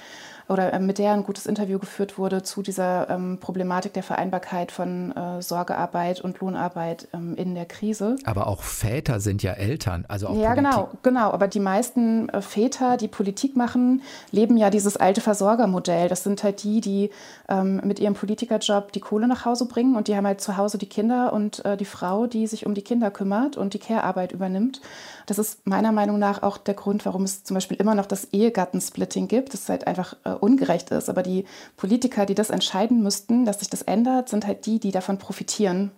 oder 0.48 0.72
äh, 0.72 0.78
mit 0.78 0.98
der 0.98 1.12
ein 1.12 1.24
gutes 1.24 1.46
Interview 1.46 1.78
geführt 1.78 2.18
wurde 2.18 2.42
zu 2.42 2.62
dieser 2.62 3.08
ähm, 3.10 3.38
Problematik 3.40 3.92
der 3.94 4.02
Vereinbarkeit 4.02 4.72
von 4.72 5.12
äh, 5.12 5.42
Sorgearbeit 5.42 6.20
und 6.20 6.40
Lohnarbeit 6.40 7.08
ähm, 7.14 7.34
in 7.36 7.54
der 7.54 7.64
Krise. 7.64 8.16
Aber 8.24 8.46
auch 8.46 8.62
Väter 8.62 9.20
sind 9.20 9.42
ja 9.42 9.52
Eltern, 9.52 10.04
also 10.08 10.28
auch 10.28 10.36
Ja, 10.36 10.54
Politik. 10.54 10.56
genau, 10.56 10.90
genau. 11.02 11.30
Aber 11.32 11.48
die 11.48 11.60
meisten 11.60 12.28
äh, 12.28 12.42
Väter, 12.42 12.96
die 12.96 13.08
Politik 13.08 13.56
machen, 13.56 14.02
leben 14.30 14.56
ja 14.56 14.70
dieses 14.70 14.96
alte 14.96 15.20
Versorgermodell. 15.20 16.08
Das 16.08 16.24
sind 16.24 16.42
halt 16.42 16.62
die, 16.62 16.80
die 16.80 17.10
ähm, 17.48 17.80
mit 17.84 17.98
ihrem 17.98 18.14
Politikerjob 18.14 18.92
die 18.92 19.00
Kohle 19.00 19.26
nach 19.26 19.44
Hause 19.44 19.66
bringen 19.66 19.96
und 19.96 20.08
die 20.08 20.16
haben 20.16 20.26
halt 20.26 20.40
zu 20.40 20.56
Hause 20.56 20.78
die 20.78 20.88
Kinder 20.88 21.32
und 21.32 21.64
äh, 21.64 21.76
die 21.76 21.84
Frau, 21.84 22.26
die 22.26 22.46
sich 22.46 22.66
um 22.66 22.74
die 22.74 22.82
Kinder 22.82 23.10
kümmert 23.10 23.56
und 23.56 23.74
die 23.74 23.78
Care-Arbeit 23.78 24.32
übernimmt. 24.32 24.80
Das 25.26 25.38
ist 25.38 25.66
meiner 25.66 25.92
Meinung 25.92 26.18
nach 26.18 26.42
auch 26.42 26.58
der 26.58 26.74
Grund, 26.74 27.06
warum 27.06 27.24
es 27.24 27.44
zum 27.44 27.54
Beispiel 27.54 27.76
immer 27.78 27.94
noch 27.94 28.06
das 28.06 28.26
Ehegattensplitting 28.32 29.28
gibt. 29.28 29.54
Das 29.54 29.68
halt 29.68 29.86
einfach 29.86 30.16
äh, 30.24 30.30
ungerecht 30.30 30.90
ist. 30.90 31.08
Aber 31.08 31.22
die 31.22 31.44
Politiker, 31.76 32.26
die 32.26 32.34
das 32.34 32.50
entscheiden 32.50 33.02
müssten, 33.02 33.44
dass 33.44 33.60
sich 33.60 33.70
das 33.70 33.82
ändert, 33.82 34.28
sind 34.28 34.46
halt 34.46 34.66
die, 34.66 34.78
die 34.78 34.92
davon 34.92 35.18
profitieren. 35.18 35.92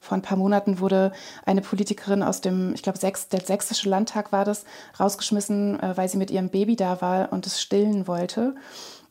Vor 0.00 0.16
ein 0.16 0.22
paar 0.22 0.38
Monaten 0.38 0.78
wurde 0.78 1.12
eine 1.44 1.60
Politikerin 1.60 2.22
aus 2.22 2.40
dem, 2.40 2.72
ich 2.74 2.82
glaube, 2.82 2.98
Sächs, 2.98 3.28
der 3.28 3.40
sächsische 3.40 3.88
Landtag 3.88 4.30
war 4.30 4.44
das, 4.44 4.64
rausgeschmissen, 4.98 5.80
äh, 5.80 5.96
weil 5.96 6.08
sie 6.08 6.18
mit 6.18 6.30
ihrem 6.30 6.50
Baby 6.50 6.76
da 6.76 7.00
war 7.00 7.32
und 7.32 7.46
es 7.46 7.60
stillen 7.60 8.06
wollte. 8.06 8.54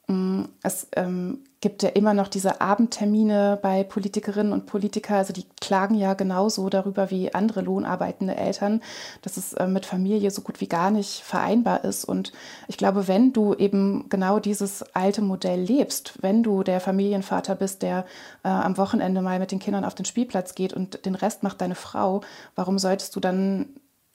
Mm, 0.08 0.46
es 0.64 0.88
ähm, 0.96 1.44
gibt 1.60 1.84
ja 1.84 1.90
immer 1.90 2.14
noch 2.14 2.30
diese 2.30 2.62
Abendtermine 2.62 3.60
bei 3.62 3.84
Politikerinnen 3.84 4.54
und 4.54 4.66
Politikern. 4.66 5.18
Also 5.18 5.34
die 5.34 5.46
klagen 5.60 5.96
ja 5.96 6.14
genauso 6.14 6.70
darüber 6.70 7.12
wie 7.12 7.34
andere 7.34 7.62
lohnarbeitende 7.62 8.38
Eltern, 8.38 8.82
dass 9.22 9.36
es 9.36 9.54
äh, 9.54 9.68
mit 9.68 9.86
Familie 9.86 10.32
so 10.32 10.42
gut 10.42 10.62
wie 10.62 10.70
gar 10.70 10.92
nicht 10.92 11.24
vereinbar 11.24 11.84
ist. 11.84 12.06
Und 12.06 12.32
ich 12.70 12.78
glaube, 12.78 13.10
wenn 13.10 13.34
du 13.34 13.54
eben 13.54 14.08
genau 14.08 14.40
dieses 14.40 14.84
alte 14.96 15.22
Modell 15.22 15.60
lebst, 15.60 16.14
wenn 16.22 16.42
du 16.42 16.64
der 16.64 16.80
Familienvater 16.80 17.56
bist, 17.56 17.82
der 17.82 18.06
äh, 18.44 18.50
am 18.50 18.78
Wochenende 18.78 19.22
mal 19.22 19.40
mit 19.40 19.52
den 19.52 19.60
Kindern 19.60 19.84
auf 19.84 19.96
den 19.96 20.06
Spielplatz 20.06 20.56
geht 20.56 20.74
und 20.74 21.06
den 21.06 21.16
Rest 21.16 21.44
macht 21.44 21.60
deine 21.60 21.76
Frau, 21.76 22.22
warum 22.56 22.80
solltest 22.80 23.16
du 23.16 23.20
dann 23.20 23.68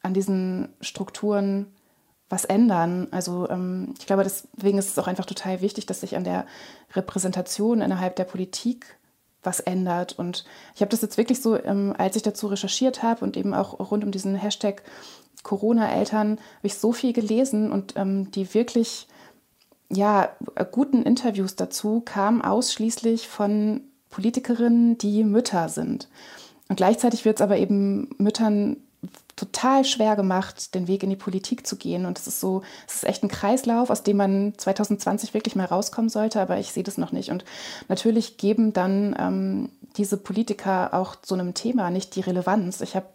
an 0.03 0.15
diesen 0.15 0.71
Strukturen 0.81 1.67
was 2.33 2.47
ändern. 2.47 3.09
Also 3.11 3.49
ähm, 3.51 3.95
ich 3.99 4.07
glaube, 4.07 4.25
deswegen 4.25 4.79
ist 4.79 4.89
es 4.89 4.99
auch 4.99 5.07
einfach 5.07 5.27
total 5.27 5.61
wichtig, 5.61 5.85
dass 5.85 6.01
sich 6.01 6.17
an 6.17 6.25
der 6.25 6.47
Repräsentation 6.95 7.83
innerhalb 7.83 8.17
der 8.17 8.25
Politik 8.25 8.97
was 9.43 9.61
ändert. 9.61 10.19
Und 10.19 10.47
ich 10.75 10.81
habe 10.81 10.89
das 10.89 11.03
jetzt 11.03 11.19
wirklich 11.19 11.43
so, 11.43 11.63
ähm, 11.63 11.95
als 11.99 12.17
ich 12.17 12.23
dazu 12.23 12.47
recherchiert 12.47 13.03
habe 13.03 13.23
und 13.23 13.37
eben 13.37 13.53
auch 13.53 13.79
rund 13.91 14.03
um 14.03 14.11
diesen 14.11 14.35
Hashtag 14.35 14.83
Corona-Eltern, 15.43 16.31
habe 16.31 16.67
ich 16.67 16.79
so 16.79 16.93
viel 16.93 17.13
gelesen 17.13 17.71
und 17.71 17.95
ähm, 17.97 18.31
die 18.31 18.55
wirklich 18.55 19.09
ja, 19.91 20.31
guten 20.71 21.03
Interviews 21.03 21.55
dazu 21.55 22.01
kamen 22.01 22.41
ausschließlich 22.41 23.29
von 23.29 23.83
Politikerinnen, 24.09 24.97
die 24.97 25.23
Mütter 25.23 25.69
sind. 25.69 26.09
Und 26.71 26.77
gleichzeitig 26.77 27.27
wird 27.27 27.41
es 27.41 27.43
aber 27.43 27.59
eben 27.59 28.09
Müttern 28.17 28.79
total 29.37 29.85
schwer 29.85 30.15
gemacht, 30.15 30.75
den 30.75 30.87
Weg 30.87 31.03
in 31.03 31.11
die 31.11 31.17
Politik 31.17 31.67
zu 31.67 31.77
gehen. 31.77 32.07
Und 32.07 32.19
es 32.19 32.27
ist 32.27 32.41
so, 32.41 32.63
es 32.87 32.97
ist 32.97 33.05
echt 33.05 33.23
ein 33.25 33.29
Kreislauf, 33.29 33.91
aus 33.91 34.03
dem 34.03 34.17
man 34.17 34.55
2020 34.57 35.35
wirklich 35.35 35.57
mal 35.57 35.65
rauskommen 35.65 36.11
sollte, 36.11 36.41
aber 36.41 36.59
ich 36.59 36.73
sehe 36.73 36.85
das 36.85 36.99
noch 36.99 37.13
nicht. 37.13 37.31
Und 37.31 37.45
natürlich 37.89 38.37
geben 38.37 38.73
dann 38.73 39.17
ähm, 39.19 39.69
diese 39.97 40.17
Politiker 40.17 40.95
auch 40.95 41.17
zu 41.17 41.35
einem 41.35 41.55
Thema 41.55 41.91
nicht 41.91 42.15
die 42.15 42.21
Relevanz. 42.21 42.81
Ich 42.83 42.95
habe 42.95 43.07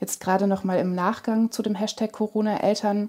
jetzt 0.00 0.20
gerade 0.20 0.46
noch 0.46 0.64
mal 0.64 0.78
im 0.78 0.94
Nachgang 0.94 1.50
zu 1.50 1.62
dem 1.62 1.74
Hashtag 1.74 2.12
Corona-Eltern 2.12 3.08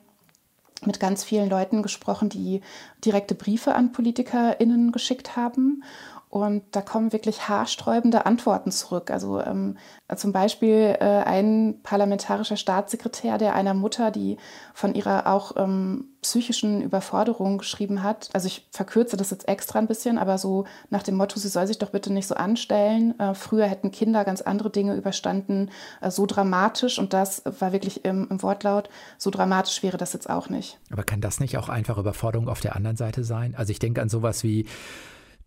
mit 0.86 1.00
ganz 1.00 1.24
vielen 1.24 1.50
Leuten 1.50 1.84
gesprochen, 1.84 2.30
die 2.30 2.62
direkte 3.06 3.36
Briefe 3.36 3.76
an 3.76 3.91
PolitikerInnen 3.91 4.91
geschickt 4.91 5.36
haben 5.36 5.84
und 6.32 6.63
da 6.72 6.82
kommen 6.82 7.12
wirklich 7.12 7.50
haarsträubende 7.50 8.26
Antworten 8.26 8.72
zurück. 8.72 9.12
Also 9.12 9.41
ähm, 9.41 9.78
zum 10.15 10.32
Beispiel 10.32 10.96
äh, 10.98 11.04
ein 11.04 11.82
parlamentarischer 11.84 12.56
Staatssekretär, 12.56 13.38
der 13.38 13.54
einer 13.54 13.74
Mutter, 13.74 14.12
die 14.12 14.38
von 14.74 14.96
ihrer 14.96 15.28
auch 15.28 15.58
ähm, 15.58 16.06
psychischen 16.22 16.82
Überforderung 16.82 17.58
geschrieben 17.58 18.02
hat. 18.02 18.30
Also 18.32 18.48
ich 18.48 18.65
verkürze 18.72 19.17
das 19.17 19.32
jetzt 19.32 19.50
extra 19.50 19.80
ein 19.80 19.88
bisschen, 19.88 20.17
aber 20.17 20.38
so 20.38 20.63
nach 20.89 21.04
dem 21.04 21.15
Motto, 21.15 21.38
sie 21.38 21.50
soll 21.50 21.67
sich 21.67 21.80
doch 21.80 21.89
bitte 21.89 22.13
nicht 22.13 22.28
so 22.28 22.36
anstellen. 22.36 23.20
Äh, 23.20 23.34
früher 23.34 23.65
hätten 23.65 23.91
Kinder 23.91 24.24
ganz 24.24 24.39
andere 24.39 24.70
Dinge 24.70 24.96
überstanden, 24.96 25.70
äh, 26.00 26.12
so 26.12 26.26
dramatisch. 26.26 26.98
Und 26.98 27.12
das 27.12 27.44
war 27.60 27.74
wirklich 27.74 28.06
im, 28.06 28.30
im 28.30 28.41
Wortlaut, 28.41 28.89
so 29.17 29.32
dramatisch 29.32 29.84
wäre 29.84 29.98
das 29.98 30.13
jetzt 30.13 30.30
auch 30.30 30.48
nicht. 30.48 30.80
Aber 30.91 31.04
kann 31.04 31.20
das 31.20 31.41
nicht 31.41 31.58
auch 31.58 31.67
einfach 31.67 31.98
Überforderung 31.98 32.48
auf 32.48 32.62
der 32.62 32.78
anderen 32.78 32.96
Seite 32.96 33.26
sein? 33.26 33.54
Also 33.58 33.72
ich 33.72 33.80
denke 33.80 34.02
an 34.02 34.08
sowas 34.08 34.46
wie 34.46 34.65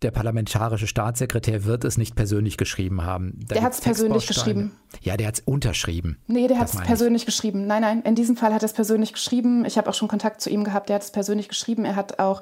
der 0.05 0.11
parlamentarische 0.11 0.85
Staatssekretär 0.85 1.65
wird 1.65 1.83
es 1.83 1.97
nicht 1.97 2.15
persönlich 2.15 2.57
geschrieben 2.57 3.03
haben. 3.03 3.39
Da 3.47 3.55
der 3.55 3.63
hat 3.63 3.73
es 3.73 3.81
persönlich 3.81 4.27
geschrieben. 4.27 4.71
Ja, 5.01 5.17
der 5.17 5.27
hat 5.27 5.35
es 5.35 5.43
unterschrieben. 5.45 6.19
Nee, 6.27 6.47
der 6.47 6.59
hat 6.59 6.69
es 6.71 6.79
persönlich 6.79 7.23
ich. 7.23 7.25
geschrieben. 7.25 7.65
Nein, 7.65 7.81
nein, 7.81 8.03
in 8.03 8.13
diesem 8.13 8.37
Fall 8.37 8.53
hat 8.53 8.61
er 8.61 8.67
es 8.67 8.73
persönlich 8.73 9.13
geschrieben. 9.13 9.65
Ich 9.65 9.79
habe 9.79 9.89
auch 9.89 9.95
schon 9.95 10.07
Kontakt 10.07 10.41
zu 10.41 10.51
ihm 10.51 10.63
gehabt, 10.63 10.89
der 10.89 10.97
hat 10.97 11.01
es 11.01 11.11
persönlich 11.11 11.49
geschrieben. 11.49 11.85
Er 11.85 11.95
hat 11.95 12.19
auch 12.19 12.41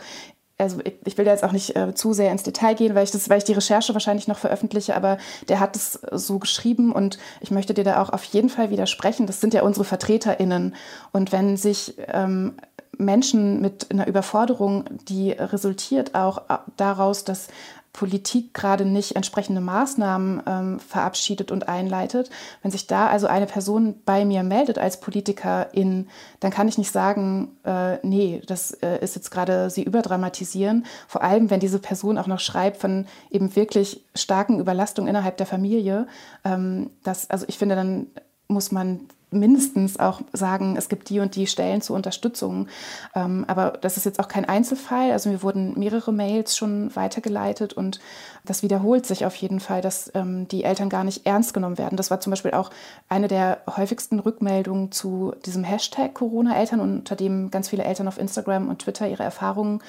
also 0.59 0.79
ich 1.03 1.17
will 1.17 1.25
jetzt 1.25 1.43
auch 1.43 1.51
nicht 1.51 1.75
äh, 1.75 1.95
zu 1.95 2.13
sehr 2.13 2.31
ins 2.31 2.43
Detail 2.43 2.75
gehen, 2.75 2.93
weil 2.95 3.03
ich, 3.03 3.11
das, 3.11 3.27
weil 3.27 3.39
ich 3.39 3.43
die 3.43 3.53
Recherche 3.53 3.93
wahrscheinlich 3.93 4.27
noch 4.27 4.37
veröffentliche, 4.37 4.95
aber 4.95 5.17
der 5.49 5.59
hat 5.59 5.75
es 5.75 5.93
so 6.11 6.37
geschrieben 6.37 6.91
und 6.91 7.17
ich 7.41 7.49
möchte 7.49 7.73
dir 7.73 7.83
da 7.83 8.01
auch 8.01 8.09
auf 8.09 8.23
jeden 8.25 8.49
Fall 8.49 8.69
widersprechen. 8.69 9.25
Das 9.25 9.41
sind 9.41 9.53
ja 9.53 9.63
unsere 9.63 9.83
VertreterInnen. 9.83 10.75
Und 11.11 11.31
wenn 11.31 11.57
sich 11.57 11.95
ähm, 12.07 12.53
Menschen 12.97 13.61
mit 13.61 13.91
einer 13.91 14.07
Überforderung, 14.07 14.85
die 15.07 15.31
resultiert 15.31 16.15
auch 16.15 16.41
daraus, 16.77 17.23
dass 17.23 17.47
Politik 17.93 18.55
gerade 18.55 18.85
nicht 18.85 19.15
entsprechende 19.15 19.61
Maßnahmen 19.61 20.41
ähm, 20.47 20.79
verabschiedet 20.79 21.51
und 21.51 21.69
einleitet. 21.69 22.31
Wenn 22.63 22.71
sich 22.71 22.87
da 22.87 23.05
also 23.05 23.27
eine 23.27 23.45
Person 23.45 24.01
bei 24.03 24.25
mir 24.25 24.41
meldet 24.41 24.79
als 24.79 24.99
Politikerin, 24.99 26.07
dann 26.39 26.49
kann 26.49 26.67
ich 26.67 26.79
nicht 26.79 26.91
sagen, 26.91 27.55
äh, 27.63 27.99
nee, 28.01 28.41
das 28.47 28.71
äh, 28.71 28.97
ist 29.01 29.15
jetzt 29.15 29.29
gerade 29.29 29.69
sie 29.69 29.83
überdramatisieren. 29.83 30.87
Vor 31.07 31.21
allem, 31.21 31.51
wenn 31.51 31.59
diese 31.59 31.77
Person 31.77 32.17
auch 32.17 32.25
noch 32.25 32.39
schreibt 32.39 32.77
von 32.77 33.05
eben 33.29 33.55
wirklich 33.55 34.03
starken 34.15 34.59
Überlastungen 34.59 35.07
innerhalb 35.07 35.37
der 35.37 35.45
Familie. 35.45 36.07
Ähm, 36.43 36.89
das, 37.03 37.29
also 37.29 37.45
ich 37.47 37.59
finde, 37.59 37.75
dann 37.75 38.07
muss 38.47 38.71
man 38.71 39.01
mindestens 39.33 39.99
auch 39.99 40.21
sagen, 40.31 40.75
es 40.77 40.89
gibt 40.89 41.09
die 41.09 41.19
und 41.19 41.35
die 41.35 41.47
Stellen 41.47 41.81
zur 41.81 41.95
Unterstützung. 41.95 42.67
Ähm, 43.15 43.45
aber 43.47 43.73
das 43.81 43.97
ist 43.97 44.05
jetzt 44.05 44.19
auch 44.19 44.27
kein 44.27 44.45
Einzelfall. 44.45 45.11
Also 45.11 45.29
mir 45.29 45.43
wurden 45.43 45.77
mehrere 45.77 46.11
Mails 46.13 46.55
schon 46.55 46.95
weitergeleitet 46.95 47.73
und 47.73 47.99
das 48.45 48.63
wiederholt 48.63 49.05
sich 49.05 49.25
auf 49.25 49.35
jeden 49.35 49.59
Fall, 49.59 49.81
dass 49.81 50.11
ähm, 50.15 50.47
die 50.47 50.63
Eltern 50.63 50.89
gar 50.89 51.03
nicht 51.03 51.25
ernst 51.25 51.53
genommen 51.53 51.77
werden. 51.77 51.95
Das 51.95 52.11
war 52.11 52.19
zum 52.19 52.31
Beispiel 52.31 52.51
auch 52.51 52.71
eine 53.09 53.27
der 53.27 53.61
häufigsten 53.75 54.19
Rückmeldungen 54.19 54.91
zu 54.91 55.33
diesem 55.45 55.63
Hashtag 55.63 56.13
Corona-Eltern, 56.13 56.79
unter 56.79 57.15
dem 57.15 57.51
ganz 57.51 57.69
viele 57.69 57.83
Eltern 57.83 58.07
auf 58.07 58.17
Instagram 58.17 58.69
und 58.69 58.79
Twitter 58.79 59.07
ihre 59.07 59.23
Erfahrungen 59.23 59.81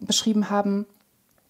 beschrieben 0.00 0.50
haben. 0.50 0.86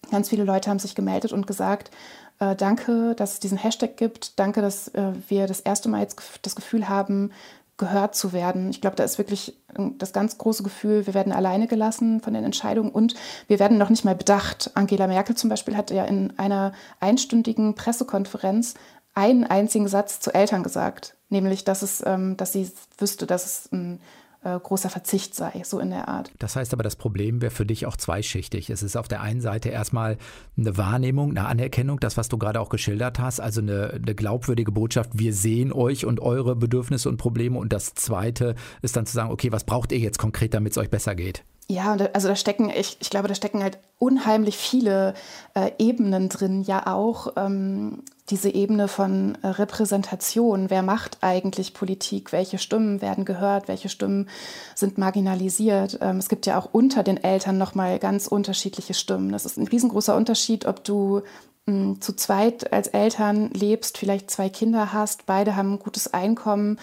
Ganz 0.09 0.29
viele 0.29 0.43
Leute 0.43 0.69
haben 0.69 0.79
sich 0.79 0.95
gemeldet 0.95 1.31
und 1.31 1.47
gesagt, 1.47 1.91
äh, 2.41 2.55
danke, 2.55 3.13
dass 3.15 3.33
es 3.33 3.39
diesen 3.39 3.57
Hashtag 3.57 3.95
gibt. 3.95 4.39
Danke, 4.39 4.61
dass 4.61 4.89
äh, 4.89 5.13
wir 5.27 5.45
das 5.47 5.59
erste 5.59 5.89
Mal 5.89 6.01
jetzt 6.01 6.19
das 6.41 6.55
Gefühl 6.55 6.89
haben, 6.89 7.31
gehört 7.77 8.15
zu 8.15 8.33
werden. 8.33 8.69
Ich 8.71 8.81
glaube, 8.81 8.95
da 8.95 9.03
ist 9.03 9.19
wirklich 9.19 9.57
äh, 9.77 9.91
das 9.97 10.11
ganz 10.11 10.39
große 10.39 10.63
Gefühl, 10.63 11.05
wir 11.05 11.13
werden 11.13 11.33
alleine 11.33 11.67
gelassen 11.67 12.19
von 12.19 12.33
den 12.33 12.43
Entscheidungen 12.43 12.89
und 12.91 13.13
wir 13.47 13.59
werden 13.59 13.77
noch 13.77 13.89
nicht 13.89 14.05
mal 14.05 14.15
bedacht. 14.15 14.71
Angela 14.73 15.05
Merkel 15.05 15.35
zum 15.35 15.51
Beispiel 15.51 15.77
hat 15.77 15.91
ja 15.91 16.03
in 16.05 16.37
einer 16.39 16.73
einstündigen 16.99 17.75
Pressekonferenz 17.75 18.73
einen 19.13 19.43
einzigen 19.43 19.87
Satz 19.87 20.19
zu 20.19 20.33
Eltern 20.33 20.63
gesagt, 20.63 21.15
nämlich, 21.29 21.63
dass, 21.63 21.83
es, 21.83 22.03
ähm, 22.05 22.37
dass 22.37 22.53
sie 22.53 22.71
wüsste, 22.97 23.27
dass 23.27 23.45
es 23.45 23.71
ein 23.71 23.99
äh, 24.43 24.59
großer 24.59 24.89
Verzicht 24.89 25.35
sei, 25.35 25.61
so 25.63 25.79
in 25.79 25.91
der 25.91 26.07
Art. 26.07 26.31
Das 26.39 26.55
heißt 26.55 26.73
aber, 26.73 26.83
das 26.83 26.95
Problem 26.95 27.41
wäre 27.41 27.51
für 27.51 27.65
dich 27.65 27.85
auch 27.85 27.95
zweischichtig. 27.95 28.69
Es 28.69 28.83
ist 28.83 28.95
auf 28.95 29.07
der 29.07 29.21
einen 29.21 29.41
Seite 29.41 29.69
erstmal 29.69 30.17
eine 30.57 30.77
Wahrnehmung, 30.77 31.31
eine 31.31 31.45
Anerkennung, 31.45 31.99
das, 31.99 32.17
was 32.17 32.29
du 32.29 32.37
gerade 32.37 32.59
auch 32.59 32.69
geschildert 32.69 33.19
hast, 33.19 33.39
also 33.39 33.61
eine, 33.61 33.91
eine 33.91 34.15
glaubwürdige 34.15 34.71
Botschaft, 34.71 35.11
wir 35.13 35.33
sehen 35.33 35.71
euch 35.71 36.05
und 36.05 36.19
eure 36.19 36.55
Bedürfnisse 36.55 37.09
und 37.09 37.17
Probleme. 37.17 37.57
Und 37.57 37.71
das 37.73 37.93
zweite 37.93 38.55
ist 38.81 38.95
dann 38.95 39.05
zu 39.05 39.13
sagen, 39.13 39.31
okay, 39.31 39.51
was 39.51 39.63
braucht 39.63 39.91
ihr 39.91 39.99
jetzt 39.99 40.17
konkret, 40.17 40.53
damit 40.53 40.71
es 40.71 40.77
euch 40.77 40.89
besser 40.89 41.15
geht? 41.15 41.43
Ja, 41.71 41.95
also 42.11 42.27
da 42.27 42.35
stecken, 42.35 42.69
ich, 42.69 42.97
ich 42.99 43.09
glaube, 43.09 43.29
da 43.29 43.35
stecken 43.35 43.63
halt 43.63 43.77
unheimlich 43.97 44.57
viele 44.57 45.13
äh, 45.53 45.71
Ebenen 45.79 46.27
drin. 46.27 46.63
Ja, 46.63 46.85
auch 46.85 47.31
ähm, 47.37 48.03
diese 48.29 48.49
Ebene 48.49 48.89
von 48.89 49.37
äh, 49.41 49.47
Repräsentation. 49.47 50.69
Wer 50.69 50.83
macht 50.83 51.19
eigentlich 51.21 51.73
Politik? 51.73 52.33
Welche 52.33 52.57
Stimmen 52.57 53.01
werden 53.01 53.23
gehört? 53.23 53.69
Welche 53.69 53.87
Stimmen 53.87 54.27
sind 54.75 54.97
marginalisiert? 54.97 55.97
Ähm, 56.01 56.17
es 56.17 56.27
gibt 56.27 56.45
ja 56.45 56.59
auch 56.59 56.67
unter 56.73 57.03
den 57.03 57.23
Eltern 57.23 57.57
nochmal 57.57 57.99
ganz 57.99 58.27
unterschiedliche 58.27 58.93
Stimmen. 58.93 59.31
Das 59.31 59.45
ist 59.45 59.57
ein 59.57 59.67
riesengroßer 59.67 60.13
Unterschied, 60.13 60.65
ob 60.65 60.83
du 60.83 61.21
hm, 61.67 62.01
zu 62.01 62.13
zweit 62.17 62.73
als 62.73 62.89
Eltern 62.89 63.49
lebst, 63.51 63.97
vielleicht 63.97 64.29
zwei 64.29 64.49
Kinder 64.49 64.91
hast, 64.91 65.25
beide 65.25 65.55
haben 65.55 65.75
ein 65.75 65.79
gutes 65.79 66.13
Einkommen 66.13 66.79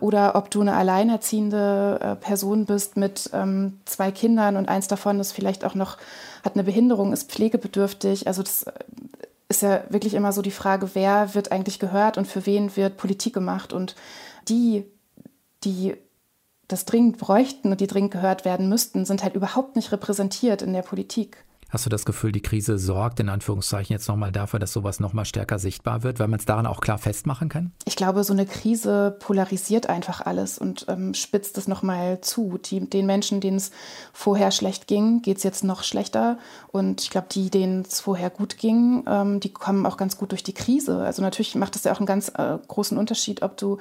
oder 0.00 0.34
ob 0.36 0.50
du 0.50 0.60
eine 0.60 0.74
alleinerziehende 0.74 1.98
äh, 2.02 2.16
Person 2.16 2.66
bist 2.66 2.96
mit 2.96 3.30
ähm, 3.32 3.80
zwei 3.86 4.10
Kindern 4.10 4.56
und 4.56 4.68
eins 4.68 4.88
davon 4.88 5.20
ist 5.20 5.32
vielleicht 5.32 5.64
auch 5.64 5.74
noch, 5.74 5.96
hat 6.44 6.54
eine 6.54 6.64
Behinderung, 6.64 7.12
ist 7.12 7.30
pflegebedürftig. 7.30 8.26
Also 8.26 8.42
das 8.42 8.64
äh, 8.64 8.72
ist 9.48 9.62
ja 9.62 9.84
wirklich 9.88 10.14
immer 10.14 10.32
so 10.32 10.42
die 10.42 10.50
Frage, 10.50 10.90
wer 10.94 11.34
wird 11.34 11.52
eigentlich 11.52 11.78
gehört 11.78 12.18
und 12.18 12.26
für 12.26 12.44
wen 12.46 12.76
wird 12.76 12.96
Politik 12.96 13.32
gemacht. 13.32 13.72
Und 13.72 13.94
die, 14.48 14.84
die 15.64 15.96
das 16.68 16.84
dringend 16.84 17.18
bräuchten 17.18 17.70
und 17.70 17.80
die 17.80 17.86
dringend 17.86 18.10
gehört 18.10 18.44
werden 18.44 18.68
müssten, 18.68 19.04
sind 19.04 19.22
halt 19.22 19.34
überhaupt 19.34 19.76
nicht 19.76 19.92
repräsentiert 19.92 20.62
in 20.62 20.72
der 20.72 20.82
Politik. 20.82 21.45
Hast 21.68 21.84
du 21.84 21.90
das 21.90 22.04
Gefühl, 22.04 22.30
die 22.30 22.42
Krise 22.42 22.78
sorgt 22.78 23.18
in 23.18 23.28
Anführungszeichen 23.28 23.92
jetzt 23.92 24.06
nochmal 24.06 24.30
dafür, 24.30 24.60
dass 24.60 24.72
sowas 24.72 25.00
nochmal 25.00 25.24
stärker 25.24 25.58
sichtbar 25.58 26.04
wird, 26.04 26.20
weil 26.20 26.28
man 26.28 26.38
es 26.38 26.46
daran 26.46 26.64
auch 26.64 26.80
klar 26.80 26.96
festmachen 26.98 27.48
kann? 27.48 27.72
Ich 27.84 27.96
glaube, 27.96 28.22
so 28.22 28.32
eine 28.32 28.46
Krise 28.46 29.16
polarisiert 29.18 29.88
einfach 29.88 30.20
alles 30.20 30.58
und 30.58 30.86
ähm, 30.88 31.12
spitzt 31.12 31.58
es 31.58 31.66
nochmal 31.66 32.20
zu. 32.20 32.58
Die, 32.58 32.88
den 32.88 33.06
Menschen, 33.06 33.40
denen 33.40 33.56
es 33.56 33.72
vorher 34.12 34.52
schlecht 34.52 34.86
ging, 34.86 35.22
geht 35.22 35.38
es 35.38 35.42
jetzt 35.42 35.64
noch 35.64 35.82
schlechter. 35.82 36.38
Und 36.68 37.02
ich 37.02 37.10
glaube, 37.10 37.26
die, 37.32 37.50
denen 37.50 37.82
es 37.82 37.98
vorher 37.98 38.30
gut 38.30 38.58
ging, 38.58 39.02
ähm, 39.08 39.40
die 39.40 39.52
kommen 39.52 39.86
auch 39.86 39.96
ganz 39.96 40.16
gut 40.16 40.30
durch 40.30 40.44
die 40.44 40.54
Krise. 40.54 40.98
Also 40.98 41.20
natürlich 41.20 41.56
macht 41.56 41.74
es 41.74 41.82
ja 41.82 41.92
auch 41.92 41.98
einen 41.98 42.06
ganz 42.06 42.28
äh, 42.28 42.58
großen 42.68 42.96
Unterschied, 42.96 43.42
ob 43.42 43.56
du 43.56 43.78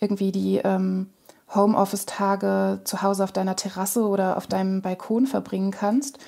irgendwie 0.00 0.32
die 0.32 0.56
ähm, 0.64 1.10
Homeoffice-Tage 1.54 2.80
zu 2.84 3.02
Hause 3.02 3.24
auf 3.24 3.32
deiner 3.32 3.56
Terrasse 3.56 4.06
oder 4.06 4.38
auf 4.38 4.46
deinem 4.46 4.80
Balkon 4.80 5.26
verbringen 5.26 5.70
kannst 5.70 6.18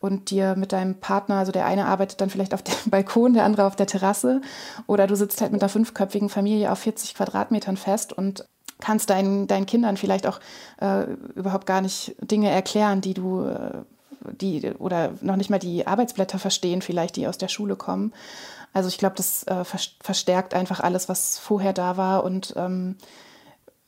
und 0.00 0.30
dir 0.30 0.56
mit 0.56 0.72
deinem 0.72 0.96
Partner, 0.96 1.36
also 1.36 1.52
der 1.52 1.66
eine 1.66 1.86
arbeitet 1.86 2.20
dann 2.20 2.30
vielleicht 2.30 2.54
auf 2.54 2.62
dem 2.62 2.74
Balkon, 2.90 3.34
der 3.34 3.44
andere 3.44 3.66
auf 3.66 3.76
der 3.76 3.86
Terrasse 3.86 4.40
oder 4.86 5.06
du 5.06 5.14
sitzt 5.14 5.40
halt 5.40 5.52
mit 5.52 5.62
einer 5.62 5.68
fünfköpfigen 5.68 6.28
Familie 6.28 6.72
auf 6.72 6.78
40 6.80 7.14
Quadratmetern 7.14 7.76
fest 7.76 8.12
und 8.12 8.46
kannst 8.80 9.10
deinen, 9.10 9.46
deinen 9.46 9.66
Kindern 9.66 9.98
vielleicht 9.98 10.26
auch 10.26 10.40
äh, 10.80 11.04
überhaupt 11.34 11.66
gar 11.66 11.82
nicht 11.82 12.16
Dinge 12.20 12.50
erklären, 12.50 13.02
die 13.02 13.12
du, 13.14 13.44
äh, 13.44 13.82
die 14.32 14.72
oder 14.78 15.12
noch 15.20 15.36
nicht 15.36 15.50
mal 15.50 15.58
die 15.58 15.86
Arbeitsblätter 15.86 16.38
verstehen, 16.38 16.80
vielleicht 16.80 17.16
die 17.16 17.28
aus 17.28 17.36
der 17.36 17.48
Schule 17.48 17.76
kommen. 17.76 18.12
Also 18.72 18.88
ich 18.88 18.98
glaube, 18.98 19.16
das 19.16 19.42
äh, 19.44 19.64
verstärkt 19.64 20.54
einfach 20.54 20.80
alles, 20.80 21.08
was 21.08 21.38
vorher 21.38 21.72
da 21.72 21.96
war 21.96 22.24
und 22.24 22.54
ähm, 22.56 22.96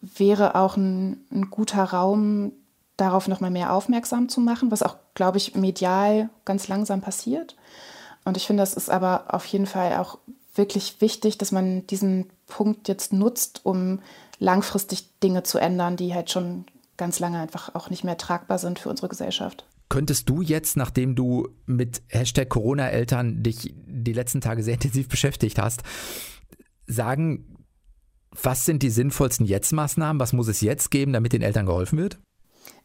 wäre 0.01 0.57
auch 0.57 0.77
ein, 0.77 1.25
ein 1.31 1.51
guter 1.51 1.85
Raum, 1.85 2.53
darauf 2.97 3.29
nochmal 3.29 3.51
mehr 3.51 3.73
aufmerksam 3.73 4.29
zu 4.29 4.41
machen, 4.41 4.71
was 4.71 4.83
auch, 4.83 4.97
glaube 5.15 5.39
ich, 5.39 5.55
medial 5.55 6.31
ganz 6.45 6.69
langsam 6.69 7.01
passiert. 7.01 7.57
Und 8.25 8.37
ich 8.37 8.47
finde, 8.47 8.63
das 8.63 8.75
ist 8.75 8.91
aber 8.91 9.35
auf 9.35 9.45
jeden 9.47 9.67
Fall 9.67 9.97
auch 9.97 10.19
wirklich 10.55 11.01
wichtig, 11.01 11.39
dass 11.39 11.53
man 11.53 11.87
diesen 11.87 12.31
Punkt 12.47 12.89
jetzt 12.89 13.13
nutzt, 13.13 13.61
um 13.65 14.01
langfristig 14.39 15.19
Dinge 15.21 15.43
zu 15.43 15.59
ändern, 15.59 15.97
die 15.97 16.15
halt 16.15 16.31
schon 16.31 16.67
ganz 16.97 17.19
lange 17.19 17.39
einfach 17.39 17.75
auch 17.75 17.91
nicht 17.91 18.05
mehr 18.05 18.19
tragbar 18.19 18.59
sind 18.59 18.79
für 18.79 18.91
unsere 18.91 19.09
Gesellschaft. 19.09 19.65
Könntest 19.89 20.29
du 20.29 20.41
jetzt, 20.43 20.77
nachdem 20.77 21.15
du 21.15 21.49
mit 21.67 22.03
Hashtag 22.09 22.49
Corona-Eltern 22.49 23.43
dich 23.43 23.75
die 23.87 24.13
letzten 24.13 24.41
Tage 24.41 24.63
sehr 24.63 24.75
intensiv 24.81 25.09
beschäftigt 25.09 25.59
hast, 25.59 25.83
sagen, 26.87 27.57
was 28.31 28.65
sind 28.65 28.83
die 28.83 28.91
sinnvollsten 28.91 29.47
Jetzt-Maßnahmen? 29.47 30.21
Was 30.21 30.33
muss 30.33 30.49
es 30.49 30.61
jetzt 30.61 30.91
geben, 30.91 31.13
damit 31.13 31.33
den 31.33 31.43
Eltern 31.43 31.67
geholfen 31.67 31.99
wird? 31.99 32.19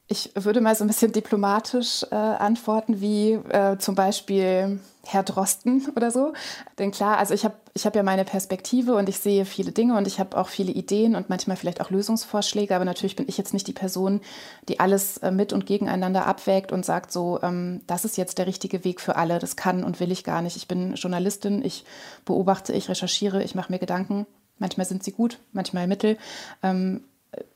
Ich 0.10 0.32
würde 0.36 0.62
mal 0.62 0.74
so 0.74 0.86
ein 0.86 0.88
bisschen 0.88 1.12
diplomatisch 1.12 2.04
äh, 2.12 2.16
antworten, 2.16 3.02
wie 3.02 3.34
äh, 3.34 3.78
zum 3.78 3.96
Beispiel 3.96 4.80
Herr 5.06 5.24
Drosten 5.24 5.86
oder 5.98 6.12
so. 6.12 6.32
Denn 6.80 6.92
klar, 6.92 7.18
also 7.18 7.34
ich 7.34 7.44
habe 7.44 7.56
ich 7.74 7.86
hab 7.86 7.94
ja 7.94 8.04
meine 8.04 8.24
Perspektive 8.24 8.96
und 8.96 9.10
ich 9.10 9.20
sehe 9.20 9.44
viele 9.44 9.74
Dinge 9.74 9.98
und 9.98 10.08
ich 10.08 10.20
habe 10.20 10.38
auch 10.38 10.48
viele 10.48 10.72
Ideen 10.72 11.16
und 11.16 11.30
manchmal 11.30 11.58
vielleicht 11.58 11.82
auch 11.82 11.90
Lösungsvorschläge, 11.90 12.74
aber 12.74 12.86
natürlich 12.86 13.18
bin 13.18 13.28
ich 13.28 13.38
jetzt 13.38 13.54
nicht 13.54 13.68
die 13.68 13.74
Person, 13.74 14.22
die 14.70 14.80
alles 14.80 15.18
äh, 15.18 15.30
mit 15.30 15.52
und 15.52 15.66
gegeneinander 15.66 16.26
abwägt 16.26 16.72
und 16.72 16.86
sagt 16.86 17.12
so, 17.12 17.40
ähm, 17.44 17.82
das 17.86 18.06
ist 18.06 18.16
jetzt 18.16 18.38
der 18.38 18.48
richtige 18.48 18.86
Weg 18.86 19.02
für 19.02 19.18
alle, 19.18 19.40
das 19.40 19.58
kann 19.58 19.84
und 19.84 20.00
will 20.00 20.12
ich 20.12 20.24
gar 20.24 20.42
nicht. 20.42 20.56
Ich 20.56 20.70
bin 20.70 20.96
Journalistin, 20.96 21.64
ich 21.64 21.84
beobachte, 22.24 22.72
ich 22.72 22.88
recherchiere, 22.88 23.44
ich 23.44 23.56
mache 23.56 23.74
mir 23.74 23.80
Gedanken. 23.80 24.26
Manchmal 24.58 24.88
sind 24.88 25.04
sie 25.04 25.12
gut, 25.12 25.40
manchmal 25.52 25.86
mittel. 25.86 26.18
Ähm, 26.64 27.04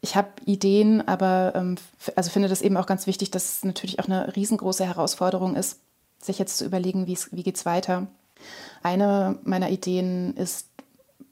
ich 0.02 0.16
habe 0.16 0.30
Ideen, 0.46 1.08
aber 1.08 1.54
ähm, 1.56 1.76
also 2.16 2.30
finde 2.30 2.48
das 2.48 2.62
eben 2.62 2.78
auch 2.78 2.86
ganz 2.86 3.08
wichtig, 3.08 3.32
dass 3.32 3.58
es 3.58 3.64
natürlich 3.64 4.00
auch 4.00 4.06
eine 4.06 4.36
riesengroße 4.36 4.86
Herausforderung 4.86 5.56
ist, 5.56 5.80
sich 6.20 6.40
jetzt 6.40 6.58
zu 6.58 6.66
überlegen, 6.66 7.08
wie 7.08 7.44
geht 7.44 7.56
es 7.56 7.66
weiter. 7.66 8.08
Eine 8.84 9.40
meiner 9.44 9.70
Ideen 9.70 10.36
ist 10.36 10.68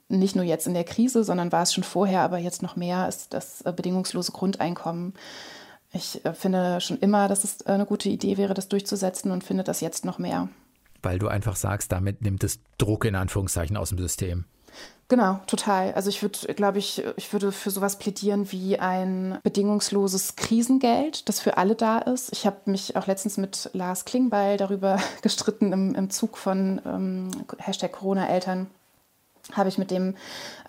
nicht 0.10 0.36
nur 0.36 0.46
jetzt 0.46 0.68
in 0.68 0.74
der 0.74 0.84
Krise, 0.84 1.24
sondern 1.24 1.52
war 1.52 1.64
es 1.64 1.74
schon 1.74 1.84
vorher, 1.84 2.22
aber 2.22 2.40
jetzt 2.40 2.64
noch 2.64 2.76
mehr, 2.76 3.08
ist 3.08 3.34
das 3.34 3.62
äh, 3.62 3.72
bedingungslose 3.72 4.32
Grundeinkommen. 4.32 5.14
Ich 5.92 6.24
äh, 6.26 6.34
finde 6.34 6.82
schon 6.82 6.98
immer, 7.00 7.28
dass 7.28 7.44
es 7.44 7.62
äh, 7.62 7.72
eine 7.72 7.86
gute 7.86 8.10
Idee 8.10 8.38
wäre, 8.38 8.54
das 8.54 8.68
durchzusetzen 8.68 9.32
und 9.32 9.44
finde 9.44 9.64
das 9.64 9.82
jetzt 9.82 10.06
noch 10.06 10.18
mehr. 10.18 10.50
Weil 11.02 11.20
du 11.20 11.28
einfach 11.28 11.56
sagst, 11.56 11.92
damit 11.92 12.22
nimmt 12.24 12.44
es 12.44 12.60
Druck 12.78 13.06
in 13.06 13.16
Anführungszeichen 13.16 13.78
aus 13.78 13.90
dem 13.90 14.00
System. 14.00 14.46
Genau, 15.10 15.40
total. 15.48 15.94
Also 15.94 16.10
ich 16.10 16.22
würde, 16.22 16.54
glaube 16.54 16.78
ich, 16.78 17.04
ich 17.18 17.34
würde 17.34 17.52
für 17.52 17.72
sowas 17.72 17.98
plädieren 17.98 18.52
wie 18.52 18.78
ein 18.78 19.40
bedingungsloses 19.42 20.36
Krisengeld, 20.36 21.28
das 21.28 21.40
für 21.40 21.58
alle 21.58 21.74
da 21.74 21.98
ist. 21.98 22.32
Ich 22.32 22.46
habe 22.46 22.58
mich 22.66 22.96
auch 22.96 23.08
letztens 23.08 23.38
mit 23.38 23.72
Lars 23.74 24.06
Klingbeil 24.06 24.58
darüber 24.58 25.00
gestritten 25.24 25.74
im, 25.74 25.96
im 25.96 26.12
Zug 26.12 26.38
von 26.38 26.80
ähm, 26.86 27.32
Hashtag 27.58 27.94
Corona-Eltern 27.94 28.68
habe 29.54 29.70
ich 29.70 29.78
mit 29.78 29.92
dem 29.92 30.16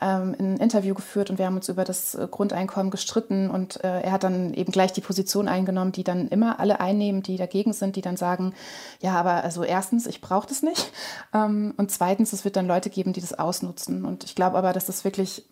ähm, 0.00 0.34
ein 0.38 0.56
Interview 0.56 0.94
geführt 0.94 1.30
und 1.30 1.38
wir 1.38 1.46
haben 1.46 1.56
uns 1.56 1.68
über 1.68 1.84
das 1.84 2.14
äh, 2.14 2.26
Grundeinkommen 2.30 2.90
gestritten 2.90 3.50
und 3.50 3.82
äh, 3.84 4.00
er 4.00 4.12
hat 4.12 4.24
dann 4.24 4.54
eben 4.54 4.72
gleich 4.72 4.92
die 4.92 5.00
Position 5.00 5.48
eingenommen, 5.48 5.92
die 5.92 6.04
dann 6.04 6.28
immer 6.28 6.60
alle 6.60 6.80
einnehmen, 6.80 7.22
die 7.22 7.36
dagegen 7.36 7.72
sind, 7.72 7.96
die 7.96 8.00
dann 8.00 8.16
sagen, 8.16 8.54
ja, 9.00 9.14
aber 9.14 9.44
also 9.44 9.62
erstens, 9.62 10.06
ich 10.06 10.20
brauche 10.20 10.48
das 10.48 10.62
nicht 10.62 10.92
ähm, 11.34 11.74
und 11.76 11.90
zweitens, 11.90 12.32
es 12.32 12.44
wird 12.44 12.56
dann 12.56 12.66
Leute 12.66 12.90
geben, 12.90 13.12
die 13.12 13.20
das 13.20 13.38
ausnutzen. 13.38 14.04
Und 14.04 14.24
ich 14.24 14.34
glaube 14.34 14.56
aber, 14.56 14.72
dass 14.72 14.86
das 14.86 15.04
wirklich 15.04 15.44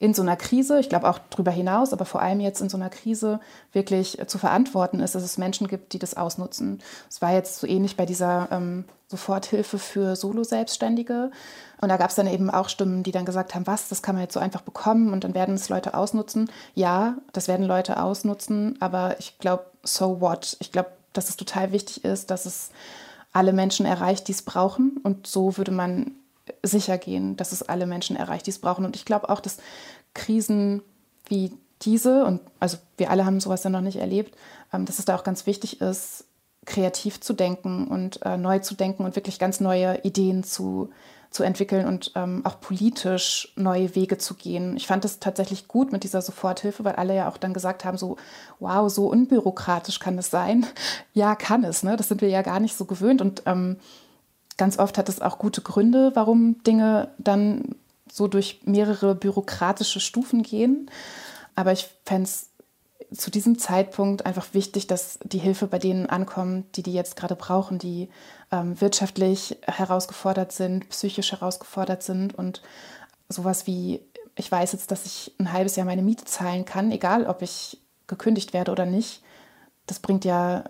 in 0.00 0.14
so 0.14 0.22
einer 0.22 0.36
Krise, 0.36 0.78
ich 0.78 0.88
glaube 0.88 1.08
auch 1.08 1.18
darüber 1.30 1.50
hinaus, 1.50 1.92
aber 1.92 2.04
vor 2.04 2.22
allem 2.22 2.40
jetzt 2.40 2.60
in 2.60 2.68
so 2.68 2.76
einer 2.76 2.90
Krise 2.90 3.40
wirklich 3.72 4.18
zu 4.28 4.38
verantworten 4.38 5.00
ist, 5.00 5.14
dass 5.14 5.24
es 5.24 5.38
Menschen 5.38 5.66
gibt, 5.66 5.92
die 5.92 5.98
das 5.98 6.16
ausnutzen. 6.16 6.80
Es 7.10 7.20
war 7.20 7.32
jetzt 7.32 7.58
so 7.58 7.66
ähnlich 7.66 7.96
bei 7.96 8.06
dieser 8.06 8.48
ähm, 8.52 8.84
Soforthilfe 9.08 9.78
für 9.78 10.14
Solo-Selbstständige. 10.14 11.32
Und 11.80 11.88
da 11.88 11.96
gab 11.96 12.10
es 12.10 12.16
dann 12.16 12.28
eben 12.28 12.48
auch 12.48 12.68
Stimmen, 12.68 13.02
die 13.02 13.10
dann 13.10 13.24
gesagt 13.24 13.54
haben, 13.54 13.66
was, 13.66 13.88
das 13.88 14.02
kann 14.02 14.14
man 14.14 14.22
jetzt 14.22 14.34
so 14.34 14.40
einfach 14.40 14.62
bekommen 14.62 15.12
und 15.12 15.24
dann 15.24 15.34
werden 15.34 15.56
es 15.56 15.68
Leute 15.68 15.94
ausnutzen. 15.94 16.50
Ja, 16.74 17.16
das 17.32 17.48
werden 17.48 17.66
Leute 17.66 18.00
ausnutzen, 18.00 18.76
aber 18.80 19.18
ich 19.18 19.38
glaube, 19.38 19.66
so 19.82 20.20
what? 20.20 20.56
Ich 20.60 20.70
glaube, 20.70 20.90
dass 21.12 21.28
es 21.28 21.36
total 21.36 21.72
wichtig 21.72 22.04
ist, 22.04 22.30
dass 22.30 22.46
es 22.46 22.70
alle 23.32 23.52
Menschen 23.52 23.86
erreicht, 23.86 24.28
die 24.28 24.32
es 24.32 24.42
brauchen. 24.42 24.98
Und 25.02 25.26
so 25.26 25.56
würde 25.56 25.72
man 25.72 26.12
sicher 26.62 26.98
gehen, 26.98 27.36
dass 27.36 27.52
es 27.52 27.62
alle 27.62 27.86
Menschen 27.86 28.16
erreicht, 28.16 28.46
die 28.46 28.50
es 28.50 28.60
brauchen. 28.60 28.84
Und 28.84 28.96
ich 28.96 29.04
glaube 29.04 29.28
auch, 29.28 29.40
dass 29.40 29.58
Krisen 30.14 30.82
wie 31.26 31.52
diese, 31.82 32.24
und 32.24 32.40
also 32.60 32.78
wir 32.96 33.10
alle 33.10 33.24
haben 33.24 33.40
sowas 33.40 33.64
ja 33.64 33.70
noch 33.70 33.80
nicht 33.80 33.98
erlebt, 33.98 34.36
ähm, 34.72 34.84
dass 34.84 34.98
es 34.98 35.04
da 35.04 35.16
auch 35.16 35.24
ganz 35.24 35.46
wichtig 35.46 35.80
ist, 35.80 36.24
kreativ 36.66 37.20
zu 37.20 37.32
denken 37.32 37.88
und 37.88 38.24
äh, 38.24 38.36
neu 38.36 38.58
zu 38.58 38.74
denken 38.74 39.04
und 39.04 39.16
wirklich 39.16 39.38
ganz 39.38 39.60
neue 39.60 40.02
Ideen 40.02 40.44
zu, 40.44 40.90
zu 41.30 41.42
entwickeln 41.42 41.86
und 41.86 42.12
ähm, 42.14 42.42
auch 42.44 42.60
politisch 42.60 43.52
neue 43.56 43.94
Wege 43.94 44.18
zu 44.18 44.34
gehen. 44.34 44.76
Ich 44.76 44.86
fand 44.86 45.04
es 45.04 45.18
tatsächlich 45.18 45.68
gut 45.68 45.92
mit 45.92 46.04
dieser 46.04 46.20
Soforthilfe, 46.20 46.84
weil 46.84 46.96
alle 46.96 47.14
ja 47.14 47.28
auch 47.28 47.38
dann 47.38 47.54
gesagt 47.54 47.84
haben, 47.84 47.96
so, 47.96 48.16
wow, 48.60 48.90
so 48.90 49.06
unbürokratisch 49.06 49.98
kann 49.98 50.18
es 50.18 50.30
sein. 50.30 50.66
Ja, 51.14 51.34
kann 51.34 51.64
es, 51.64 51.82
ne? 51.82 51.96
Das 51.96 52.06
sind 52.06 52.20
wir 52.20 52.28
ja 52.28 52.42
gar 52.42 52.60
nicht 52.60 52.76
so 52.76 52.84
gewöhnt. 52.84 53.20
Und 53.20 53.42
ähm, 53.46 53.78
Ganz 54.58 54.78
oft 54.78 54.98
hat 54.98 55.08
es 55.08 55.22
auch 55.22 55.38
gute 55.38 55.62
Gründe, 55.62 56.10
warum 56.14 56.62
Dinge 56.64 57.08
dann 57.16 57.76
so 58.12 58.28
durch 58.28 58.60
mehrere 58.64 59.14
bürokratische 59.14 60.00
Stufen 60.00 60.42
gehen. 60.42 60.90
Aber 61.54 61.72
ich 61.72 61.88
fände 62.04 62.24
es 62.24 62.50
zu 63.12 63.30
diesem 63.30 63.58
Zeitpunkt 63.58 64.26
einfach 64.26 64.52
wichtig, 64.52 64.86
dass 64.86 65.18
die 65.24 65.38
Hilfe 65.38 65.66
bei 65.66 65.78
denen 65.78 66.06
ankommt, 66.06 66.76
die 66.76 66.82
die 66.82 66.92
jetzt 66.92 67.16
gerade 67.16 67.36
brauchen, 67.36 67.78
die 67.78 68.10
ähm, 68.50 68.80
wirtschaftlich 68.80 69.56
herausgefordert 69.62 70.52
sind, 70.52 70.88
psychisch 70.90 71.32
herausgefordert 71.32 72.02
sind 72.02 72.34
und 72.34 72.60
sowas 73.28 73.66
wie, 73.66 74.00
ich 74.36 74.50
weiß 74.50 74.72
jetzt, 74.72 74.90
dass 74.90 75.06
ich 75.06 75.32
ein 75.38 75.52
halbes 75.52 75.76
Jahr 75.76 75.86
meine 75.86 76.02
Miete 76.02 76.24
zahlen 76.24 76.64
kann, 76.64 76.90
egal 76.90 77.26
ob 77.26 77.42
ich 77.42 77.78
gekündigt 78.08 78.52
werde 78.52 78.72
oder 78.72 78.86
nicht. 78.86 79.22
Das 79.86 80.00
bringt 80.00 80.24
ja 80.24 80.64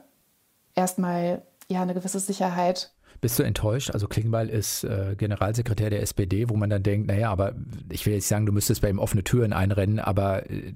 erstmal 0.74 1.42
ja 1.68 1.83
eine 1.83 1.94
gewisse 1.94 2.20
Sicherheit 2.20 2.90
bist 3.20 3.38
du 3.38 3.42
enttäuscht? 3.42 3.90
Also 3.90 4.07
Klingbeil 4.07 4.48
ist 4.48 4.85
äh, 4.85 5.14
Generalsekretär 5.16 5.90
der 5.90 6.02
SPD, 6.02 6.48
wo 6.48 6.57
man 6.57 6.70
dann 6.70 6.83
denkt, 6.83 7.09
naja, 7.09 7.31
aber 7.31 7.54
ich 7.90 8.07
will 8.07 8.14
jetzt 8.14 8.28
sagen, 8.28 8.46
du 8.46 8.52
müsstest 8.52 8.83
bei 8.83 8.90
ihm 8.90 8.98
offene 8.98 9.24
Türen 9.24 9.52
einrennen, 9.52 9.98
aber 9.98 10.48
äh, 10.50 10.74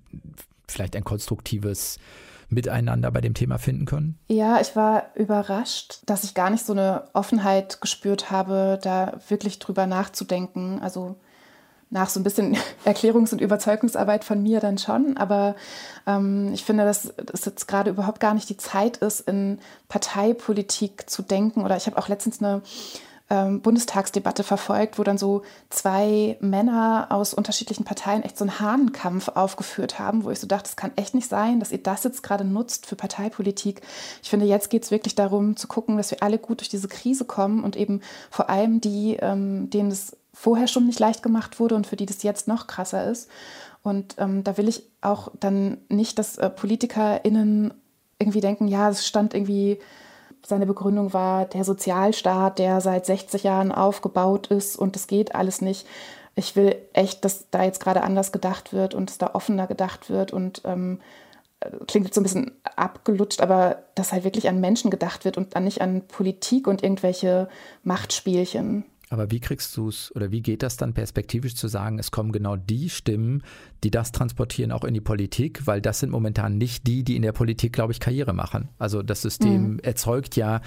vielleicht 0.69 0.97
ein 0.97 1.05
konstruktives 1.05 1.99
miteinander 2.53 3.11
bei 3.11 3.21
dem 3.21 3.35
Thema 3.35 3.59
finden 3.59 3.87
können? 3.87 4.19
Ja, 4.29 4.61
ich 4.61 4.77
war 4.77 5.07
überrascht, 5.15 6.01
dass 6.07 6.25
ich 6.25 6.35
gar 6.35 6.51
nicht 6.51 6.65
so 6.65 6.73
eine 6.73 7.05
Offenheit 7.15 7.81
gespürt 7.81 8.31
habe, 8.31 8.79
da 8.83 9.19
wirklich 9.29 9.59
drüber 9.59 9.87
nachzudenken. 9.87 10.79
Also 10.81 11.17
nach 11.93 12.09
so 12.09 12.19
ein 12.19 12.25
bisschen 12.25 12.57
Erklärungs- 12.85 13.33
und 13.33 13.41
Überzeugungsarbeit 13.41 14.25
von 14.25 14.43
mir 14.43 14.61
dann 14.61 14.79
schon. 14.79 15.17
Aber 15.17 15.55
ähm, 16.07 16.51
ich 16.53 16.65
finde, 16.65 16.85
dass 16.85 17.13
es 17.33 17.45
jetzt 17.45 17.69
gerade 17.69 17.91
überhaupt 17.91 18.19
gar 18.19 18.35
nicht 18.35 18.49
die 18.49 18.57
Zeit 18.57 18.97
ist, 18.97 19.21
in 19.21 19.61
Parteipolitik 19.89 21.09
zu 21.09 21.23
denken. 21.23 21.63
Oder 21.63 21.77
ich 21.77 21.87
habe 21.87 21.99
auch 21.99 22.09
letztens 22.09 22.43
eine 22.43 22.63
ähm, 23.31 23.61
Bundestagsdebatte 23.61 24.43
verfolgt, 24.43 24.99
wo 24.99 25.05
dann 25.05 25.19
so 25.19 25.43
zwei 25.69 26.37
Männer 26.41 27.07
aus 27.11 27.35
unterschiedlichen 27.35 27.85
Parteien 27.85 28.23
echt 28.23 28.39
so 28.39 28.45
einen 28.45 28.59
Hahnenkampf 28.59 29.29
aufgeführt 29.29 29.99
haben, 29.99 30.25
wo 30.25 30.31
ich 30.31 30.41
so 30.41 30.47
dachte, 30.47 30.69
es 30.69 30.77
kann 30.77 30.93
echt 30.97 31.15
nicht 31.15 31.29
sein, 31.29 31.61
dass 31.61 31.73
ihr 31.73 31.83
das 31.83 32.05
jetzt 32.05 32.23
gerade 32.23 32.45
nutzt 32.45 32.87
für 32.87 32.97
Parteipolitik. 32.97 33.83
Ich 34.23 34.31
finde, 34.31 34.47
jetzt 34.47 34.71
geht 34.71 34.85
es 34.85 34.91
wirklich 34.91 35.15
darum 35.15 35.57
zu 35.57 35.69
gucken, 35.69 35.99
dass 35.99 36.11
wir 36.11 36.23
alle 36.23 36.39
gut 36.39 36.61
durch 36.61 36.69
diese 36.69 36.89
Krise 36.89 37.27
kommen 37.27 37.65
und 37.65 37.77
eben 37.77 38.01
vor 38.31 38.49
allem 38.49 38.81
die, 38.81 39.17
ähm, 39.21 39.69
denen 39.71 39.91
es 39.91 40.17
vorher 40.35 40.67
schon 40.67 40.87
nicht 40.87 40.99
leicht 40.99 41.23
gemacht 41.23 41.61
wurde 41.61 41.75
und 41.75 41.87
für 41.87 41.97
die 41.97 42.07
das 42.07 42.23
jetzt 42.23 42.49
noch 42.49 42.67
krasser 42.67 43.11
ist. 43.11 43.29
Und 43.83 44.15
ähm, 44.19 44.45
da 44.45 44.57
will 44.57 44.69
ich 44.69 44.85
auch 45.01 45.31
dann 45.39 45.79
nicht, 45.89 46.19
dass 46.19 46.39
äh, 46.39 46.49
PolitikerInnen 46.49 47.75
irgendwie 48.19 48.41
denken, 48.41 48.69
ja, 48.69 48.89
es 48.89 49.07
stand 49.07 49.35
irgendwie, 49.35 49.81
seine 50.47 50.67
Begründung 50.67 51.13
war 51.13 51.45
der 51.45 51.65
Sozialstaat, 51.65 52.59
der 52.59 52.81
seit 52.81 53.07
60 53.07 53.43
Jahren 53.43 53.73
aufgebaut 53.73 54.49
ist 54.49 54.77
und 54.77 54.95
das 54.95 55.07
geht 55.07 55.35
alles 55.35 55.61
nicht. 55.61 55.87
Ich 56.35 56.57
will 56.57 56.77
echt, 56.93 57.25
dass 57.25 57.51
da 57.51 57.65
jetzt 57.65 57.81
gerade 57.81 58.03
anders 58.03 58.33
gedacht 58.33 58.73
wird 58.73 58.95
und 58.95 59.11
dass 59.11 59.19
da 59.19 59.31
offener 59.35 59.67
gedacht 59.67 60.09
wird 60.09 60.33
und 60.33 60.63
ähm, 60.65 61.01
klingt 61.87 62.07
jetzt 62.07 62.15
so 62.15 62.21
ein 62.21 62.25
bisschen 62.25 62.53
abgelutscht, 62.77 63.41
aber 63.41 63.83
dass 63.95 64.13
halt 64.13 64.25
wirklich 64.25 64.49
an 64.49 64.61
Menschen 64.61 64.91
gedacht 64.91 65.25
wird 65.25 65.37
und 65.37 65.55
dann 65.55 65.65
nicht 65.65 65.83
an 65.83 66.03
Politik 66.09 66.67
und 66.67 66.83
irgendwelche 66.83 67.49
Machtspielchen. 67.83 68.85
Aber 69.13 69.31
wie 69.31 69.41
kriegst 69.41 69.77
du 69.77 69.91
es 69.91 70.11
oder 70.17 70.31
wie 70.31 70.41
geht 70.41 70.63
das 70.63 70.79
dann 70.79 70.95
perspektivisch 70.95 71.55
zu 71.55 71.69
sagen, 71.69 71.99
es 71.99 72.11
kommen 72.13 72.33
genau 72.33 72.57
die 72.57 72.89
Stimmen, 72.89 73.43
die 73.85 73.91
das 73.91 74.11
transportieren, 74.11 74.73
auch 74.73 74.85
in 74.85 74.95
die 74.95 75.03
Politik, 75.03 75.67
weil 75.67 75.83
das 75.83 76.01
sind 76.01 76.09
momentan 76.09 76.57
nicht 76.57 76.87
die, 76.87 77.05
die 77.05 77.17
in 77.17 77.21
der 77.21 77.33
Politik, 77.33 77.75
glaube 77.75 77.93
ich, 77.93 78.01
Karriere 78.01 78.33
machen. 78.33 78.71
Also 78.79 79.03
das 79.03 79.21
System 79.21 79.73
mhm. 79.73 79.79
erzeugt 79.81 80.35
ja 80.35 80.63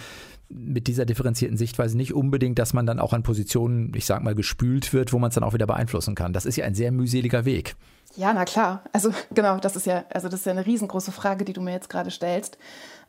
mit 0.47 0.85
dieser 0.85 1.05
differenzierten 1.05 1.57
Sichtweise 1.57 1.97
nicht 1.97 2.13
unbedingt, 2.13 2.59
dass 2.59 2.73
man 2.73 2.85
dann 2.85 2.99
auch 2.99 3.13
an 3.13 3.23
Positionen, 3.23 3.91
ich 3.95 4.05
sag 4.05 4.21
mal, 4.21 4.35
gespült 4.35 4.93
wird, 4.93 5.11
wo 5.11 5.17
man 5.17 5.29
es 5.29 5.33
dann 5.33 5.43
auch 5.43 5.55
wieder 5.55 5.65
beeinflussen 5.65 6.13
kann. 6.13 6.31
Das 6.31 6.45
ist 6.45 6.55
ja 6.55 6.65
ein 6.65 6.75
sehr 6.75 6.91
mühseliger 6.91 7.45
Weg. 7.45 7.75
Ja, 8.15 8.31
na 8.31 8.45
klar. 8.45 8.83
Also 8.93 9.11
genau, 9.33 9.57
das 9.57 9.75
ist 9.75 9.87
ja, 9.87 10.05
also 10.13 10.29
das 10.29 10.41
ist 10.41 10.45
ja 10.45 10.51
eine 10.51 10.67
riesengroße 10.67 11.11
Frage, 11.11 11.45
die 11.45 11.53
du 11.53 11.61
mir 11.61 11.71
jetzt 11.71 11.89
gerade 11.89 12.11
stellst. 12.11 12.59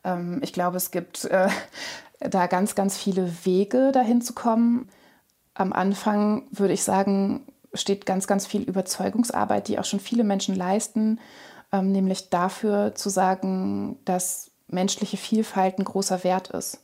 Ähm, 0.02 0.40
ich 0.42 0.54
glaube, 0.54 0.78
es 0.78 0.90
gibt 0.90 1.26
äh, 1.26 1.48
da 2.20 2.46
ganz, 2.46 2.74
ganz 2.74 2.96
viele 2.96 3.30
Wege, 3.44 3.92
dahin 3.92 4.22
zu 4.22 4.32
kommen 4.32 4.88
am 5.56 5.72
Anfang 5.72 6.46
würde 6.50 6.74
ich 6.74 6.84
sagen, 6.84 7.46
steht 7.72 8.06
ganz, 8.06 8.26
ganz 8.26 8.46
viel 8.46 8.62
Überzeugungsarbeit, 8.62 9.68
die 9.68 9.78
auch 9.78 9.84
schon 9.84 10.00
viele 10.00 10.24
Menschen 10.24 10.54
leisten, 10.54 11.20
ähm, 11.72 11.92
nämlich 11.92 12.30
dafür 12.30 12.94
zu 12.94 13.08
sagen, 13.08 13.98
dass 14.04 14.50
menschliche 14.68 15.16
Vielfalt 15.16 15.78
ein 15.78 15.84
großer 15.84 16.24
Wert 16.24 16.48
ist. 16.48 16.80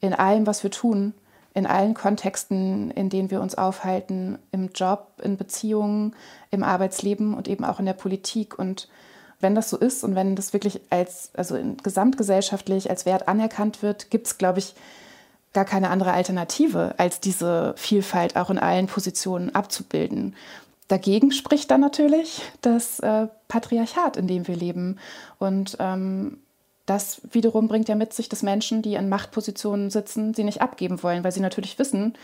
In 0.00 0.14
allem, 0.14 0.46
was 0.46 0.62
wir 0.62 0.70
tun, 0.70 1.14
in 1.54 1.66
allen 1.66 1.94
Kontexten, 1.94 2.90
in 2.90 3.10
denen 3.10 3.30
wir 3.30 3.40
uns 3.40 3.54
aufhalten, 3.56 4.38
im 4.50 4.70
Job, 4.74 5.20
in 5.22 5.36
Beziehungen, 5.36 6.14
im 6.50 6.64
Arbeitsleben 6.64 7.34
und 7.34 7.48
eben 7.48 7.64
auch 7.64 7.78
in 7.78 7.86
der 7.86 7.92
Politik. 7.92 8.58
Und 8.58 8.88
wenn 9.40 9.54
das 9.54 9.70
so 9.70 9.78
ist 9.78 10.02
und 10.04 10.16
wenn 10.16 10.34
das 10.34 10.52
wirklich 10.52 10.80
als, 10.90 11.30
also 11.34 11.56
gesamtgesellschaftlich 11.82 12.90
als 12.90 13.06
Wert 13.06 13.28
anerkannt 13.28 13.82
wird, 13.82 14.10
gibt 14.10 14.26
es, 14.26 14.36
glaube 14.36 14.58
ich, 14.58 14.74
gar 15.54 15.64
keine 15.64 15.88
andere 15.88 16.12
Alternative, 16.12 16.94
als 16.98 17.20
diese 17.20 17.74
Vielfalt 17.76 18.36
auch 18.36 18.50
in 18.50 18.58
allen 18.58 18.86
Positionen 18.86 19.54
abzubilden. 19.54 20.34
Dagegen 20.88 21.32
spricht 21.32 21.70
dann 21.70 21.80
natürlich 21.80 22.42
das 22.60 23.00
äh, 23.00 23.28
Patriarchat, 23.48 24.18
in 24.18 24.26
dem 24.26 24.46
wir 24.46 24.56
leben. 24.56 24.98
Und 25.38 25.76
ähm, 25.80 26.38
das 26.84 27.22
wiederum 27.30 27.68
bringt 27.68 27.88
ja 27.88 27.94
mit 27.94 28.12
sich, 28.12 28.28
dass 28.28 28.42
Menschen, 28.42 28.82
die 28.82 28.94
in 28.94 29.08
Machtpositionen 29.08 29.88
sitzen, 29.88 30.34
sie 30.34 30.44
nicht 30.44 30.60
abgeben 30.60 31.02
wollen, 31.02 31.24
weil 31.24 31.32
sie 31.32 31.40
natürlich 31.40 31.78
wissen, 31.78 32.14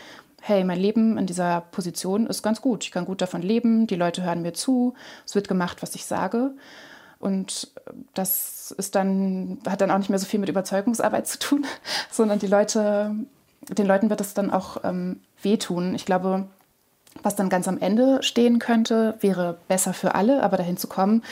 hey, 0.41 0.63
mein 0.63 0.79
Leben 0.79 1.17
in 1.17 1.25
dieser 1.25 1.61
Position 1.61 2.27
ist 2.27 2.43
ganz 2.43 2.61
gut. 2.61 2.83
Ich 2.83 2.91
kann 2.91 3.05
gut 3.05 3.21
davon 3.21 3.41
leben, 3.41 3.87
die 3.87 3.95
Leute 3.95 4.23
hören 4.23 4.41
mir 4.41 4.53
zu, 4.53 4.93
es 5.25 5.33
wird 5.33 5.47
gemacht, 5.47 5.81
was 5.81 5.95
ich 5.95 6.05
sage. 6.05 6.51
Und 7.21 7.71
das 8.13 8.71
ist 8.71 8.95
dann, 8.95 9.59
hat 9.67 9.81
dann 9.81 9.91
auch 9.91 9.97
nicht 9.97 10.09
mehr 10.09 10.19
so 10.19 10.25
viel 10.25 10.39
mit 10.39 10.49
Überzeugungsarbeit 10.49 11.27
zu 11.27 11.39
tun, 11.39 11.65
sondern 12.11 12.39
die 12.39 12.47
Leute, 12.47 13.15
den 13.69 13.87
Leuten 13.87 14.09
wird 14.09 14.21
es 14.21 14.33
dann 14.33 14.51
auch 14.51 14.77
ähm, 14.83 15.21
wehtun. 15.41 15.95
Ich 15.95 16.05
glaube, 16.05 16.47
was 17.23 17.35
dann 17.35 17.49
ganz 17.49 17.67
am 17.67 17.77
Ende 17.77 18.23
stehen 18.23 18.59
könnte, 18.59 19.15
wäre 19.19 19.57
besser 19.67 19.93
für 19.93 20.15
alle, 20.15 20.43
aber 20.43 20.57
dahin 20.57 20.77
zu 20.77 20.87
kommen, 20.87 21.23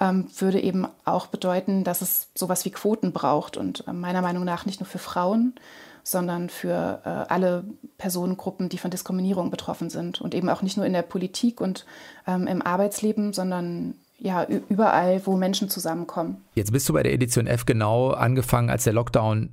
ähm, 0.00 0.28
würde 0.38 0.60
eben 0.60 0.86
auch 1.04 1.26
bedeuten, 1.26 1.84
dass 1.84 2.02
es 2.02 2.28
sowas 2.34 2.64
wie 2.64 2.70
Quoten 2.70 3.12
braucht. 3.12 3.56
Und 3.56 3.86
äh, 3.86 3.92
meiner 3.92 4.22
Meinung 4.22 4.44
nach 4.44 4.66
nicht 4.66 4.80
nur 4.80 4.86
für 4.86 4.98
Frauen, 4.98 5.54
sondern 6.02 6.48
für 6.48 7.00
äh, 7.04 7.32
alle 7.32 7.64
Personengruppen, 7.98 8.68
die 8.68 8.78
von 8.78 8.92
Diskriminierung 8.92 9.50
betroffen 9.50 9.90
sind. 9.90 10.20
Und 10.20 10.34
eben 10.34 10.48
auch 10.48 10.62
nicht 10.62 10.76
nur 10.76 10.86
in 10.86 10.92
der 10.92 11.02
Politik 11.02 11.60
und 11.60 11.84
ähm, 12.26 12.46
im 12.46 12.62
Arbeitsleben, 12.62 13.32
sondern 13.32 13.94
ja, 14.18 14.46
überall, 14.68 15.20
wo 15.24 15.36
Menschen 15.36 15.68
zusammenkommen. 15.68 16.44
Jetzt 16.54 16.72
bist 16.72 16.88
du 16.88 16.92
bei 16.92 17.02
der 17.02 17.12
Edition 17.12 17.46
F 17.46 17.66
genau 17.66 18.10
angefangen, 18.10 18.70
als 18.70 18.84
der 18.84 18.92
Lockdown 18.92 19.50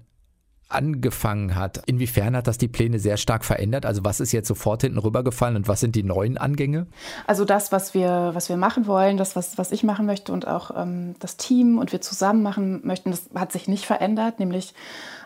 angefangen 0.69 1.55
hat. 1.55 1.83
Inwiefern 1.85 2.35
hat 2.35 2.47
das 2.47 2.57
die 2.57 2.67
Pläne 2.67 2.99
sehr 2.99 3.17
stark 3.17 3.45
verändert? 3.45 3.85
Also 3.85 4.03
was 4.03 4.19
ist 4.19 4.31
jetzt 4.31 4.47
sofort 4.47 4.81
hinten 4.81 4.97
rübergefallen 4.97 5.55
und 5.55 5.67
was 5.67 5.79
sind 5.79 5.95
die 5.95 6.03
neuen 6.03 6.37
Angänge? 6.37 6.87
Also 7.27 7.45
das, 7.45 7.71
was 7.71 7.93
wir, 7.93 8.31
was 8.33 8.49
wir 8.49 8.57
machen 8.57 8.87
wollen, 8.87 9.17
das, 9.17 9.35
was, 9.35 9.57
was 9.57 9.71
ich 9.71 9.83
machen 9.83 10.05
möchte 10.05 10.31
und 10.31 10.47
auch 10.47 10.71
ähm, 10.75 11.15
das 11.19 11.37
Team 11.37 11.77
und 11.77 11.91
wir 11.91 12.01
zusammen 12.01 12.41
machen 12.41 12.81
möchten, 12.83 13.11
das 13.11 13.29
hat 13.35 13.51
sich 13.51 13.67
nicht 13.67 13.85
verändert, 13.85 14.39
nämlich 14.39 14.73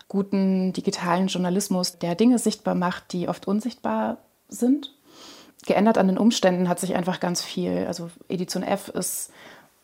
guten 0.09 0.73
digitalen 0.73 1.27
Journalismus, 1.27 1.99
der 1.99 2.15
Dinge 2.15 2.39
sichtbar 2.39 2.75
macht, 2.75 3.13
die 3.13 3.29
oft 3.29 3.47
unsichtbar 3.47 4.17
sind 4.49 4.96
geändert 5.67 5.99
an 5.99 6.07
den 6.07 6.17
Umständen 6.17 6.67
hat 6.67 6.79
sich 6.79 6.95
einfach 6.95 7.19
ganz 7.19 7.43
viel. 7.43 7.85
Also 7.87 8.09
Edition 8.27 8.63
F 8.63 8.87
ist 8.87 9.31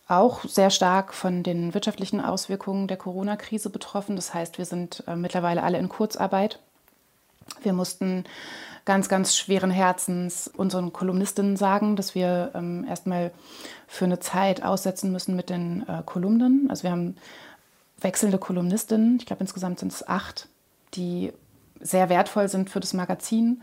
auch 0.08 0.44
sehr 0.46 0.70
stark 0.70 1.14
von 1.14 1.44
den 1.44 1.74
wirtschaftlichen 1.74 2.20
Auswirkungen 2.20 2.88
der 2.88 2.98
Corona-Krise 2.98 3.70
betroffen. 3.70 4.16
Das 4.16 4.34
heißt, 4.34 4.58
wir 4.58 4.66
sind 4.66 5.04
äh, 5.08 5.16
mittlerweile 5.16 5.62
alle 5.64 5.78
in 5.78 5.90
Kurzarbeit. 5.90 6.60
Wir 7.62 7.74
mussten 7.74 8.26
ganz, 8.86 9.08
ganz 9.08 9.36
schweren 9.36 9.72
Herzens 9.72 10.48
unseren 10.48 10.92
Kolumnistinnen 10.92 11.56
sagen, 11.56 11.96
dass 11.96 12.16
wir 12.16 12.52
ähm, 12.54 12.86
erstmal 12.88 13.32
für 13.88 14.06
eine 14.06 14.20
Zeit 14.20 14.64
aussetzen 14.64 15.12
müssen 15.12 15.36
mit 15.36 15.50
den 15.50 15.88
äh, 15.88 16.02
Kolumnen. 16.06 16.68
Also 16.70 16.84
wir 16.84 16.92
haben 16.92 17.16
wechselnde 18.00 18.38
Kolumnistinnen, 18.38 19.18
ich 19.20 19.26
glaube 19.26 19.42
insgesamt 19.42 19.80
sind 19.80 19.94
es 19.94 20.08
acht, 20.08 20.48
die 20.96 21.32
sehr 21.80 22.10
wertvoll 22.10 22.48
sind 22.48 22.70
für 22.70 22.80
das 22.80 22.94
Magazin, 22.94 23.62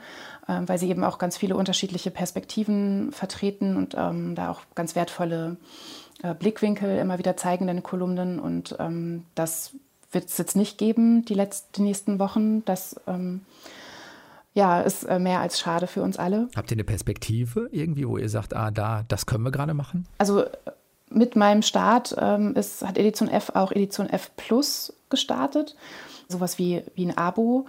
weil 0.66 0.78
sie 0.78 0.88
eben 0.88 1.04
auch 1.04 1.18
ganz 1.18 1.36
viele 1.36 1.56
unterschiedliche 1.56 2.10
Perspektiven 2.10 3.12
vertreten 3.12 3.76
und 3.76 3.94
ähm, 3.96 4.34
da 4.34 4.50
auch 4.50 4.60
ganz 4.74 4.94
wertvolle 4.94 5.56
äh, 6.22 6.34
Blickwinkel 6.34 6.98
immer 6.98 7.18
wieder 7.18 7.36
zeigen 7.36 7.68
in 7.68 7.76
den 7.76 7.82
Kolumnen. 7.82 8.38
Und 8.38 8.76
ähm, 8.78 9.24
das 9.34 9.72
wird 10.12 10.26
es 10.26 10.38
jetzt 10.38 10.56
nicht 10.56 10.78
geben, 10.78 11.24
die, 11.24 11.34
letzten, 11.34 11.72
die 11.74 11.82
nächsten 11.82 12.18
Wochen. 12.18 12.64
Das 12.64 13.00
ähm, 13.06 13.42
ja, 14.54 14.80
ist 14.80 15.04
äh, 15.04 15.18
mehr 15.18 15.40
als 15.40 15.60
schade 15.60 15.86
für 15.86 16.02
uns 16.02 16.18
alle. 16.18 16.48
Habt 16.56 16.70
ihr 16.70 16.76
eine 16.76 16.84
Perspektive 16.84 17.68
irgendwie, 17.70 18.06
wo 18.06 18.18
ihr 18.18 18.28
sagt, 18.28 18.54
ah, 18.54 18.70
da, 18.70 19.04
das 19.08 19.26
können 19.26 19.44
wir 19.44 19.52
gerade 19.52 19.74
machen? 19.74 20.06
Also 20.18 20.44
mit 21.08 21.36
meinem 21.36 21.62
Start 21.62 22.14
ähm, 22.18 22.54
ist, 22.54 22.86
hat 22.86 22.98
Edition 22.98 23.28
F 23.28 23.52
auch 23.54 23.72
Edition 23.72 24.08
F 24.08 24.30
Plus 24.36 24.92
gestartet 25.08 25.76
sowas 26.30 26.58
wie, 26.58 26.82
wie 26.94 27.06
ein 27.06 27.16
Abo. 27.16 27.66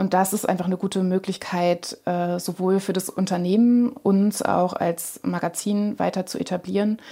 Und 0.00 0.14
das 0.14 0.32
ist 0.32 0.48
einfach 0.48 0.64
eine 0.64 0.78
gute 0.78 1.02
Möglichkeit, 1.02 1.98
äh, 2.06 2.38
sowohl 2.38 2.80
für 2.80 2.94
das 2.94 3.10
Unternehmen, 3.10 3.90
uns 3.90 4.40
auch 4.40 4.72
als 4.72 5.20
Magazin 5.24 5.98
weiter 5.98 6.24
zu 6.24 6.38
etablieren, 6.38 7.02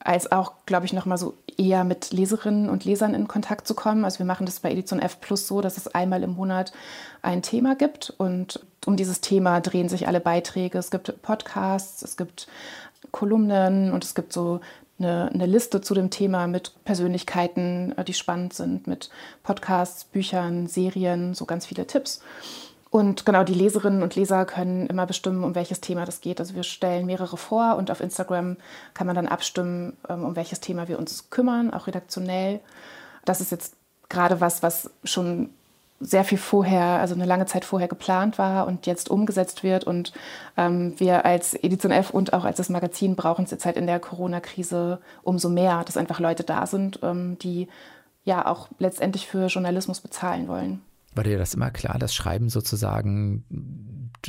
als 0.00 0.32
auch, 0.32 0.54
glaube 0.66 0.86
ich, 0.86 0.92
nochmal 0.92 1.18
so 1.18 1.34
eher 1.56 1.84
mit 1.84 2.10
Leserinnen 2.10 2.68
und 2.68 2.84
Lesern 2.84 3.14
in 3.14 3.28
Kontakt 3.28 3.68
zu 3.68 3.74
kommen. 3.74 4.04
Also 4.04 4.18
wir 4.18 4.26
machen 4.26 4.44
das 4.44 4.58
bei 4.58 4.72
Edition 4.72 4.98
F 4.98 5.20
Plus 5.20 5.46
so, 5.46 5.60
dass 5.60 5.76
es 5.76 5.86
einmal 5.86 6.24
im 6.24 6.34
Monat 6.34 6.72
ein 7.22 7.42
Thema 7.42 7.76
gibt 7.76 8.12
und 8.18 8.58
um 8.86 8.96
dieses 8.96 9.20
Thema 9.20 9.60
drehen 9.60 9.88
sich 9.88 10.08
alle 10.08 10.20
Beiträge. 10.20 10.78
Es 10.78 10.90
gibt 10.90 11.22
Podcasts, 11.22 12.02
es 12.02 12.16
gibt 12.16 12.48
Kolumnen 13.12 13.92
und 13.92 14.02
es 14.02 14.16
gibt 14.16 14.32
so 14.32 14.58
eine, 14.98 15.30
eine, 15.32 15.46
Liste 15.46 15.80
zu 15.80 15.94
dem 15.94 16.10
Thema 16.10 16.46
mit 16.46 16.72
Persönlichkeiten, 16.84 17.92
äh, 17.96 18.04
die 18.04 18.14
spannend 18.14 18.54
sind, 18.54 18.86
mit 18.86 19.10
Podcasts, 19.42 20.04
Büchern, 20.04 20.66
Serien, 20.66 21.34
so 21.34 21.44
ganz 21.44 21.66
viele 21.66 21.86
Tipps. 21.86 22.20
Und 22.90 23.26
genau, 23.26 23.44
die 23.44 23.54
Leserinnen 23.54 24.02
und 24.02 24.14
Leser 24.14 24.46
können 24.46 24.86
immer 24.86 25.06
bestimmen, 25.06 25.44
um 25.44 25.54
welches 25.54 25.80
Thema 25.80 26.06
das 26.06 26.20
geht. 26.20 26.40
Also 26.40 26.54
wir 26.54 26.62
stellen 26.62 27.04
mehrere 27.04 27.36
vor 27.36 27.76
und 27.76 27.90
auf 27.90 28.00
Instagram 28.00 28.56
kann 28.94 29.06
man 29.06 29.16
dann 29.16 29.28
abstimmen, 29.28 29.96
ähm, 30.08 30.24
um 30.24 30.36
welches 30.36 30.60
Thema 30.60 30.88
wir 30.88 30.98
uns 30.98 31.28
kümmern, 31.30 31.74
auch 31.74 31.86
redaktionell. 31.86 32.60
Das 33.24 33.40
ist 33.40 33.50
jetzt 33.50 33.74
gerade 34.08 34.40
was, 34.40 34.62
was 34.62 34.90
schon 35.04 35.50
sehr 35.98 36.24
viel 36.24 36.38
vorher, 36.38 36.84
also 37.00 37.14
eine 37.14 37.24
lange 37.24 37.46
Zeit 37.46 37.64
vorher 37.64 37.88
geplant 37.88 38.38
war 38.38 38.66
und 38.66 38.86
jetzt 38.86 39.10
umgesetzt 39.10 39.62
wird. 39.62 39.84
Und 39.84 40.12
ähm, 40.56 40.94
wir 40.98 41.24
als 41.24 41.54
Edition 41.54 41.92
F 41.92 42.10
und 42.10 42.32
auch 42.32 42.44
als 42.44 42.58
das 42.58 42.68
Magazin 42.68 43.16
brauchen 43.16 43.44
es 43.44 43.50
jetzt 43.50 43.64
halt 43.64 43.76
in 43.76 43.86
der 43.86 44.00
Corona-Krise 44.00 45.00
umso 45.22 45.48
mehr, 45.48 45.84
dass 45.84 45.96
einfach 45.96 46.20
Leute 46.20 46.44
da 46.44 46.66
sind, 46.66 47.00
ähm, 47.02 47.38
die 47.38 47.68
ja 48.24 48.46
auch 48.46 48.68
letztendlich 48.78 49.26
für 49.26 49.46
Journalismus 49.46 50.00
bezahlen 50.00 50.48
wollen. 50.48 50.82
War 51.14 51.24
dir 51.24 51.38
das 51.38 51.54
immer 51.54 51.70
klar, 51.70 51.98
dass 51.98 52.14
Schreiben 52.14 52.50
sozusagen 52.50 53.44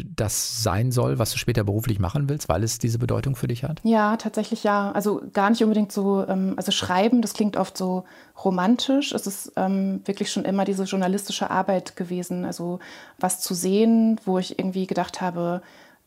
das 0.05 0.63
sein 0.63 0.91
soll, 0.91 1.19
was 1.19 1.31
du 1.31 1.37
später 1.37 1.63
beruflich 1.63 1.99
machen 1.99 2.29
willst, 2.29 2.49
weil 2.49 2.63
es 2.63 2.79
diese 2.79 2.99
Bedeutung 2.99 3.35
für 3.35 3.47
dich 3.47 3.63
hat? 3.63 3.79
Ja, 3.83 4.17
tatsächlich 4.17 4.63
ja. 4.63 4.91
Also 4.91 5.21
gar 5.33 5.49
nicht 5.49 5.63
unbedingt 5.63 5.91
so, 5.91 6.25
ähm, 6.27 6.53
also 6.57 6.71
Schreiben, 6.71 7.21
das 7.21 7.33
klingt 7.33 7.57
oft 7.57 7.77
so 7.77 8.03
romantisch. 8.43 9.13
Es 9.13 9.27
ist 9.27 9.53
ähm, 9.55 10.01
wirklich 10.05 10.31
schon 10.31 10.45
immer 10.45 10.65
diese 10.65 10.83
journalistische 10.83 11.49
Arbeit 11.49 11.95
gewesen. 11.95 12.45
Also 12.45 12.79
was 13.19 13.39
zu 13.41 13.53
sehen, 13.53 14.19
wo 14.25 14.37
ich 14.37 14.59
irgendwie 14.59 14.87
gedacht 14.87 15.21
habe, 15.21 15.61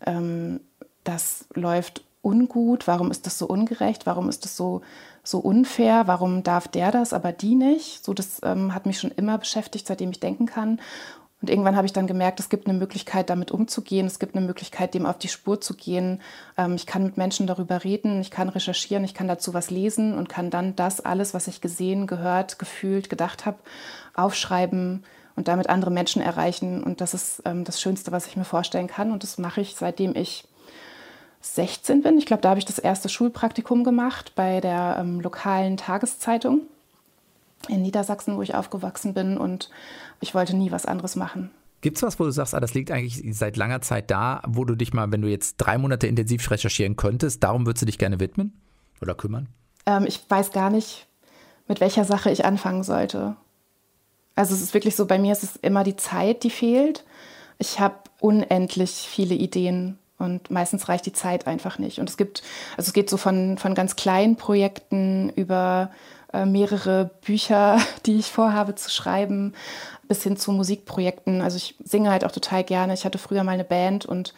ähm, 0.06 0.60
das 1.04 1.46
läuft 1.54 2.04
ungut, 2.22 2.86
warum 2.86 3.10
ist 3.10 3.26
das 3.26 3.38
so 3.38 3.46
ungerecht, 3.46 4.06
warum 4.06 4.28
ist 4.28 4.44
das 4.44 4.56
so, 4.56 4.82
so 5.22 5.38
unfair, 5.38 6.06
warum 6.06 6.42
darf 6.42 6.68
der 6.68 6.90
das, 6.92 7.12
aber 7.12 7.32
die 7.32 7.54
nicht. 7.54 8.04
So, 8.04 8.14
das 8.14 8.40
ähm, 8.42 8.74
hat 8.74 8.86
mich 8.86 8.98
schon 8.98 9.10
immer 9.10 9.38
beschäftigt, 9.38 9.86
seitdem 9.86 10.10
ich 10.10 10.20
denken 10.20 10.46
kann. 10.46 10.80
Und 11.42 11.48
irgendwann 11.48 11.76
habe 11.76 11.86
ich 11.86 11.92
dann 11.92 12.06
gemerkt, 12.06 12.38
es 12.38 12.50
gibt 12.50 12.66
eine 12.66 12.78
Möglichkeit, 12.78 13.30
damit 13.30 13.50
umzugehen. 13.50 14.06
Es 14.06 14.18
gibt 14.18 14.36
eine 14.36 14.44
Möglichkeit, 14.44 14.92
dem 14.92 15.06
auf 15.06 15.16
die 15.16 15.28
Spur 15.28 15.60
zu 15.60 15.74
gehen. 15.74 16.20
Ähm, 16.58 16.74
ich 16.74 16.86
kann 16.86 17.02
mit 17.02 17.16
Menschen 17.16 17.46
darüber 17.46 17.82
reden, 17.82 18.20
ich 18.20 18.30
kann 18.30 18.50
recherchieren, 18.50 19.04
ich 19.04 19.14
kann 19.14 19.28
dazu 19.28 19.54
was 19.54 19.70
lesen 19.70 20.16
und 20.18 20.28
kann 20.28 20.50
dann 20.50 20.76
das 20.76 21.00
alles, 21.00 21.32
was 21.32 21.48
ich 21.48 21.60
gesehen, 21.60 22.06
gehört, 22.06 22.58
gefühlt, 22.58 23.08
gedacht 23.08 23.46
habe, 23.46 23.58
aufschreiben 24.14 25.04
und 25.34 25.48
damit 25.48 25.70
andere 25.70 25.90
Menschen 25.90 26.20
erreichen. 26.20 26.84
Und 26.84 27.00
das 27.00 27.14
ist 27.14 27.42
ähm, 27.46 27.64
das 27.64 27.80
Schönste, 27.80 28.12
was 28.12 28.26
ich 28.26 28.36
mir 28.36 28.44
vorstellen 28.44 28.88
kann. 28.88 29.10
Und 29.10 29.22
das 29.22 29.38
mache 29.38 29.62
ich, 29.62 29.76
seitdem 29.76 30.14
ich 30.14 30.44
16 31.40 32.02
bin. 32.02 32.18
Ich 32.18 32.26
glaube, 32.26 32.42
da 32.42 32.50
habe 32.50 32.58
ich 32.58 32.66
das 32.66 32.78
erste 32.78 33.08
Schulpraktikum 33.08 33.82
gemacht 33.82 34.32
bei 34.34 34.60
der 34.60 34.98
ähm, 35.00 35.20
lokalen 35.20 35.78
Tageszeitung 35.78 36.66
in 37.68 37.82
Niedersachsen, 37.82 38.36
wo 38.36 38.42
ich 38.42 38.54
aufgewachsen 38.54 39.14
bin. 39.14 39.38
Und 39.38 39.70
ich 40.20 40.34
wollte 40.34 40.56
nie 40.56 40.70
was 40.70 40.86
anderes 40.86 41.16
machen. 41.16 41.50
Gibt 41.80 41.96
es 41.96 42.02
was, 42.02 42.20
wo 42.20 42.24
du 42.24 42.30
sagst, 42.30 42.54
ah, 42.54 42.60
das 42.60 42.74
liegt 42.74 42.90
eigentlich 42.90 43.22
seit 43.34 43.56
langer 43.56 43.80
Zeit 43.80 44.10
da, 44.10 44.42
wo 44.46 44.64
du 44.64 44.74
dich 44.74 44.92
mal, 44.92 45.10
wenn 45.12 45.22
du 45.22 45.28
jetzt 45.28 45.56
drei 45.56 45.78
Monate 45.78 46.06
intensiv 46.06 46.50
recherchieren 46.50 46.96
könntest, 46.96 47.42
darum 47.42 47.64
würdest 47.64 47.82
du 47.82 47.86
dich 47.86 47.98
gerne 47.98 48.20
widmen 48.20 48.52
oder 49.00 49.14
kümmern? 49.14 49.48
Ähm, 49.86 50.04
ich 50.06 50.20
weiß 50.28 50.52
gar 50.52 50.68
nicht, 50.68 51.06
mit 51.68 51.80
welcher 51.80 52.04
Sache 52.04 52.30
ich 52.30 52.44
anfangen 52.44 52.82
sollte. 52.82 53.36
Also 54.34 54.54
es 54.54 54.60
ist 54.60 54.74
wirklich 54.74 54.94
so, 54.94 55.06
bei 55.06 55.18
mir 55.18 55.32
ist 55.32 55.42
es 55.42 55.56
immer 55.56 55.84
die 55.84 55.96
Zeit, 55.96 56.42
die 56.42 56.50
fehlt. 56.50 57.04
Ich 57.58 57.80
habe 57.80 57.96
unendlich 58.20 58.90
viele 58.90 59.34
Ideen 59.34 59.98
und 60.18 60.50
meistens 60.50 60.88
reicht 60.88 61.06
die 61.06 61.12
Zeit 61.12 61.46
einfach 61.46 61.78
nicht. 61.78 61.98
Und 61.98 62.10
es 62.10 62.18
gibt, 62.18 62.42
also 62.76 62.88
es 62.88 62.92
geht 62.92 63.08
so 63.08 63.16
von, 63.16 63.56
von 63.56 63.74
ganz 63.74 63.96
kleinen 63.96 64.36
Projekten 64.36 65.30
über 65.30 65.90
mehrere 66.32 67.10
Bücher, 67.24 67.78
die 68.06 68.18
ich 68.18 68.30
vorhabe 68.30 68.74
zu 68.74 68.90
schreiben, 68.90 69.54
bis 70.08 70.22
hin 70.22 70.36
zu 70.36 70.52
Musikprojekten. 70.52 71.40
Also 71.42 71.56
ich 71.56 71.76
singe 71.84 72.10
halt 72.10 72.24
auch 72.24 72.32
total 72.32 72.64
gerne. 72.64 72.94
Ich 72.94 73.04
hatte 73.04 73.18
früher 73.18 73.44
mal 73.44 73.52
eine 73.52 73.64
Band 73.64 74.06
und 74.06 74.34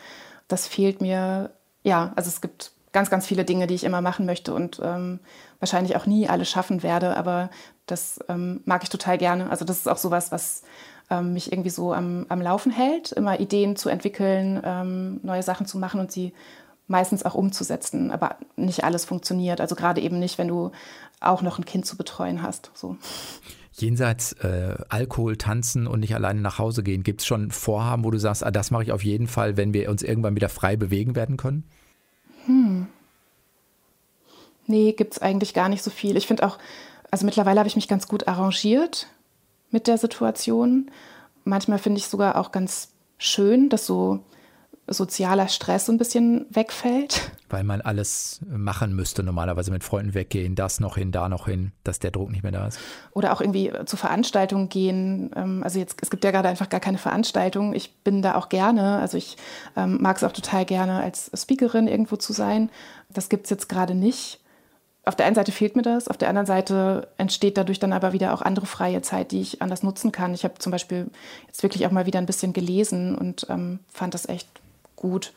das 0.49 0.67
fehlt 0.67 1.01
mir. 1.01 1.51
Ja, 1.83 2.13
also 2.15 2.29
es 2.29 2.41
gibt 2.41 2.73
ganz, 2.93 3.11
ganz 3.11 3.27
viele 3.27 3.45
Dinge, 3.45 3.67
die 3.67 3.75
ich 3.75 3.85
immer 3.85 4.01
machen 4.01 4.27
möchte 4.27 4.55
und 4.55 4.81
ähm, 4.85 5.19
wahrscheinlich 5.59 5.97
auch 5.97 6.07
nie 6.07 6.29
alle 6.29 6.45
schaffen 6.45 6.83
werde. 6.83 7.17
Aber 7.17 7.51
das 7.87 8.21
ähm, 8.29 8.61
mag 8.65 8.83
ich 8.83 8.91
total 8.91 9.19
gerne. 9.19 9.51
Also 9.51 9.65
das 9.65 9.79
ist 9.79 9.89
auch 9.89 9.97
sowas, 9.97 10.31
was 10.31 10.63
ähm, 11.11 11.33
mich 11.33 11.51
irgendwie 11.51 11.71
so 11.71 11.93
am, 11.93 12.27
am 12.29 12.41
Laufen 12.41 12.71
hält, 12.71 13.13
immer 13.13 13.41
Ideen 13.41 13.77
zu 13.77 13.89
entwickeln, 13.89 14.61
ähm, 14.65 15.21
neue 15.23 15.43
Sachen 15.43 15.67
zu 15.67 15.79
machen 15.79 16.01
und 16.01 16.13
sie 16.13 16.33
meistens 16.87 17.25
auch 17.25 17.35
umzusetzen. 17.35 18.11
Aber 18.11 18.37
nicht 18.57 18.85
alles 18.85 19.05
funktioniert. 19.05 19.61
Also 19.61 19.75
gerade 19.75 20.01
eben 20.01 20.19
nicht, 20.19 20.39
wenn 20.39 20.49
du 20.49 20.71
auch 21.23 21.43
noch 21.43 21.59
ein 21.59 21.65
Kind 21.65 21.87
zu 21.87 21.97
betreuen 21.97 22.43
hast. 22.43 22.71
So. 22.75 22.97
Jenseits 23.73 24.33
äh, 24.35 24.77
Alkohol, 24.89 25.37
Tanzen 25.37 25.87
und 25.87 26.01
nicht 26.01 26.15
alleine 26.15 26.41
nach 26.41 26.59
Hause 26.59 26.83
gehen, 26.83 27.03
gibt 27.03 27.23
es 27.23 27.27
schon 27.27 27.51
Vorhaben, 27.51 28.05
wo 28.05 28.11
du 28.11 28.19
sagst, 28.19 28.45
ah, 28.45 28.51
das 28.51 28.71
mache 28.71 28.83
ich 28.83 28.93
auf 28.93 29.03
jeden 29.03 29.27
Fall, 29.27 29.57
wenn 29.57 29.73
wir 29.73 29.91
uns 29.91 30.03
irgendwann 30.03 30.37
wieder 30.37 30.49
frei 30.49 30.77
bewegen 30.77 31.17
werden 31.17 31.37
können? 31.37 31.65
Hm. 32.47 32.87
Nee, 34.67 34.93
gibt 34.93 35.15
es 35.15 35.23
eigentlich 35.23 35.55
gar 35.55 35.69
nicht 35.69 35.83
so 35.83 35.91
viel. 35.91 36.17
Ich 36.17 36.27
finde 36.27 36.47
auch, 36.47 36.59
also 37.11 37.25
mittlerweile 37.27 37.59
habe 37.59 37.69
ich 37.69 37.77
mich 37.77 37.89
ganz 37.89 38.07
gut 38.09 38.29
arrangiert 38.29 39.07
mit 39.71 39.87
der 39.87 39.99
Situation. 39.99 40.91
Manchmal 41.45 41.79
finde 41.79 41.99
ich 41.99 42.07
sogar 42.07 42.37
auch 42.37 42.53
ganz 42.53 42.91
schön, 43.19 43.69
dass 43.69 43.87
so 43.87 44.21
sozialer 44.87 45.49
Stress 45.49 45.87
so 45.87 45.93
ein 45.93 45.99
bisschen 45.99 46.47
wegfällt. 46.51 47.31
Weil 47.49 47.65
man 47.65 47.81
alles 47.81 48.41
machen 48.49 48.95
müsste, 48.95 49.23
normalerweise 49.23 49.71
mit 49.71 49.85
Freunden 49.85 50.15
weggehen, 50.15 50.55
das 50.55 50.81
noch 50.81 50.97
hin, 50.97 51.13
da 51.13 51.29
noch 51.29 51.47
hin, 51.47 51.73
dass 51.85 51.99
der 51.99 52.11
Druck 52.11 52.31
nicht 52.31 52.43
mehr 52.43 52.53
da 52.53 52.67
ist. 52.67 52.79
Oder 53.13 53.33
auch 53.33 53.41
irgendwie 53.41 53.73
zu 53.87 53.97
Veranstaltungen 53.97 54.69
gehen. 54.69 55.31
Ähm, 55.37 55.63
also 55.63 55.79
jetzt, 55.79 55.97
es 56.03 56.11
gibt 56.11 56.25
ja 56.25 56.31
gerade 56.31 56.49
einfach 56.49 56.69
gar 56.69 56.81
keine 56.81 56.99
Veranstaltung. 56.99 57.75
Ich 57.75 57.95
bin 58.03 58.23
da 58.23 58.35
auch 58.35 58.49
gerne. 58.49 58.99
Also 58.99 59.17
ich 59.17 59.37
ähm, 59.77 59.99
mag 60.01 60.17
es 60.17 60.25
auch 60.25 60.33
total 60.33 60.65
gerne, 60.65 61.03
als 61.03 61.31
Speakerin 61.35 61.87
irgendwo 61.87 62.17
zu 62.17 62.33
sein. 62.33 62.71
Das 63.09 63.29
gibt 63.29 63.45
es 63.45 63.51
jetzt 63.51 63.69
gerade 63.69 63.95
nicht 63.95 64.41
auf 65.05 65.17
der 65.17 65.27
einen 65.27 65.35
Seite 65.35 65.51
fehlt 65.51 65.75
mir 65.75 65.83
das, 65.83 66.07
auf 66.07 66.17
der 66.17 66.29
anderen 66.29 66.47
Seite 66.47 67.09
entsteht 67.19 67.57
dadurch 67.57 67.81
dann 67.81 67.93
aber 67.93 68.13
wieder 68.13 68.33
auch 68.33 68.41
andere 68.41 68.67
freie 68.67 69.03
Zeit, 69.03 69.33
die 69.33 69.41
ich 69.41 69.61
anders 69.61 69.83
nutzen 69.83 70.13
kann. 70.13 70.33
Ich 70.33 70.45
habe 70.45 70.55
zum 70.59 70.71
Beispiel 70.71 71.11
jetzt 71.49 71.65
wirklich 71.65 71.87
auch 71.87 71.91
mal 71.91 72.07
wieder 72.07 72.21
ein 72.21 72.27
bisschen 72.27 72.53
gelesen 72.53 73.17
und 73.17 73.47
ähm, 73.51 73.81
fand 73.93 74.15
das 74.15 74.29
echt 74.29 74.49
gut. 75.03 75.35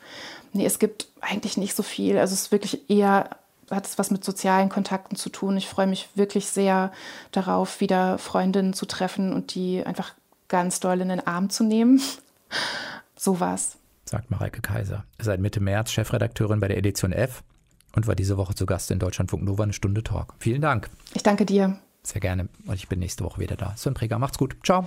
Nee, 0.54 0.64
es 0.64 0.78
gibt 0.78 1.08
eigentlich 1.20 1.58
nicht 1.58 1.76
so 1.76 1.82
viel. 1.82 2.16
Also 2.16 2.32
es 2.32 2.42
ist 2.42 2.52
wirklich 2.52 2.88
eher, 2.88 3.28
hat 3.70 3.86
es 3.86 3.98
was 3.98 4.10
mit 4.10 4.24
sozialen 4.24 4.70
Kontakten 4.70 5.16
zu 5.16 5.28
tun. 5.28 5.58
Ich 5.58 5.68
freue 5.68 5.86
mich 5.86 6.08
wirklich 6.14 6.46
sehr 6.46 6.90
darauf, 7.32 7.80
wieder 7.80 8.16
Freundinnen 8.16 8.72
zu 8.72 8.86
treffen 8.86 9.34
und 9.34 9.54
die 9.54 9.84
einfach 9.84 10.14
ganz 10.48 10.80
doll 10.80 11.00
in 11.00 11.10
den 11.10 11.26
Arm 11.26 11.50
zu 11.50 11.64
nehmen. 11.64 12.00
so 13.16 13.40
was. 13.40 13.76
Sagt 14.06 14.30
Mareike 14.30 14.62
Kaiser. 14.62 15.04
Seit 15.18 15.40
Mitte 15.40 15.60
März 15.60 15.90
Chefredakteurin 15.90 16.60
bei 16.60 16.68
der 16.68 16.78
Edition 16.78 17.12
F 17.12 17.42
und 17.94 18.06
war 18.06 18.14
diese 18.14 18.36
Woche 18.36 18.54
zu 18.54 18.64
Gast 18.64 18.90
in 18.90 18.98
Deutschlandfunk 19.00 19.42
Nova 19.42 19.64
eine 19.64 19.72
Stunde 19.72 20.04
Talk. 20.04 20.34
Vielen 20.38 20.62
Dank. 20.62 20.88
Ich 21.14 21.24
danke 21.24 21.44
dir. 21.44 21.78
Sehr 22.04 22.20
gerne. 22.20 22.48
Und 22.66 22.74
ich 22.74 22.88
bin 22.88 23.00
nächste 23.00 23.24
Woche 23.24 23.40
wieder 23.40 23.56
da. 23.56 23.74
Sven 23.76 23.94
Präger, 23.94 24.18
macht's 24.20 24.38
gut. 24.38 24.56
Ciao. 24.64 24.86